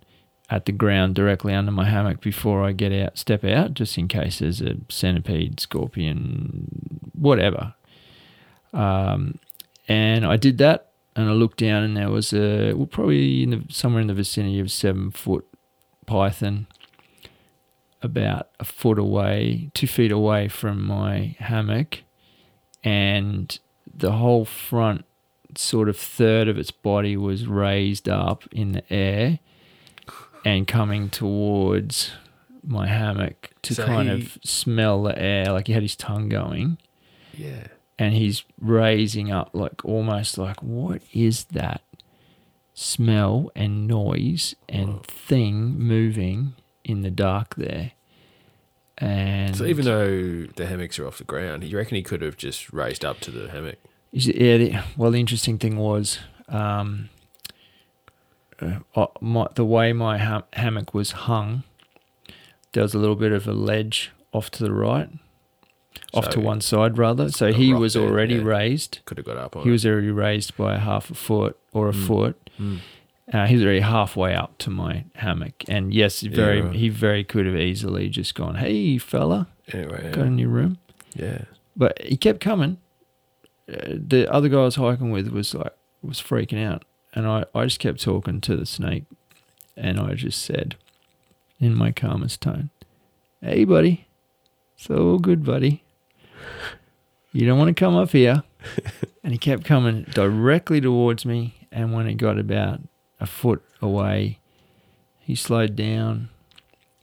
at 0.50 0.66
the 0.66 0.72
ground 0.72 1.16
directly 1.16 1.54
under 1.54 1.72
my 1.72 1.86
hammock 1.86 2.22
before 2.22 2.64
I 2.64 2.72
get 2.72 2.94
out, 2.94 3.18
step 3.18 3.44
out, 3.44 3.74
just 3.74 3.98
in 3.98 4.08
case 4.08 4.40
there's 4.40 4.62
a 4.62 4.76
centipede, 4.90 5.60
scorpion, 5.60 7.12
whatever. 7.14 7.74
Um, 8.74 9.40
and 9.88 10.26
I 10.26 10.38
did 10.38 10.58
that, 10.60 10.92
and 11.16 11.30
I 11.30 11.34
looked 11.34 11.58
down, 11.58 11.84
and 11.84 11.98
there 11.98 12.10
was 12.10 12.34
a 12.34 12.74
well, 12.74 12.86
probably 12.86 13.44
in 13.44 13.50
the, 13.50 13.64
somewhere 13.70 14.02
in 14.02 14.08
the 14.08 14.14
vicinity 14.14 14.60
of 14.60 14.72
seven 14.72 15.12
foot 15.12 15.46
python 16.06 16.68
about 18.02 18.50
a 18.60 18.66
foot 18.66 19.00
away, 19.00 19.70
two 19.74 19.88
feet 19.88 20.12
away 20.12 20.48
from 20.48 20.82
my 20.82 21.36
hammock, 21.40 22.04
and 22.84 23.60
the 23.94 24.14
whole 24.14 24.46
front 24.46 25.04
sort 25.56 25.90
of 25.90 25.98
third 25.98 26.48
of 26.48 26.58
its 26.58 26.72
body 26.72 27.18
was 27.18 27.48
raised 27.48 28.08
up 28.08 28.44
in 28.52 28.74
the 28.74 28.94
air 28.94 29.40
and 30.48 30.66
coming 30.68 31.10
towards 31.10 32.12
my 32.64 32.88
hammock 32.88 33.52
to 33.64 33.74
So 33.76 33.86
kind 33.86 34.08
he- 34.10 34.16
of 34.16 34.38
smell 34.44 35.04
the 35.04 35.18
air, 35.22 35.46
like 35.52 35.68
he 35.68 35.74
had 35.74 35.82
his 35.84 35.96
tongue 35.96 36.30
going 36.30 36.78
Yeah. 37.34 37.68
and 38.00 38.14
he's 38.14 38.44
raising 38.60 39.32
up 39.32 39.50
like 39.54 39.84
almost 39.84 40.38
like 40.38 40.62
what 40.64 41.02
is 41.14 41.46
that 41.46 41.82
smell 42.74 43.52
and 43.56 43.88
noise 43.88 44.56
and 44.70 44.88
Whoa. 44.90 45.02
thing 45.08 45.56
moving 45.80 46.54
in 46.84 47.02
the 47.02 47.12
dark 47.12 47.56
there 47.56 47.92
and 48.98 49.56
So 49.56 49.66
even 49.66 49.86
though 49.86 50.46
the 50.56 50.66
hammocks 50.66 50.98
are 51.00 51.06
off 51.08 51.18
the 51.20 51.24
ground, 51.24 51.64
you 51.64 51.78
reckon 51.78 51.96
he 51.98 52.04
could 52.04 52.22
have 52.22 52.38
just 52.38 52.72
raised 52.74 53.04
up 53.06 53.20
to 53.22 53.32
the 53.32 53.50
hammock? 53.52 53.78
Is 54.12 54.28
it- 54.28 54.38
yeah, 54.38 54.58
the, 54.58 54.84
well, 54.96 55.12
the 55.12 55.20
interesting 55.20 55.58
thing 55.58 55.78
was 55.78 56.20
um, 56.50 57.10
uh, 58.62 58.80
uh, 58.96 59.08
my, 59.22 59.48
the 59.56 59.66
way 59.66 59.94
my 59.94 60.18
ham- 60.18 60.44
hammock 60.54 60.94
was 60.94 61.12
hung. 61.12 61.64
There 62.74 62.84
was 62.84 62.94
a 62.94 63.00
little 63.00 63.16
bit 63.16 63.32
of 63.32 63.48
a 63.48 63.54
ledge 63.54 64.12
off 64.34 64.52
to 64.52 64.64
the 64.64 64.72
right, 64.72 65.10
off 66.14 66.26
So 66.26 66.32
to 66.32 66.40
one 66.40 66.62
side 66.62 66.98
rather. 66.98 67.30
So 67.30 67.52
he 67.54 67.74
was 67.74 67.94
there, 67.94 68.04
already 68.04 68.36
yeah. 68.36 68.42
raised. 68.44 69.00
Could 69.06 69.18
have 69.18 69.26
got 69.26 69.38
up 69.38 69.56
on 69.56 69.64
He 69.64 69.70
it. 69.70 69.72
was 69.72 69.86
already 69.86 70.12
raised 70.12 70.56
by 70.58 70.76
a 70.76 70.80
half 70.80 71.10
a 71.10 71.14
foot 71.16 71.58
or 71.72 71.90
a 71.90 71.94
Mm. 71.94 72.08
foot. 72.08 72.50
Mm. 72.60 72.80
Uh, 73.34 73.46
he 73.46 73.56
was 73.56 73.64
already 73.64 73.82
halfway 73.82 74.34
up 74.34 74.58
to 74.60 74.70
my 74.70 75.04
hammock, 75.16 75.64
and 75.68 75.94
yes, 75.94 76.22
he 76.22 76.30
very 76.30 76.62
right. 76.62 76.74
he 76.76 76.88
very 76.88 77.24
could 77.26 77.46
have 77.46 77.58
easily 77.58 78.08
just 78.10 78.36
gone, 78.36 78.56
"Hey, 78.56 78.98
fella, 78.98 79.48
Anyway, 79.74 80.12
got 80.14 80.28
a 80.28 80.30
new 80.30 80.48
room." 80.48 80.78
yeah. 81.14 81.40
But 81.76 82.02
he 82.02 82.16
kept 82.16 82.40
coming. 82.40 82.78
Uh, 83.70 83.96
the 83.98 84.32
other 84.32 84.48
guy 84.48 84.60
I 84.60 84.64
was 84.64 84.76
hiking 84.76 85.12
with 85.12 85.28
was 85.28 85.54
like 85.54 85.74
was 86.02 86.22
freaking 86.22 86.64
out, 86.66 86.86
and 87.18 87.28
I 87.28 87.46
I 87.56 87.64
just 87.64 87.80
kept 87.80 88.00
talking 88.00 88.42
to 88.42 88.56
the 88.56 88.68
snake, 88.68 89.06
and 89.76 90.00
I 90.00 90.14
just 90.14 90.40
said, 90.44 90.76
in 91.60 91.74
my 91.74 91.92
calmest 91.92 92.42
tone, 92.42 92.70
"Hey, 93.42 93.66
buddy, 93.66 94.06
it's 94.76 94.88
all 94.92 95.18
good, 95.18 95.44
buddy. 95.44 95.84
You 97.32 97.48
don't 97.48 97.58
want 97.58 97.76
to 97.76 97.80
come 97.80 97.96
up 97.96 98.12
here." 98.12 98.44
and 99.24 99.34
he 99.34 99.40
kept 99.40 99.66
coming 99.66 100.04
directly 100.12 100.80
towards 100.80 101.26
me, 101.26 101.68
and 101.72 101.92
when 101.92 102.08
it 102.08 102.16
got 102.16 102.38
about 102.38 102.82
a 103.20 103.26
foot 103.26 103.64
away, 103.82 104.40
he 105.20 105.34
slowed 105.34 105.76
down. 105.76 106.30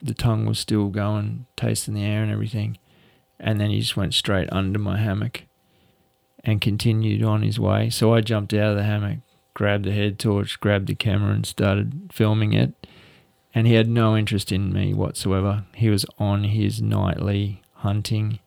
The 0.01 0.15
tongue 0.15 0.47
was 0.47 0.61
still 0.61 0.91
going, 0.91 1.47
tasting 1.57 1.95
the 1.95 2.05
air 2.05 2.23
and 2.23 2.31
everything. 2.31 2.79
And 3.41 3.59
then 3.59 3.71
he 3.71 3.81
just 3.81 3.97
went 3.97 4.15
straight 4.15 4.49
under 4.53 4.79
my 4.79 4.99
hammock 4.99 5.45
and 6.45 6.61
continued 6.61 7.23
on 7.23 7.43
his 7.43 7.59
way. 7.59 7.91
So 7.91 8.15
I 8.15 8.21
jumped 8.21 8.53
out 8.53 8.73
of 8.73 8.77
the 8.77 8.85
hammock, 8.85 9.21
grabbed 9.55 9.85
the 9.85 9.93
head 9.93 10.19
torch, 10.19 10.59
grabbed 10.61 10.87
the 10.89 10.95
camera, 10.95 11.33
and 11.33 11.47
started 11.47 12.11
filming 12.13 12.53
it. 12.53 12.73
And 13.55 13.67
he 13.69 13.75
had 13.75 13.89
no 13.89 14.17
interest 14.17 14.51
in 14.51 14.73
me 14.73 14.93
whatsoever. 14.95 15.65
He 15.75 15.89
was 15.89 16.05
on 16.19 16.45
his 16.45 16.83
nightly 16.83 17.63
hunting 17.75 18.41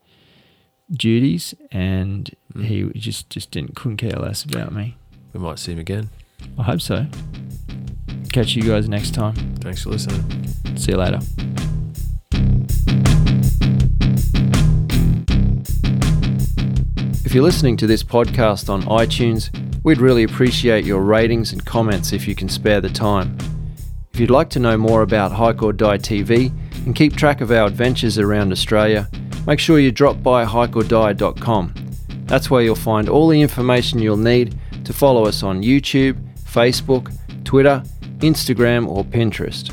duties, 0.92 1.54
and 1.72 2.30
Mm. 2.54 2.66
he 2.66 3.00
just 3.00 3.30
just 3.30 3.52
didn't 3.52 3.76
couldn't 3.76 3.98
care 3.98 4.12
less 4.20 4.44
about 4.44 4.74
me. 4.74 4.96
We 5.34 5.40
might 5.40 5.60
see 5.60 5.72
him 5.74 5.80
again. 5.80 6.10
I 6.58 6.64
hope 6.64 6.82
so. 6.82 7.06
Catch 8.34 8.56
you 8.56 8.64
guys 8.64 8.88
next 8.90 9.14
time. 9.14 9.36
Thanks 9.62 9.84
for 9.84 9.90
listening. 9.90 10.24
See 10.76 10.92
you 10.92 10.98
later. 10.98 11.20
You're 17.38 17.44
listening 17.44 17.78
to 17.78 17.86
this 17.86 18.02
podcast 18.02 18.68
on 18.68 18.82
iTunes, 18.86 19.52
we'd 19.84 20.00
really 20.00 20.24
appreciate 20.24 20.86
your 20.86 21.04
ratings 21.04 21.54
and 21.54 21.64
comments 21.64 22.12
if 22.12 22.28
you 22.28 22.34
can 22.34 22.50
spare 22.50 22.82
the 22.82 22.90
time. 22.90 23.38
If 24.12 24.20
you'd 24.20 24.32
like 24.32 24.50
to 24.50 24.60
know 24.60 24.76
more 24.76 25.04
about 25.04 25.32
Hike 25.32 25.62
or 25.62 25.72
Die 25.72 26.00
TV 26.00 26.52
and 26.88 26.96
keep 26.96 27.16
track 27.16 27.42
of 27.42 27.52
our 27.52 27.68
adventures 27.68 28.18
around 28.18 28.52
Australia, 28.52 29.08
make 29.46 29.60
sure 29.60 29.78
you 29.78 29.92
drop 29.92 30.24
by 30.24 30.46
hikeordie.com. 30.46 31.76
That's 32.26 32.50
where 32.50 32.64
you'll 32.64 32.74
find 32.74 33.08
all 33.08 33.28
the 33.28 33.40
information 33.40 34.00
you'll 34.00 34.18
need 34.18 34.58
to 34.84 34.92
follow 34.92 35.28
us 35.28 35.44
on 35.44 35.62
YouTube, 35.62 36.20
Facebook, 36.40 37.16
Twitter, 37.44 37.84
Instagram, 38.18 38.88
or 38.88 39.06
Pinterest. 39.06 39.72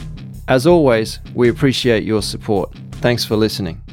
As 0.48 0.66
always, 0.66 1.20
we 1.34 1.48
appreciate 1.48 2.04
your 2.04 2.20
support. 2.20 2.74
Thanks 2.96 3.24
for 3.24 3.36
listening. 3.36 3.83